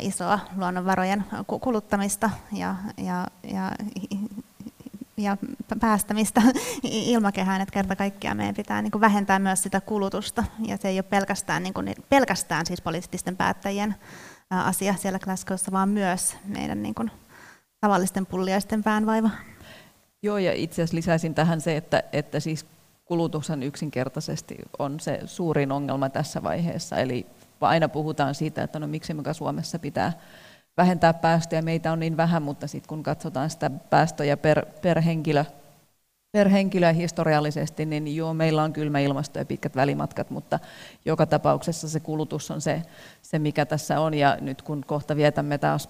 isoa 0.01 0.39
luonnonvarojen 0.57 1.25
kuluttamista 1.61 2.31
ja, 2.53 2.75
ja, 2.97 3.27
ja, 3.53 3.73
ja 5.17 5.37
päästämistä 5.81 6.43
ilmakehään, 6.83 7.61
että 7.61 7.73
kerta 7.73 7.97
kaikkiaan 7.97 8.37
meidän 8.37 8.55
pitää 8.55 8.83
niin 8.83 8.91
kuin 8.91 9.01
vähentää 9.01 9.39
myös 9.39 9.63
sitä 9.63 9.81
kulutusta, 9.81 10.45
ja 10.67 10.77
se 10.77 10.89
ei 10.89 10.97
ole 10.97 11.03
pelkästään, 11.03 11.63
niin 11.63 11.75
kuin, 11.75 11.95
pelkästään 12.09 12.67
siis 12.67 12.81
poliittisten 12.81 13.37
päättäjien 13.37 13.95
asia 14.51 14.95
siellä 14.95 15.19
Glasgowssa, 15.19 15.73
vaan 15.73 15.89
myös 15.89 16.37
meidän 16.45 16.83
niin 16.83 16.95
kuin, 16.95 17.11
tavallisten 17.81 18.27
pulliaisten 18.27 18.83
päänvaiva. 18.83 19.31
Joo, 20.23 20.39
ja 20.39 20.53
itse 20.53 20.75
asiassa 20.75 20.97
lisäisin 20.97 21.35
tähän 21.35 21.61
se, 21.61 21.77
että, 21.77 22.03
että 22.13 22.41
siis 22.41 22.67
kulutuksen 23.05 23.63
yksinkertaisesti 23.63 24.57
on 24.79 25.01
se 25.01 25.21
suurin 25.25 25.73
ongelma 25.73 26.09
tässä 26.09 26.43
vaiheessa. 26.43 26.97
Eli 26.97 27.27
aina 27.61 27.89
puhutaan 27.89 28.35
siitä, 28.35 28.63
että 28.63 28.79
no 28.79 28.87
miksi 28.87 29.15
muka 29.15 29.33
Suomessa 29.33 29.79
pitää 29.79 30.13
vähentää 30.77 31.15
päästöjä, 31.15 31.63
meitä 31.63 31.93
on 31.93 32.01
niin 32.01 32.17
vähän, 32.17 32.43
mutta 32.43 32.67
sitten 32.67 32.89
kun 32.89 33.03
katsotaan 33.03 33.51
sitä 33.51 33.71
päästöjä 33.71 34.37
per, 34.37 34.67
per 34.83 35.01
henkilö, 35.01 35.45
per 36.33 36.49
henkilö 36.49 36.93
historiallisesti, 36.93 37.87
niin 37.87 38.17
joo, 38.17 38.35
meillä 38.35 38.63
on 38.63 38.73
kylmä 38.73 38.99
ilmasto 38.99 39.39
ja 39.39 39.45
pitkät 39.45 39.77
välimatkat, 39.77 40.31
mutta 40.31 40.59
joka 41.05 41.27
tapauksessa 41.27 41.89
se 41.89 42.01
kulutus 42.01 42.51
on 42.51 42.61
se, 42.61 42.83
se 43.23 43.39
mikä 43.39 43.67
tässä 43.67 44.01
on. 44.01 44.15
Ja 44.15 44.39
nyt 44.41 44.63
kun 44.63 44.85
kohta 44.87 45.17
vietämme 45.17 45.59
taas 45.59 45.89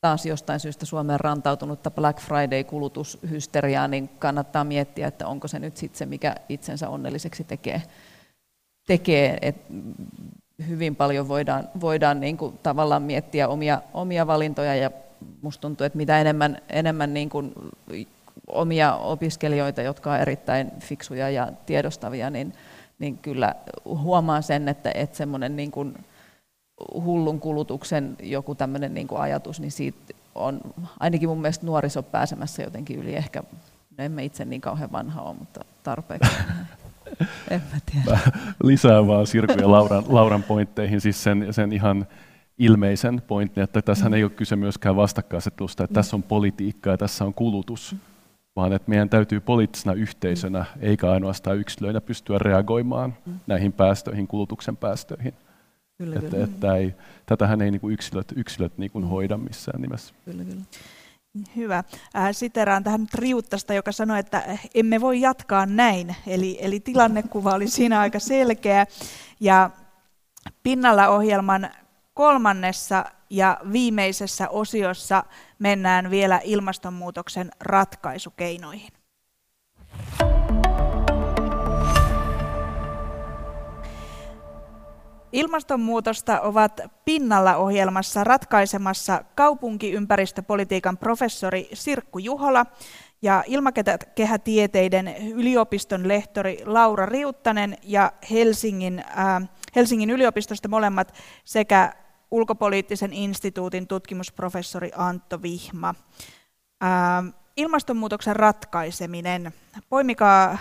taas 0.00 0.26
jostain 0.26 0.60
syystä 0.60 0.86
Suomeen 0.86 1.20
rantautunutta 1.20 1.90
Black 1.90 2.20
Friday-kulutushysteriaa, 2.20 3.88
niin 3.88 4.08
kannattaa 4.08 4.64
miettiä, 4.64 5.06
että 5.06 5.26
onko 5.26 5.48
se 5.48 5.58
nyt 5.58 5.76
sitten 5.76 5.98
se, 5.98 6.06
mikä 6.06 6.34
itsensä 6.48 6.88
onnelliseksi 6.88 7.44
tekee. 7.44 7.82
tekee. 8.86 9.38
Et 9.42 9.56
hyvin 10.68 10.96
paljon 10.96 11.28
voidaan, 11.28 11.68
voidaan 11.80 12.20
niin 12.20 12.36
kuin 12.36 12.58
tavallaan 12.62 13.02
miettiä 13.02 13.48
omia, 13.48 13.82
omia 13.94 14.26
valintoja 14.26 14.74
ja 14.74 14.90
musta 15.42 15.60
tuntuu, 15.60 15.84
että 15.84 15.96
mitä 15.96 16.20
enemmän, 16.20 16.58
enemmän 16.68 17.14
niin 17.14 17.30
kuin 17.30 17.52
omia 18.46 18.94
opiskelijoita, 18.94 19.82
jotka 19.82 20.10
ovat 20.10 20.22
erittäin 20.22 20.70
fiksuja 20.80 21.30
ja 21.30 21.52
tiedostavia, 21.66 22.30
niin, 22.30 22.52
niin 22.98 23.18
kyllä 23.18 23.54
huomaa 23.84 24.42
sen, 24.42 24.68
että, 24.68 24.90
että 24.94 25.16
semmoinen 25.16 25.56
niin 25.56 25.70
kuin 25.70 26.04
hullun 26.94 27.40
kulutuksen 27.40 28.16
joku 28.22 28.54
tämmöinen 28.54 28.94
niin 28.94 29.08
kuin 29.08 29.20
ajatus, 29.20 29.60
niin 29.60 29.72
siitä 29.72 30.14
on 30.34 30.60
ainakin 31.00 31.28
mun 31.28 31.40
mielestä 31.40 31.66
nuoriso 31.66 32.02
pääsemässä 32.02 32.62
jotenkin 32.62 32.98
yli. 32.98 33.16
Ehkä, 33.16 33.42
no 33.98 34.04
en 34.04 34.12
mä 34.12 34.20
itse 34.20 34.44
niin 34.44 34.60
kauhean 34.60 34.92
vanha 34.92 35.22
ole, 35.22 35.36
mutta 35.38 35.64
tarpeeksi. 35.82 36.30
En 37.50 37.62
mä 37.72 37.78
tiedä. 37.92 38.18
Lisää 38.62 39.06
vaan 39.06 39.26
Sirku 39.26 39.60
ja 39.60 39.70
Lauran, 39.70 40.04
Lauran 40.08 40.42
pointteihin 40.42 41.00
siis 41.00 41.22
sen, 41.22 41.46
sen 41.50 41.72
ihan 41.72 42.06
ilmeisen 42.58 43.22
pointin, 43.26 43.62
että 43.62 43.82
tässä 43.82 44.10
ei 44.14 44.24
ole 44.24 44.30
kyse 44.30 44.56
myöskään 44.56 44.96
vastakkainasettelusta, 44.96 45.84
että 45.84 45.94
tässä 45.94 46.16
on 46.16 46.22
politiikka 46.22 46.90
ja 46.90 46.96
tässä 46.98 47.24
on 47.24 47.34
kulutus, 47.34 47.96
vaan 48.56 48.72
että 48.72 48.90
meidän 48.90 49.08
täytyy 49.08 49.40
poliittisena 49.40 49.92
yhteisönä, 49.92 50.64
eikä 50.80 51.10
ainoastaan 51.10 51.58
yksilöinä, 51.58 52.00
pystyä 52.00 52.38
reagoimaan 52.38 53.14
näihin 53.46 53.72
päästöihin, 53.72 54.26
kulutuksen 54.26 54.76
päästöihin. 54.76 55.34
Kyllä, 55.98 56.16
että, 56.16 56.30
kyllä. 56.30 56.44
Että 56.44 56.76
ei, 56.76 56.94
tätähän 57.26 57.62
ei 57.62 57.70
niin 57.70 57.80
kuin 57.80 57.94
yksilöt, 57.94 58.32
yksilöt 58.36 58.78
niin 58.78 58.90
kuin 58.90 59.04
hoida 59.04 59.36
missään 59.36 59.82
nimessä. 59.82 60.14
Kyllä, 60.24 60.44
kyllä. 60.44 60.62
Hyvä. 61.56 61.84
Äh, 62.16 62.28
siteraan 62.32 62.84
tähän 62.84 63.06
Riuttasta, 63.14 63.74
joka 63.74 63.92
sanoi, 63.92 64.18
että 64.18 64.58
emme 64.74 65.00
voi 65.00 65.20
jatkaa 65.20 65.66
näin. 65.66 66.16
Eli, 66.26 66.58
eli 66.60 66.80
tilannekuva 66.80 67.54
oli 67.54 67.68
siinä 67.68 68.00
aika 68.00 68.18
selkeä. 68.18 68.86
Ja 69.40 69.70
pinnalla 70.62 71.08
ohjelman 71.08 71.70
kolmannessa 72.14 73.04
ja 73.30 73.60
viimeisessä 73.72 74.48
osiossa 74.48 75.24
mennään 75.58 76.10
vielä 76.10 76.40
ilmastonmuutoksen 76.44 77.50
ratkaisukeinoihin. 77.60 78.95
Ilmastonmuutosta 85.32 86.40
ovat 86.40 86.80
pinnalla 87.04 87.56
ohjelmassa 87.56 88.24
ratkaisemassa 88.24 89.24
kaupunkiympäristöpolitiikan 89.34 90.98
professori 90.98 91.68
Sirkku 91.74 92.18
Juhola 92.18 92.66
ja 93.22 93.44
ilmakehätieteiden 93.46 95.16
yliopiston 95.34 96.08
lehtori 96.08 96.58
Laura 96.64 97.06
Riuttanen 97.06 97.76
ja 97.82 98.12
Helsingin, 98.30 98.98
äh, 98.98 99.48
Helsingin 99.76 100.10
yliopistosta 100.10 100.68
molemmat 100.68 101.14
sekä 101.44 101.92
ulkopoliittisen 102.30 103.12
instituutin 103.12 103.86
tutkimusprofessori 103.86 104.90
Antto 104.96 105.42
Vihma. 105.42 105.94
Äh, 106.84 107.34
ilmastonmuutoksen 107.56 108.36
ratkaiseminen. 108.36 109.52
Poimikaa 109.88 110.58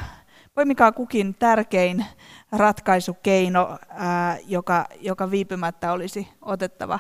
poimikaa 0.56 0.92
kukin 0.92 1.36
tärkein 1.36 2.06
ratkaisukeino, 2.52 3.78
ää, 3.90 4.38
joka, 4.48 4.86
joka 5.02 5.32
viipymättä 5.32 5.92
olisi 5.92 6.28
otettava 6.42 7.00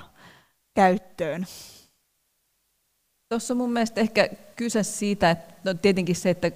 käyttöön. 0.75 1.45
Tuossa 3.29 3.53
on 3.53 3.57
mun 3.57 3.73
mielestä 3.73 4.01
ehkä 4.01 4.29
kyse 4.55 4.83
siitä, 4.83 5.31
että 5.31 5.53
no 5.63 5.73
tietenkin 5.73 6.15
se, 6.15 6.29
että 6.29 6.51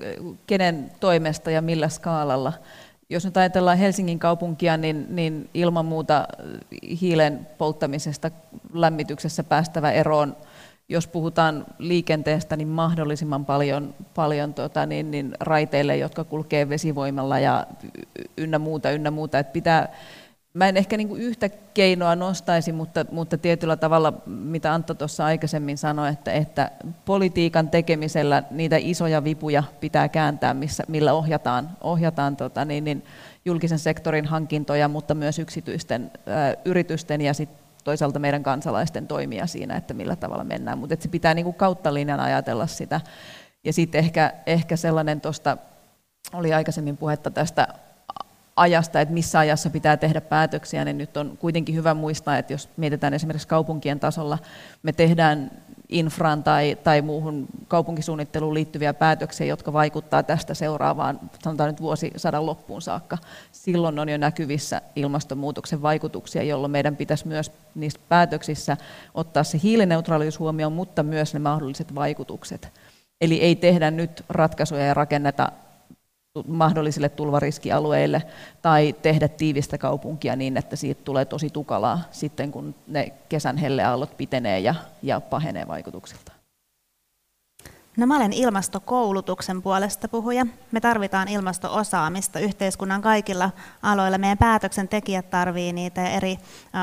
kenen 0.48 0.92
toimesta 1.00 1.52
ja 1.52 1.62
millä 1.62 1.90
skaalalla. 1.90 2.54
Jos 3.10 3.26
nyt 3.26 3.38
ajatellaan 3.38 3.78
Helsingin 3.78 4.20
kaupunkia, 4.20 4.78
niin, 4.78 5.06
niin 5.10 5.50
ilman 5.54 5.86
muuta 5.86 6.28
hiilen 7.02 7.48
polttamisesta 7.58 8.32
lämmityksessä 8.74 9.44
päästävä 9.44 9.92
eroon– 9.92 10.38
jos 10.90 11.08
puhutaan 11.08 11.66
liikenteestä, 11.78 12.56
niin 12.58 12.68
mahdollisimman 12.68 13.46
paljon, 13.46 13.96
paljon 14.16 14.54
tota, 14.54 14.86
niin, 14.86 15.12
niin 15.12 15.36
raiteille, 15.40 15.98
jotka 15.98 16.24
kulkee 16.24 16.70
vesivoimalla 16.70 17.40
ja 17.40 17.68
ynnä 18.38 18.60
muuta, 18.60 18.92
ynnä 18.92 19.12
muuta. 19.12 19.40
Et 19.40 19.54
pitää, 19.54 19.94
mä 20.54 20.68
en 20.70 20.78
ehkä 20.78 20.98
niin 20.98 21.18
yhtä 21.18 21.50
keinoa 21.50 22.16
nostaisi, 22.16 22.72
mutta, 22.72 23.06
mutta 23.12 23.38
tietyllä 23.38 23.76
tavalla, 23.76 24.14
mitä 24.26 24.74
Antto 24.74 24.94
tuossa 24.94 25.26
aikaisemmin 25.26 25.78
sanoi, 25.78 26.10
että, 26.10 26.32
että 26.32 26.72
politiikan 27.06 27.70
tekemisellä 27.70 28.44
niitä 28.52 28.78
isoja 28.80 29.24
vipuja 29.24 29.64
pitää 29.80 30.10
kääntää, 30.10 30.54
missä, 30.54 30.84
millä 30.88 31.14
ohjataan, 31.14 31.70
ohjataan 31.82 32.36
tota, 32.36 32.66
niin, 32.66 32.84
niin, 32.84 33.04
julkisen 33.46 33.80
sektorin 33.80 34.26
hankintoja, 34.26 34.88
mutta 34.88 35.16
myös 35.16 35.40
yksityisten 35.40 36.12
ää, 36.28 36.54
yritysten 36.66 37.22
ja 37.22 37.34
sit 37.34 37.50
toisaalta 37.84 38.20
meidän 38.20 38.44
kansalaisten 38.44 39.08
toimia 39.08 39.48
siinä, 39.48 39.76
että 39.76 39.94
millä 39.94 40.16
tavalla 40.16 40.44
mennään, 40.44 40.78
mutta 40.78 40.96
se 41.00 41.10
pitää 41.10 41.34
niin 41.34 41.44
kuin 41.44 41.56
kautta 41.56 41.94
linjan 41.94 42.20
ajatella 42.20 42.68
sitä. 42.68 43.02
Ja 43.64 43.74
sitten 43.74 44.00
ehkä, 44.00 44.34
ehkä 44.46 44.76
sellainen 44.76 45.22
tuosta, 45.22 45.58
oli 46.34 46.54
aikaisemmin 46.54 46.98
puhetta 46.98 47.32
tästä 47.32 47.68
ajasta, 48.56 49.02
että 49.02 49.14
missä 49.14 49.40
ajassa 49.40 49.70
pitää 49.70 49.98
tehdä 49.98 50.22
päätöksiä, 50.22 50.86
niin 50.86 50.98
nyt 50.98 51.18
on 51.18 51.38
kuitenkin 51.38 51.76
hyvä 51.76 51.94
muistaa, 51.94 52.38
että 52.38 52.54
jos 52.54 52.70
mietitään 52.78 53.14
esimerkiksi 53.14 53.48
kaupunkien 53.48 54.00
tasolla, 54.00 54.38
me 54.84 54.94
tehdään 54.94 55.52
infraan 55.90 56.44
tai, 56.44 56.78
tai 56.84 57.02
muuhun 57.02 57.48
kaupunkisuunnitteluun 57.68 58.54
liittyviä 58.54 58.94
päätöksiä, 58.94 59.48
jotka 59.48 59.74
vaikuttaa 59.74 60.24
tästä 60.24 60.54
seuraavaan, 60.54 61.20
sanotaan 61.44 61.70
nyt 61.70 61.82
vuosisadan 61.82 62.46
loppuun 62.46 62.82
saakka. 62.82 63.18
Silloin 63.52 64.00
on 64.00 64.10
jo 64.10 64.18
näkyvissä 64.18 64.82
ilmastonmuutoksen 64.96 65.82
vaikutuksia, 65.82 66.44
jolloin 66.44 66.72
meidän 66.72 66.96
pitäisi 66.96 67.28
myös 67.28 67.52
niissä 67.76 68.00
päätöksissä 68.10 68.78
ottaa 69.14 69.44
se 69.44 69.60
hiilineutraalius 69.64 70.40
huomioon, 70.40 70.74
mutta 70.74 71.04
myös 71.04 71.34
ne 71.34 71.40
mahdolliset 71.40 71.96
vaikutukset. 71.96 72.72
Eli 73.22 73.42
ei 73.42 73.56
tehdä 73.56 73.92
nyt 73.92 74.26
ratkaisuja 74.30 74.86
ja 74.86 74.94
rakenneta 74.94 75.52
mahdollisille 76.48 77.10
tulvariskialueille 77.10 78.24
tai 78.62 78.96
tehdä 79.02 79.28
tiivistä 79.28 79.78
kaupunkia 79.78 80.36
niin, 80.36 80.58
että 80.58 80.76
siitä 80.76 81.04
tulee 81.04 81.26
tosi 81.26 81.50
tukalaa 81.50 82.02
sitten, 82.12 82.52
kun 82.52 82.76
ne 82.88 83.14
kesän 83.30 83.58
helleaallot 83.58 84.18
pitenee 84.18 84.60
ja, 84.60 84.76
ja 85.04 85.22
pahenee 85.22 85.68
vaikutuksilta. 85.68 86.32
No 87.98 88.08
mä 88.08 88.16
olen 88.16 88.34
ilmastokoulutuksen 88.34 89.62
puolesta 89.62 90.08
puhuja. 90.08 90.46
Me 90.72 90.82
tarvitaan 90.82 91.28
ilmastoosaamista 91.28 92.40
yhteiskunnan 92.40 93.02
kaikilla 93.02 93.52
aloilla. 93.82 94.18
Meidän 94.18 94.38
päätöksentekijät 94.38 95.30
tarvii 95.30 95.74
niitä 95.74 96.02
ja 96.02 96.10
eri 96.10 96.40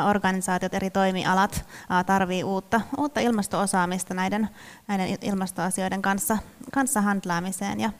organisaatiot, 0.08 0.74
eri 0.74 0.90
toimialat 0.90 1.64
tarvii 2.06 2.44
uutta, 2.44 2.80
uutta 2.98 3.20
ilmastoosaamista 3.20 4.14
näiden, 4.14 4.48
näiden 4.88 5.18
ilmastoasioiden 5.20 6.02
kanssa, 6.02 6.38
kanssa 6.72 7.00
handlaamiseen. 7.00 7.80
Ja 7.80 7.90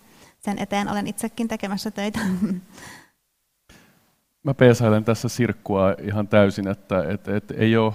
sen 0.47 0.59
eteen 0.59 0.89
olen 0.89 1.07
itsekin 1.07 1.49
tekemässä 1.49 1.91
töitä. 1.91 2.19
Mä 4.47 4.55
peesailen 4.55 5.05
tässä 5.05 5.29
sirkkua 5.29 5.95
ihan 6.03 6.29
täysin, 6.29 6.69
että 6.69 7.05
et, 7.09 7.29
et 7.29 7.51
ei 7.51 7.77
ole 7.77 7.93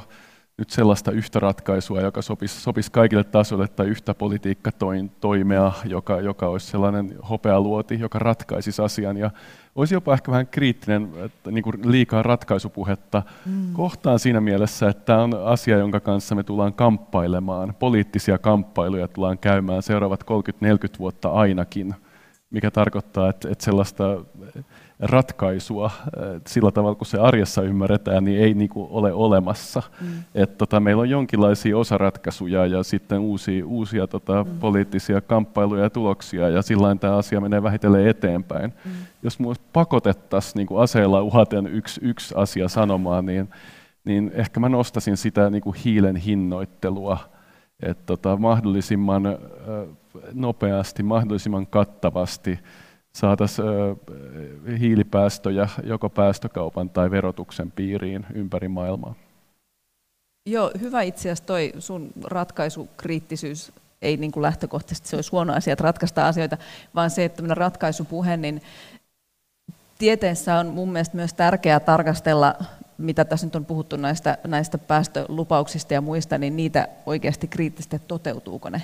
nyt 0.58 0.70
sellaista 0.70 1.12
yhtä 1.12 1.40
ratkaisua, 1.40 2.02
joka 2.02 2.22
sopisi, 2.22 2.62
sopisi 2.62 2.92
kaikille 2.92 3.24
tasoille, 3.24 3.68
tai 3.68 3.88
yhtä 3.88 4.14
politiikkatoimea, 4.14 5.72
joka, 5.86 6.22
joka 6.22 6.48
olisi 6.48 6.68
sellainen 6.68 7.18
hopealuoti, 7.30 8.00
joka 8.00 8.20
ratkaisisi 8.20 8.82
asian. 8.82 9.18
Ja 9.18 9.32
olisi 9.76 9.94
jopa 9.94 10.14
ehkä 10.14 10.32
vähän 10.32 10.48
kriittinen, 10.48 11.10
että 11.26 11.52
niin 11.52 11.64
kuin 11.64 11.76
liikaa 11.86 12.24
ratkaisupuhetta 12.24 13.24
mm. 13.46 13.74
kohtaan 13.74 14.20
siinä 14.20 14.42
mielessä, 14.42 14.90
että 14.90 15.06
tämä 15.06 15.24
on 15.24 15.34
asia, 15.46 15.78
jonka 15.78 16.00
kanssa 16.00 16.36
me 16.36 16.44
tullaan 16.44 16.74
kamppailemaan. 16.74 17.74
Poliittisia 17.80 18.38
kamppailuja 18.38 19.08
tullaan 19.08 19.38
käymään 19.38 19.84
seuraavat 19.84 20.24
30-40 20.24 21.00
vuotta 21.00 21.30
ainakin 21.30 21.96
mikä 22.52 22.72
tarkoittaa, 22.72 23.30
että, 23.30 23.50
että 23.52 23.64
sellaista 23.64 24.04
ratkaisua 25.00 25.92
sillä 26.48 26.72
tavalla, 26.72 26.96
kun 26.96 27.08
se 27.08 27.18
arjessa 27.18 27.62
ymmärretään, 27.62 28.24
niin 28.24 28.40
ei 28.40 28.54
niin 28.54 28.70
kuin 28.70 28.88
ole 28.92 29.14
olemassa. 29.14 29.84
Mm. 30.02 30.08
Että 30.36 30.58
tota, 30.58 30.80
meillä 30.80 31.02
on 31.02 31.10
jonkinlaisia 31.10 31.78
osaratkaisuja 31.78 32.66
ja 32.66 32.84
sitten 32.84 33.20
uusia, 33.20 33.66
uusia 33.66 34.08
tota, 34.08 34.44
mm. 34.44 34.60
poliittisia 34.60 35.22
kamppailuja 35.22 35.84
ja 35.84 35.90
tuloksia, 35.90 36.50
ja 36.50 36.62
sillä 36.62 36.96
tämä 36.96 37.18
asia 37.18 37.42
menee 37.42 37.64
vähitellen 37.64 38.08
eteenpäin. 38.08 38.74
Mm. 38.86 38.92
Jos 39.24 39.40
minua 39.40 39.54
pakotettaisiin 39.74 40.54
niin 40.56 40.68
kuin 40.68 40.82
aseella 40.82 41.22
uhaten 41.22 41.68
yksi, 41.68 42.02
yksi 42.04 42.34
asia 42.38 42.68
sanomaan, 42.68 43.26
niin, 43.26 43.50
niin 44.06 44.32
ehkä 44.34 44.60
mä 44.60 44.70
nostasin 44.70 45.18
sitä 45.18 45.50
niin 45.50 45.64
kuin 45.64 45.76
hiilen 45.86 46.16
hinnoittelua, 46.16 47.18
että 47.84 48.04
tota, 48.06 48.38
mahdollisimman 48.38 49.24
nopeasti, 50.34 51.04
mahdollisimman 51.04 51.68
kattavasti 51.68 52.60
saataisiin 53.14 53.68
hiilipäästöjä 54.80 55.70
joko 55.84 56.10
päästökaupan 56.10 56.90
tai 56.90 57.12
verotuksen 57.12 57.72
piiriin 57.72 58.26
ympäri 58.34 58.68
maailmaa. 58.68 59.16
Joo, 60.46 60.72
hyvä 60.80 61.02
itse 61.02 61.22
asiassa 61.22 61.46
toi 61.46 61.74
sun 61.80 62.12
ratkaisukriittisyys 62.24 63.72
ei 64.02 64.18
niin 64.18 64.32
kuin 64.32 64.42
lähtökohtaisesti 64.42 65.08
se 65.08 65.16
olisi 65.16 65.32
huono 65.32 65.54
asia, 65.54 65.74
että 65.74 65.84
ratkaista 65.84 66.28
asioita, 66.28 66.58
vaan 66.96 67.10
se, 67.10 67.26
että 67.26 67.44
ratkaisupuhe, 67.50 68.38
niin 68.38 68.62
tieteessä 69.98 70.56
on 70.56 70.68
mun 70.68 70.92
mielestä 70.92 71.16
myös 71.16 71.34
tärkeää 71.34 71.80
tarkastella 71.80 72.56
mitä 73.02 73.26
tässä 73.26 73.48
nyt 73.48 73.56
on 73.56 73.66
puhuttu 73.66 73.96
näistä, 73.96 74.38
näistä 74.48 74.78
päästölupauksista 74.78 75.94
ja 75.94 76.02
muista, 76.02 76.38
niin 76.38 76.56
niitä 76.56 76.88
oikeasti 77.06 77.48
kriittisesti, 77.48 78.00
toteutuuko 78.08 78.70
ne. 78.70 78.82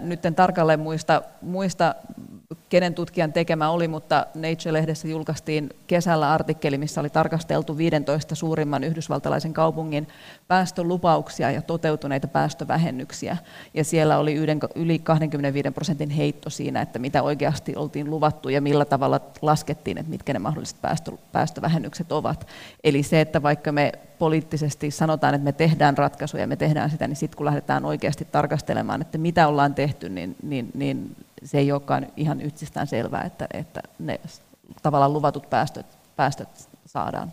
Nyt 0.00 0.26
en 0.26 0.34
tarkalleen 0.34 0.80
muista, 0.80 1.22
muista 1.42 1.94
kenen 2.68 2.94
tutkijan 2.94 3.32
tekemä 3.32 3.70
oli, 3.70 3.88
mutta 3.88 4.26
Nature-lehdessä 4.34 5.08
julkaistiin 5.08 5.70
kesällä 5.86 6.32
artikkeli, 6.32 6.78
missä 6.78 7.00
oli 7.00 7.10
tarkasteltu 7.10 7.76
15 7.76 8.34
suurimman 8.34 8.84
yhdysvaltalaisen 8.84 9.52
kaupungin 9.52 10.08
päästölupauksia 10.48 11.50
ja 11.50 11.62
toteutuneita 11.62 12.28
päästövähennyksiä. 12.28 13.36
Ja 13.74 13.84
siellä 13.84 14.18
oli 14.18 14.34
yli 14.74 14.98
25 14.98 15.70
prosentin 15.70 16.10
heitto 16.10 16.50
siinä, 16.50 16.82
että 16.82 16.98
mitä 16.98 17.22
oikeasti 17.22 17.76
oltiin 17.76 18.10
luvattu 18.10 18.48
ja 18.48 18.60
millä 18.60 18.84
tavalla 18.84 19.20
laskettiin, 19.42 19.98
että 19.98 20.10
mitkä 20.10 20.32
ne 20.32 20.38
mahdolliset 20.38 20.76
päästövähennykset 21.32 22.12
ovat. 22.12 22.46
Eli 22.84 23.02
se, 23.02 23.20
että 23.20 23.42
vaikka 23.42 23.72
me 23.72 23.92
poliittisesti 24.22 24.90
sanotaan, 24.90 25.34
että 25.34 25.44
me 25.44 25.52
tehdään 25.52 25.98
ratkaisuja, 25.98 26.46
me 26.46 26.56
tehdään 26.56 26.90
sitä, 26.90 27.08
niin 27.08 27.16
sitten 27.16 27.36
kun 27.36 27.46
lähdetään 27.46 27.84
oikeasti 27.84 28.24
tarkastelemaan, 28.24 29.00
että 29.00 29.18
mitä 29.18 29.48
ollaan 29.48 29.74
tehty, 29.74 30.08
niin, 30.08 30.36
niin, 30.42 30.70
niin 30.74 31.16
se 31.44 31.58
ei 31.58 31.72
olekaan 31.72 32.06
ihan 32.16 32.40
yksistään 32.40 32.86
selvää, 32.86 33.22
että, 33.22 33.46
että 33.52 33.80
ne 33.98 34.20
tavallaan 34.82 35.12
luvatut 35.12 35.50
päästöt, 35.50 35.86
päästöt 36.16 36.48
saadaan, 36.86 37.32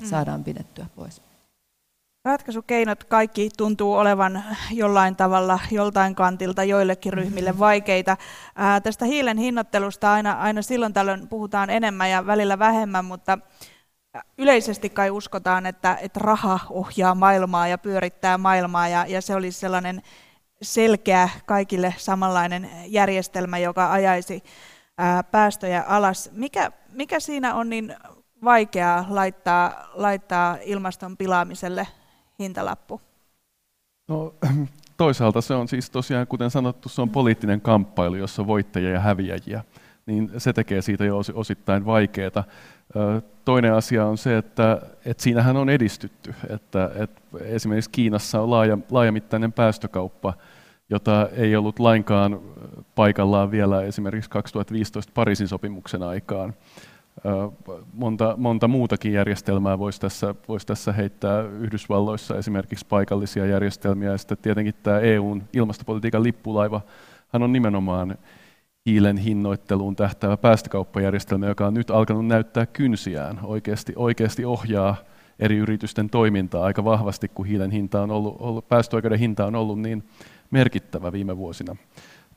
mm. 0.00 0.06
saadaan 0.06 0.44
pidettyä 0.44 0.86
pois. 0.96 1.22
Ratkaisukeinot 2.24 3.04
kaikki 3.04 3.50
tuntuu 3.56 3.94
olevan 3.94 4.44
jollain 4.72 5.16
tavalla, 5.16 5.58
joltain 5.70 6.14
kantilta, 6.14 6.64
joillekin 6.64 7.12
ryhmille 7.12 7.58
vaikeita. 7.58 8.16
Ää, 8.56 8.80
tästä 8.80 9.04
hiilen 9.04 9.38
hinnoittelusta 9.38 10.12
aina, 10.12 10.32
aina 10.32 10.62
silloin 10.62 10.92
tällöin 10.92 11.28
puhutaan 11.28 11.70
enemmän 11.70 12.10
ja 12.10 12.26
välillä 12.26 12.58
vähemmän, 12.58 13.04
mutta 13.04 13.38
yleisesti 14.38 14.90
kai 14.90 15.10
uskotaan, 15.10 15.66
että, 15.66 15.98
että 16.00 16.20
raha 16.22 16.60
ohjaa 16.70 17.14
maailmaa 17.14 17.68
ja 17.68 17.78
pyörittää 17.78 18.38
maailmaa 18.38 18.88
ja, 18.88 19.06
ja 19.08 19.20
se 19.20 19.34
olisi 19.34 19.60
sellainen 19.60 20.02
selkeä 20.62 21.28
kaikille 21.46 21.94
samanlainen 21.98 22.70
järjestelmä, 22.86 23.58
joka 23.58 23.92
ajaisi 23.92 24.42
ää, 24.98 25.22
päästöjä 25.22 25.84
alas. 25.88 26.30
Mikä, 26.32 26.72
mikä 26.92 27.20
siinä 27.20 27.54
on 27.54 27.70
niin 27.70 27.94
vaikeaa 28.44 29.06
laittaa, 29.08 29.90
laittaa 29.94 30.56
ilmaston 30.64 31.16
pilaamiselle 31.16 31.86
hintalappu? 32.38 33.00
No, 34.08 34.34
toisaalta 34.96 35.40
se 35.40 35.54
on 35.54 35.68
siis 35.68 35.90
tosiaan, 35.90 36.26
kuten 36.26 36.50
sanottu, 36.50 36.88
se 36.88 37.02
on 37.02 37.10
poliittinen 37.10 37.60
kamppailu, 37.60 38.16
jossa 38.16 38.42
on 38.42 38.48
voittajia 38.48 38.90
ja 38.90 39.00
häviäjiä. 39.00 39.64
Niin 40.06 40.30
se 40.38 40.52
tekee 40.52 40.82
siitä 40.82 41.04
jo 41.04 41.20
osittain 41.34 41.86
vaikeaa. 41.86 42.44
Toinen 43.44 43.74
asia 43.74 44.06
on 44.06 44.18
se, 44.18 44.38
että, 44.38 44.82
että 45.04 45.22
siinähän 45.22 45.56
on 45.56 45.70
edistytty. 45.70 46.34
Että, 46.48 46.90
että 46.94 47.20
esimerkiksi 47.40 47.90
Kiinassa 47.90 48.40
on 48.40 48.50
laaja, 48.50 48.78
laajamittainen 48.90 49.52
päästökauppa, 49.52 50.34
jota 50.90 51.28
ei 51.36 51.56
ollut 51.56 51.78
lainkaan 51.78 52.40
paikallaan 52.94 53.50
vielä 53.50 53.82
esimerkiksi 53.82 54.30
2015 54.30 55.12
Pariisin 55.14 55.48
sopimuksen 55.48 56.02
aikaan. 56.02 56.54
Monta, 57.92 58.34
monta 58.36 58.68
muutakin 58.68 59.12
järjestelmää 59.12 59.78
voisi 59.78 60.00
tässä, 60.00 60.34
voisi 60.48 60.66
tässä 60.66 60.92
heittää 60.92 61.42
Yhdysvalloissa, 61.42 62.38
esimerkiksi 62.38 62.86
paikallisia 62.86 63.46
järjestelmiä. 63.46 64.10
Ja 64.10 64.18
sitten 64.18 64.38
tietenkin 64.38 64.74
tämä 64.82 64.98
EUn 64.98 65.42
ilmastopolitiikan 65.52 66.22
lippulaiva 66.22 66.80
hän 67.32 67.42
on 67.42 67.52
nimenomaan 67.52 68.18
hiilen 68.90 69.16
hinnoitteluun 69.16 69.96
tähtäävä 69.96 70.36
päästökauppajärjestelmä, 70.36 71.46
joka 71.46 71.66
on 71.66 71.74
nyt 71.74 71.90
alkanut 71.90 72.26
näyttää 72.26 72.66
kynsiään, 72.66 73.40
oikeasti, 73.42 73.92
oikeasti 73.96 74.44
ohjaa 74.44 74.96
eri 75.38 75.56
yritysten 75.56 76.10
toimintaa 76.10 76.64
aika 76.64 76.84
vahvasti, 76.84 77.28
kun 77.28 77.46
hiilen 77.46 77.70
hinta 77.70 78.02
on 78.02 78.10
ollut, 78.10 78.36
ollut 78.38 78.68
päästöoikeuden 78.68 79.18
hinta 79.18 79.46
on 79.46 79.54
ollut 79.54 79.80
niin 79.80 80.04
merkittävä 80.50 81.12
viime 81.12 81.36
vuosina. 81.36 81.76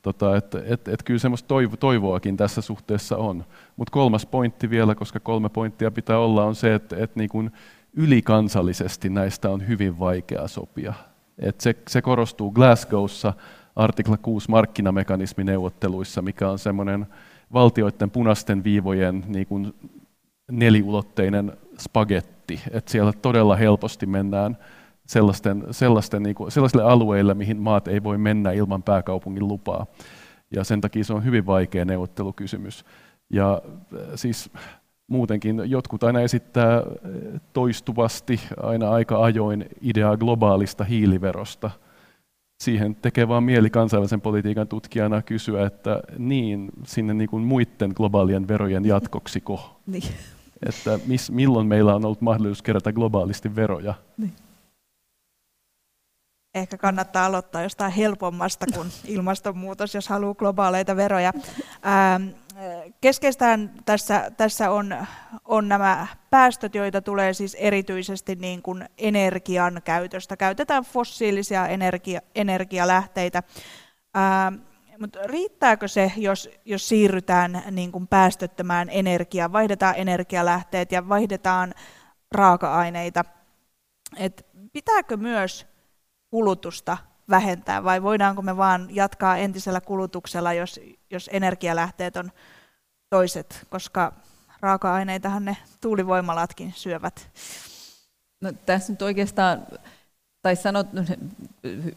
Tota, 0.01 0.37
et, 0.37 0.55
et, 0.55 0.87
et 0.87 1.03
kyllä 1.03 1.19
semmoista 1.19 1.47
toivo, 1.47 1.77
toivoakin 1.77 2.37
tässä 2.37 2.61
suhteessa 2.61 3.17
on. 3.17 3.45
Mutta 3.77 3.91
kolmas 3.91 4.25
pointti 4.25 4.69
vielä, 4.69 4.95
koska 4.95 5.19
kolme 5.19 5.49
pointtia 5.49 5.91
pitää 5.91 6.17
olla, 6.17 6.43
on 6.43 6.55
se, 6.55 6.75
että 6.75 6.95
et 6.99 7.15
niin 7.15 7.29
kun 7.29 7.51
ylikansallisesti 7.93 9.09
näistä 9.09 9.49
on 9.49 9.67
hyvin 9.67 9.99
vaikea 9.99 10.47
sopia. 10.47 10.93
Et 11.39 11.61
se, 11.61 11.75
se 11.87 12.01
korostuu 12.01 12.51
Glasgowssa, 12.51 13.33
artikla 13.75 14.17
6 14.17 14.49
markkinamekanismineuvotteluissa, 14.49 16.21
mikä 16.21 16.49
on 16.49 16.59
semmoinen 16.59 17.07
valtioiden 17.53 18.11
punaisten 18.11 18.63
viivojen 18.63 19.23
niin 19.27 19.47
kuin 19.47 19.73
neliulotteinen 20.51 21.51
spagetti, 21.79 22.61
että 22.71 22.91
siellä 22.91 23.13
todella 23.13 23.55
helposti 23.55 24.05
mennään, 24.05 24.57
sellaisten, 25.05 25.63
sellaisten, 25.71 26.23
niin 26.23 26.35
kuin, 26.35 26.51
sellaisille 26.51 26.83
alueille, 26.83 27.33
mihin 27.33 27.57
maat 27.57 27.87
ei 27.87 28.03
voi 28.03 28.17
mennä 28.17 28.51
ilman 28.51 28.83
pääkaupungin 28.83 29.47
lupaa. 29.47 29.85
Ja 30.51 30.63
sen 30.63 30.81
takia 30.81 31.03
se 31.03 31.13
on 31.13 31.25
hyvin 31.25 31.45
vaikea 31.45 31.85
neuvottelukysymys. 31.85 32.85
Ja 33.29 33.61
siis 34.15 34.49
muutenkin 35.07 35.61
jotkut 35.65 36.03
aina 36.03 36.21
esittää 36.21 36.83
toistuvasti 37.53 38.39
aina 38.63 38.91
aika 38.91 39.23
ajoin 39.23 39.65
ideaa 39.81 40.17
globaalista 40.17 40.83
hiiliverosta– 40.83 41.71
siihen 42.59 42.95
tekee 42.95 43.27
vaan 43.27 43.43
mieli 43.43 43.69
kansainvälisen 43.69 44.21
politiikan 44.21 44.67
tutkijana 44.67 45.21
kysyä, 45.21 45.65
että 45.65 46.01
niin, 46.17 46.69
sinne 46.85 47.13
niin 47.13 47.29
kuin 47.29 47.43
muiden 47.43 47.91
globaalien 47.95 48.47
verojen 48.47 48.85
jatkoksiko? 48.85 49.75
niin. 49.87 50.03
Että 50.65 50.99
miss, 51.05 51.31
milloin 51.31 51.67
meillä 51.67 51.95
on 51.95 52.05
ollut 52.05 52.21
mahdollisuus 52.21 52.61
kerätä 52.61 52.93
globaalisti 52.93 53.55
veroja? 53.55 53.93
Niin. 54.17 54.33
Ehkä 56.53 56.77
kannattaa 56.77 57.25
aloittaa 57.25 57.61
jostain 57.61 57.91
helpommasta 57.91 58.65
kuin 58.73 58.91
ilmastonmuutos, 59.05 59.95
jos 59.95 60.09
haluaa 60.09 60.33
globaaleita 60.33 60.95
veroja. 60.95 61.33
Ähm, 61.85 62.29
keskeistään 63.01 63.71
tässä, 63.85 64.31
tässä 64.37 64.71
on, 64.71 64.95
on 65.45 65.67
nämä 65.67 66.07
päästöt, 66.29 66.75
joita 66.75 67.01
tulee 67.01 67.33
siis 67.33 67.55
erityisesti 67.55 68.35
niin 68.35 68.61
kuin 68.61 68.85
energian 68.97 69.81
käytöstä. 69.83 70.37
Käytetään 70.37 70.83
fossiilisia 70.83 71.67
energia, 71.67 72.21
energialähteitä. 72.35 73.43
Ää, 74.13 74.51
mutta 74.99 75.19
riittääkö 75.25 75.87
se, 75.87 76.11
jos, 76.17 76.49
jos 76.65 76.89
siirrytään 76.89 77.63
niin 77.71 77.91
kuin 77.91 78.07
päästöttömään 78.07 78.89
energiaan, 78.89 79.53
vaihdetaan 79.53 79.95
energialähteet 79.97 80.91
ja 80.91 81.09
vaihdetaan 81.09 81.73
raaka-aineita? 82.31 83.25
Et 84.17 84.45
pitääkö 84.73 85.17
myös 85.17 85.72
kulutusta 86.33 86.97
vähentää 87.29 87.83
vai 87.83 88.03
voidaanko 88.03 88.41
me 88.41 88.57
vaan 88.57 88.87
jatkaa 88.89 89.37
entisellä 89.37 89.81
kulutuksella, 89.81 90.53
jos, 90.53 90.79
jos 91.11 91.29
energialähteet 91.33 92.17
on 92.17 92.31
toiset, 93.09 93.67
koska 93.69 94.13
raaka-aineitahan 94.59 95.45
ne 95.45 95.57
tuulivoimalatkin 95.81 96.73
syövät. 96.75 97.29
No, 98.41 98.51
tässä 98.65 98.93
nyt 98.93 99.01
oikeastaan, 99.01 99.67
tai 100.41 100.55
sanot, 100.55 100.93
no, 100.93 101.03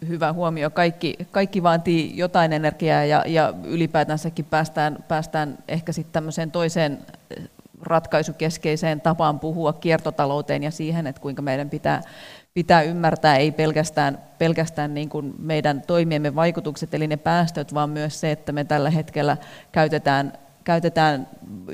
hyvä 0.09 0.33
huomio, 0.33 0.71
kaikki, 0.71 1.15
kaikki 1.31 1.63
vaatii 1.63 2.17
jotain 2.17 2.53
energiaa 2.53 3.05
ja, 3.05 3.25
ja 3.27 3.55
ylipäätänsäkin 3.65 4.45
päästään, 4.45 5.05
päästään 5.09 5.59
ehkä 5.69 5.93
sitten 5.93 6.13
tämmöiseen 6.13 6.51
toiseen 6.51 7.07
ratkaisukeskeiseen 7.83 9.01
tapaan 9.01 9.41
puhua 9.41 9.73
kiertotalouteen 9.73 10.63
ja 10.63 10.71
siihen, 10.71 11.07
että 11.07 11.23
kuinka 11.23 11.43
meidän 11.43 11.71
pitää 11.71 12.03
pitää 12.57 12.83
ymmärtää 12.83 13.37
ei 13.37 13.53
pelkästään, 13.53 14.19
pelkästään 14.39 14.95
niin 14.95 15.09
kuin 15.09 15.35
meidän 15.39 15.83
toimiemme 15.87 16.35
vaikutukset, 16.35 16.95
eli 16.95 17.07
ne 17.07 17.17
päästöt, 17.17 17.75
vaan 17.75 17.91
myös 17.91 18.21
se, 18.21 18.31
että 18.31 18.53
me 18.53 18.65
tällä 18.65 18.91
hetkellä 18.91 19.37
käytetään, 19.73 20.33
käytetään 20.65 21.29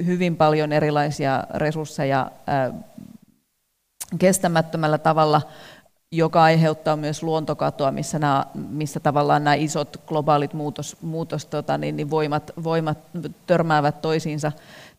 hyvin 0.07 0.37
paljon 0.37 0.73
erilaisia 0.73 1.45
resursseja 1.55 2.31
kestämättömällä 4.19 4.99
tavalla, 4.99 5.43
joka 6.13 6.43
aiheuttaa 6.43 6.97
myös 6.97 7.23
luontokatoa, 7.23 7.91
missä, 7.91 8.19
nämä, 8.19 8.47
missä 8.55 9.01
tavallaan 9.01 9.45
nämä 9.45 9.55
isot 9.55 9.97
globaalit 10.07 10.53
muutos, 10.53 10.97
muutos 11.03 11.47
tota, 11.47 11.79
niin, 11.79 11.97
niin 11.97 12.11
voimat, 12.11 12.51
voimat 12.65 12.99
törmäävät 13.47 14.03
toisiinsa, 14.03 14.53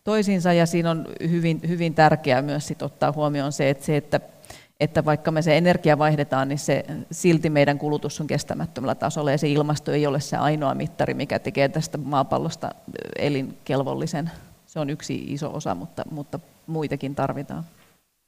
toisiinsa, 0.04 0.52
ja 0.52 0.66
siinä 0.66 0.90
on 0.90 1.06
hyvin, 1.30 1.60
hyvin 1.68 1.94
tärkeää 1.94 2.42
myös 2.42 2.66
sit 2.66 2.82
ottaa 2.82 3.12
huomioon 3.12 3.52
se, 3.52 3.70
että, 3.70 3.84
se, 3.84 3.96
että 3.96 4.20
että 4.80 5.04
vaikka 5.04 5.30
me 5.30 5.42
se 5.42 5.56
energia 5.56 5.98
vaihdetaan, 5.98 6.48
niin 6.48 6.58
se, 6.58 6.84
silti 7.10 7.50
meidän 7.50 7.78
kulutus 7.78 8.20
on 8.20 8.26
kestämättömällä 8.26 8.94
tasolla 8.94 9.30
ja 9.30 9.38
se 9.38 9.48
ilmasto 9.48 9.92
ei 9.92 10.06
ole 10.06 10.20
se 10.20 10.36
ainoa 10.36 10.74
mittari, 10.74 11.14
mikä 11.14 11.38
tekee 11.38 11.68
tästä 11.68 11.98
maapallosta 11.98 12.70
elinkelvollisen. 13.18 14.30
Se 14.66 14.80
on 14.80 14.90
yksi 14.90 15.24
iso 15.32 15.54
osa, 15.54 15.74
mutta, 15.74 16.02
mutta 16.10 16.40
muitakin 16.66 17.14
tarvitaan. 17.14 17.64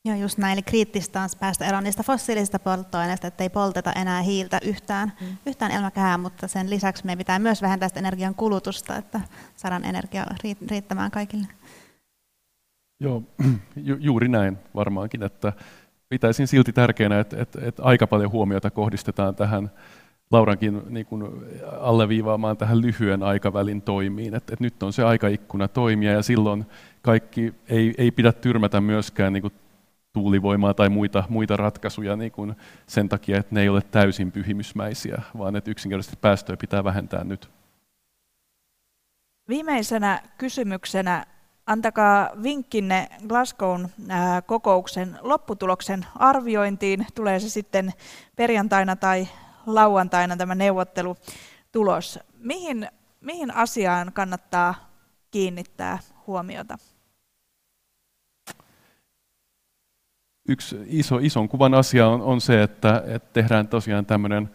Joo, 0.04 0.16
just 0.16 0.38
näin. 0.38 0.52
Eli 0.52 0.62
kriittistä 0.62 1.22
on 1.22 1.28
päästä 1.40 1.66
eroon 1.66 1.84
niistä 1.84 2.02
fossiilisista 2.02 2.58
polttoaineista, 2.58 3.26
että 3.26 3.44
ei 3.44 3.50
polteta 3.50 3.92
enää 3.92 4.22
hiiltä 4.22 4.58
yhtään, 4.64 5.12
mm. 5.20 5.26
yhtään 5.46 5.72
elämäkään, 5.72 6.20
mutta 6.20 6.48
sen 6.48 6.70
lisäksi 6.70 7.06
meidän 7.06 7.18
pitää 7.18 7.38
myös 7.38 7.62
vähentää 7.62 7.88
sitä 7.88 8.00
energian 8.00 8.34
kulutusta, 8.34 8.96
että 8.96 9.20
saadaan 9.56 9.84
energia 9.84 10.26
riittämään 10.70 11.10
kaikille. 11.10 11.46
Joo, 13.00 13.22
ju- 13.76 13.98
juuri 14.00 14.28
näin 14.28 14.58
varmaankin, 14.74 15.22
että 15.22 15.52
pitäisin 16.08 16.46
silti 16.46 16.72
tärkeänä, 16.72 17.20
että, 17.20 17.42
että, 17.42 17.58
että 17.62 17.82
aika 17.82 18.06
paljon 18.06 18.32
huomiota 18.32 18.70
kohdistetaan 18.70 19.34
tähän 19.34 19.70
Laurankin 20.30 20.82
niin 20.88 21.06
kuin 21.06 21.24
alleviivaamaan 21.80 22.56
tähän 22.56 22.80
lyhyen 22.80 23.22
aikavälin 23.22 23.82
toimiin. 23.82 24.34
Että, 24.34 24.52
että 24.52 24.64
nyt 24.64 24.82
on 24.82 24.92
se 24.92 25.04
aikaikkuna 25.04 25.68
toimia 25.68 26.12
ja 26.12 26.22
silloin 26.22 26.66
kaikki 27.02 27.54
ei, 27.68 27.94
ei 27.98 28.10
pidä 28.10 28.32
tyrmätä 28.32 28.80
myöskään 28.80 29.32
niin 29.32 29.42
kuin 29.42 29.52
tuulivoimaa 30.12 30.74
tai 30.74 30.88
muita, 30.88 31.24
muita 31.28 31.56
ratkaisuja 31.56 32.16
niin 32.16 32.32
kuin 32.32 32.56
sen 32.86 33.08
takia, 33.08 33.38
että 33.38 33.54
ne 33.54 33.62
ei 33.62 33.68
ole 33.68 33.82
täysin 33.82 34.32
pyhimysmäisiä, 34.32 35.22
vaan 35.38 35.56
että 35.56 35.70
yksinkertaisesti 35.70 36.18
päästöjä 36.20 36.56
pitää 36.56 36.84
vähentää 36.84 37.24
nyt. 37.24 37.50
Viimeisenä 39.48 40.22
kysymyksenä 40.38 41.26
Antakaa 41.66 42.30
vinkkinne 42.42 43.08
Glasgown 43.28 43.88
kokouksen 44.46 45.18
lopputuloksen 45.20 46.06
arviointiin. 46.14 47.06
Tulee 47.14 47.40
se 47.40 47.48
sitten 47.48 47.92
perjantaina 48.36 48.96
tai 48.96 49.28
lauantaina 49.66 50.36
tämä 50.36 50.54
neuvottelutulos. 50.54 52.18
Mihin, 52.38 52.88
mihin 53.20 53.54
asiaan 53.54 54.12
kannattaa 54.12 54.74
kiinnittää 55.30 55.98
huomiota? 56.26 56.78
Yksi 60.48 60.76
iso, 60.86 61.18
ison 61.18 61.48
kuvan 61.48 61.74
asia 61.74 62.08
on, 62.08 62.22
on 62.22 62.40
se, 62.40 62.62
että, 62.62 63.02
että 63.06 63.32
tehdään 63.32 63.68
tosiaan 63.68 64.06
tämmöinen 64.06 64.50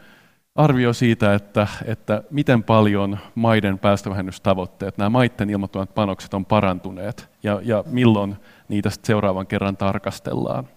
arvio 0.56 0.94
siitä, 0.94 1.34
että, 1.34 1.68
että 1.86 2.24
miten 2.32 2.64
paljon 2.64 3.18
maiden 3.36 3.80
päästövähennystavoitteet, 3.80 4.98
nämä 4.98 5.10
maiden 5.10 5.50
ilmoittamat 5.50 5.94
panokset 5.94 6.34
on 6.34 6.46
parantuneet 6.46 7.30
ja, 7.44 7.60
ja 7.64 7.84
milloin 7.88 8.36
niitä 8.68 8.90
seuraavan 9.04 9.48
kerran 9.48 9.78
tarkastellaan. 9.78 10.68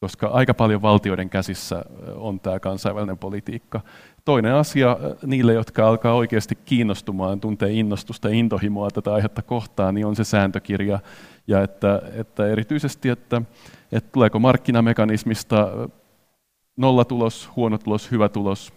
Koska 0.00 0.26
aika 0.26 0.54
paljon 0.54 0.82
valtioiden 0.82 1.30
käsissä 1.30 1.84
on 2.14 2.40
tämä 2.40 2.60
kansainvälinen 2.60 3.18
politiikka. 3.18 3.80
Toinen 4.24 4.54
asia 4.54 4.96
niille, 5.26 5.52
jotka 5.52 5.88
alkaa 5.88 6.14
oikeasti 6.14 6.54
kiinnostumaan, 6.54 7.40
tuntee 7.40 7.72
innostusta 7.72 8.28
ja 8.28 8.34
intohimoa 8.34 8.90
tätä 8.90 9.14
aihetta 9.14 9.42
kohtaan, 9.42 9.94
niin 9.94 10.06
on 10.06 10.16
se 10.16 10.24
sääntökirja. 10.24 10.98
Ja 11.46 11.62
että, 11.62 12.02
että 12.12 12.46
erityisesti, 12.46 13.08
että, 13.08 13.42
että 13.92 14.10
tuleeko 14.12 14.38
markkinamekanismista 14.38 15.68
nollatulos, 16.76 17.50
huono 17.56 17.78
tulos, 17.78 18.10
hyvä 18.10 18.28
tulos, 18.28 18.72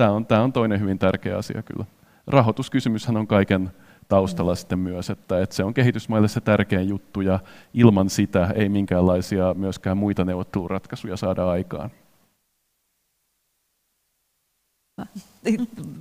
Tämä 0.00 0.12
on, 0.12 0.26
tämä 0.26 0.42
on 0.42 0.52
toinen 0.52 0.80
hyvin 0.80 0.98
tärkeä 0.98 1.38
asia 1.38 1.62
kyllä. 1.62 1.84
Rahoituskysymyshän 2.26 3.16
on 3.16 3.26
kaiken 3.26 3.70
taustalla 4.08 4.54
sitten 4.54 4.78
myös, 4.78 5.10
että, 5.10 5.42
että 5.42 5.56
se 5.56 5.64
on 5.64 5.74
kehitysmaille 5.74 6.28
se 6.28 6.40
tärkein 6.40 6.88
juttu 6.88 7.20
ja 7.20 7.38
ilman 7.74 8.10
sitä 8.10 8.50
ei 8.54 8.68
minkäänlaisia 8.68 9.54
myöskään 9.54 9.96
muita 9.96 10.24
neuvotteluratkaisuja 10.24 11.16
saada 11.16 11.50
aikaan. 11.50 11.90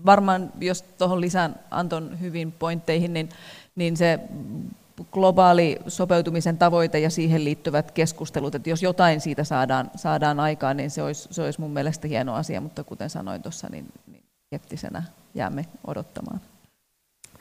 Varmaan, 0.05 0.53
jos 0.61 0.81
tuohon 0.81 1.21
lisään 1.21 1.55
Anton 1.71 2.19
hyvin 2.19 2.51
pointteihin, 2.51 3.13
niin, 3.13 3.29
niin 3.75 3.97
se 3.97 4.19
globaali 5.11 5.79
sopeutumisen 5.87 6.57
tavoite 6.57 6.99
ja 6.99 7.09
siihen 7.09 7.43
liittyvät 7.43 7.91
keskustelut, 7.91 8.55
että 8.55 8.69
jos 8.69 8.83
jotain 8.83 9.21
siitä 9.21 9.43
saadaan, 9.43 9.91
saadaan 9.95 10.39
aikaan, 10.39 10.77
niin 10.77 10.91
se 10.91 11.03
olisi, 11.03 11.27
se 11.31 11.41
olisi 11.41 11.61
mun 11.61 11.71
mielestä 11.71 12.07
hieno 12.07 12.35
asia, 12.35 12.61
mutta 12.61 12.83
kuten 12.83 13.09
sanoin 13.09 13.41
tuossa, 13.41 13.67
niin, 13.71 13.85
niin 14.07 14.23
skeptisenä 14.45 15.03
jäämme 15.35 15.65
odottamaan. 15.87 16.41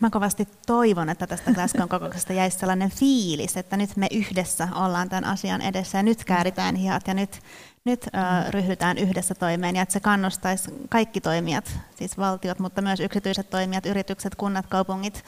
Mä 0.01 0.11
kovasti 0.11 0.49
toivon, 0.67 1.09
että 1.09 1.27
tästä 1.27 1.53
Glasgown 1.53 1.89
kokouksesta 1.89 2.33
jäisi 2.33 2.59
sellainen 2.59 2.91
fiilis, 2.91 3.57
että 3.57 3.77
nyt 3.77 3.97
me 3.97 4.07
yhdessä 4.11 4.69
ollaan 4.75 5.09
tämän 5.09 5.25
asian 5.25 5.61
edessä 5.61 5.99
ja 5.99 6.03
nyt 6.03 6.25
kääritään 6.25 6.75
hihat 6.75 7.09
ja 7.09 7.15
nyt, 7.15 7.41
nyt 7.85 8.07
ryhdytään 8.51 8.99
yhdessä 8.99 9.35
toimeen 9.35 9.77
ja 9.77 9.83
että 9.83 9.93
se 9.93 10.01
kannustaisi 10.01 10.71
kaikki 10.89 11.21
toimijat, 11.21 11.79
siis 11.97 12.19
valtiot, 12.19 12.59
mutta 12.59 12.83
myös 12.83 13.01
yksityiset 13.01 13.51
toimijat, 13.51 13.87
yritykset, 13.87 14.35
kunnat, 14.35 14.67
kaupungit, 14.67 15.25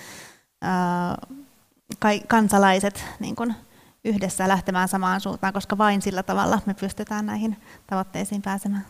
kansalaiset 2.28 3.04
niin 3.20 3.36
kuin 3.36 3.54
yhdessä 4.04 4.48
lähtemään 4.48 4.88
samaan 4.88 5.20
suuntaan, 5.20 5.52
koska 5.52 5.78
vain 5.78 6.02
sillä 6.02 6.22
tavalla 6.22 6.58
me 6.66 6.74
pystytään 6.74 7.26
näihin 7.26 7.56
tavoitteisiin 7.86 8.42
pääsemään. 8.42 8.86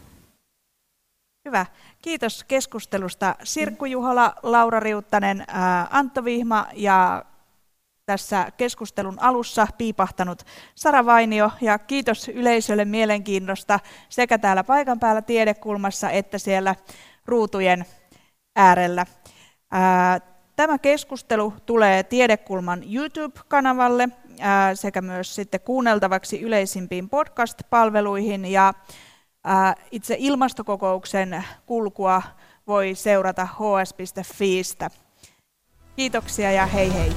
Hyvä. 1.45 1.67
Kiitos 2.03 2.45
keskustelusta 2.45 3.35
Sirkku 3.45 3.85
Juhola, 3.85 4.35
Laura 4.43 4.81
Riuttanen, 4.81 5.45
Antto 5.91 6.25
Vihma 6.25 6.67
ja 6.73 7.25
tässä 8.07 8.53
keskustelun 8.57 9.19
alussa 9.21 9.67
piipahtanut 9.79 10.43
Sara 10.75 11.07
Vainio 11.07 11.51
ja 11.61 11.79
kiitos 11.79 12.29
yleisölle 12.29 12.85
mielenkiinnosta 12.85 13.81
sekä 14.09 14.39
täällä 14.39 14.65
paikan 14.65 15.01
päällä 15.01 15.23
tiedekulmassa 15.23 16.11
että 16.11 16.39
siellä 16.39 16.75
ruutujen 17.27 17.85
äärellä. 18.57 19.07
Tämä 20.61 20.79
keskustelu 20.79 21.53
tulee 21.67 22.03
Tiedekulman 22.03 22.83
YouTube-kanavalle 22.95 24.09
sekä 24.75 25.01
myös 25.01 25.35
sitten 25.35 25.61
kuunneltavaksi 25.61 26.41
yleisimpiin 26.41 27.09
podcast-palveluihin 27.09 28.45
ja 28.45 28.75
itse 29.91 30.17
ilmastokokouksen 30.19 31.45
kulkua 31.67 32.23
voi 32.67 32.95
seurata 32.95 33.45
hs.fiistä. 33.47 34.91
Kiitoksia 35.97 36.53
ja 36.53 36.67
hei 36.67 36.95
hei! 36.95 37.13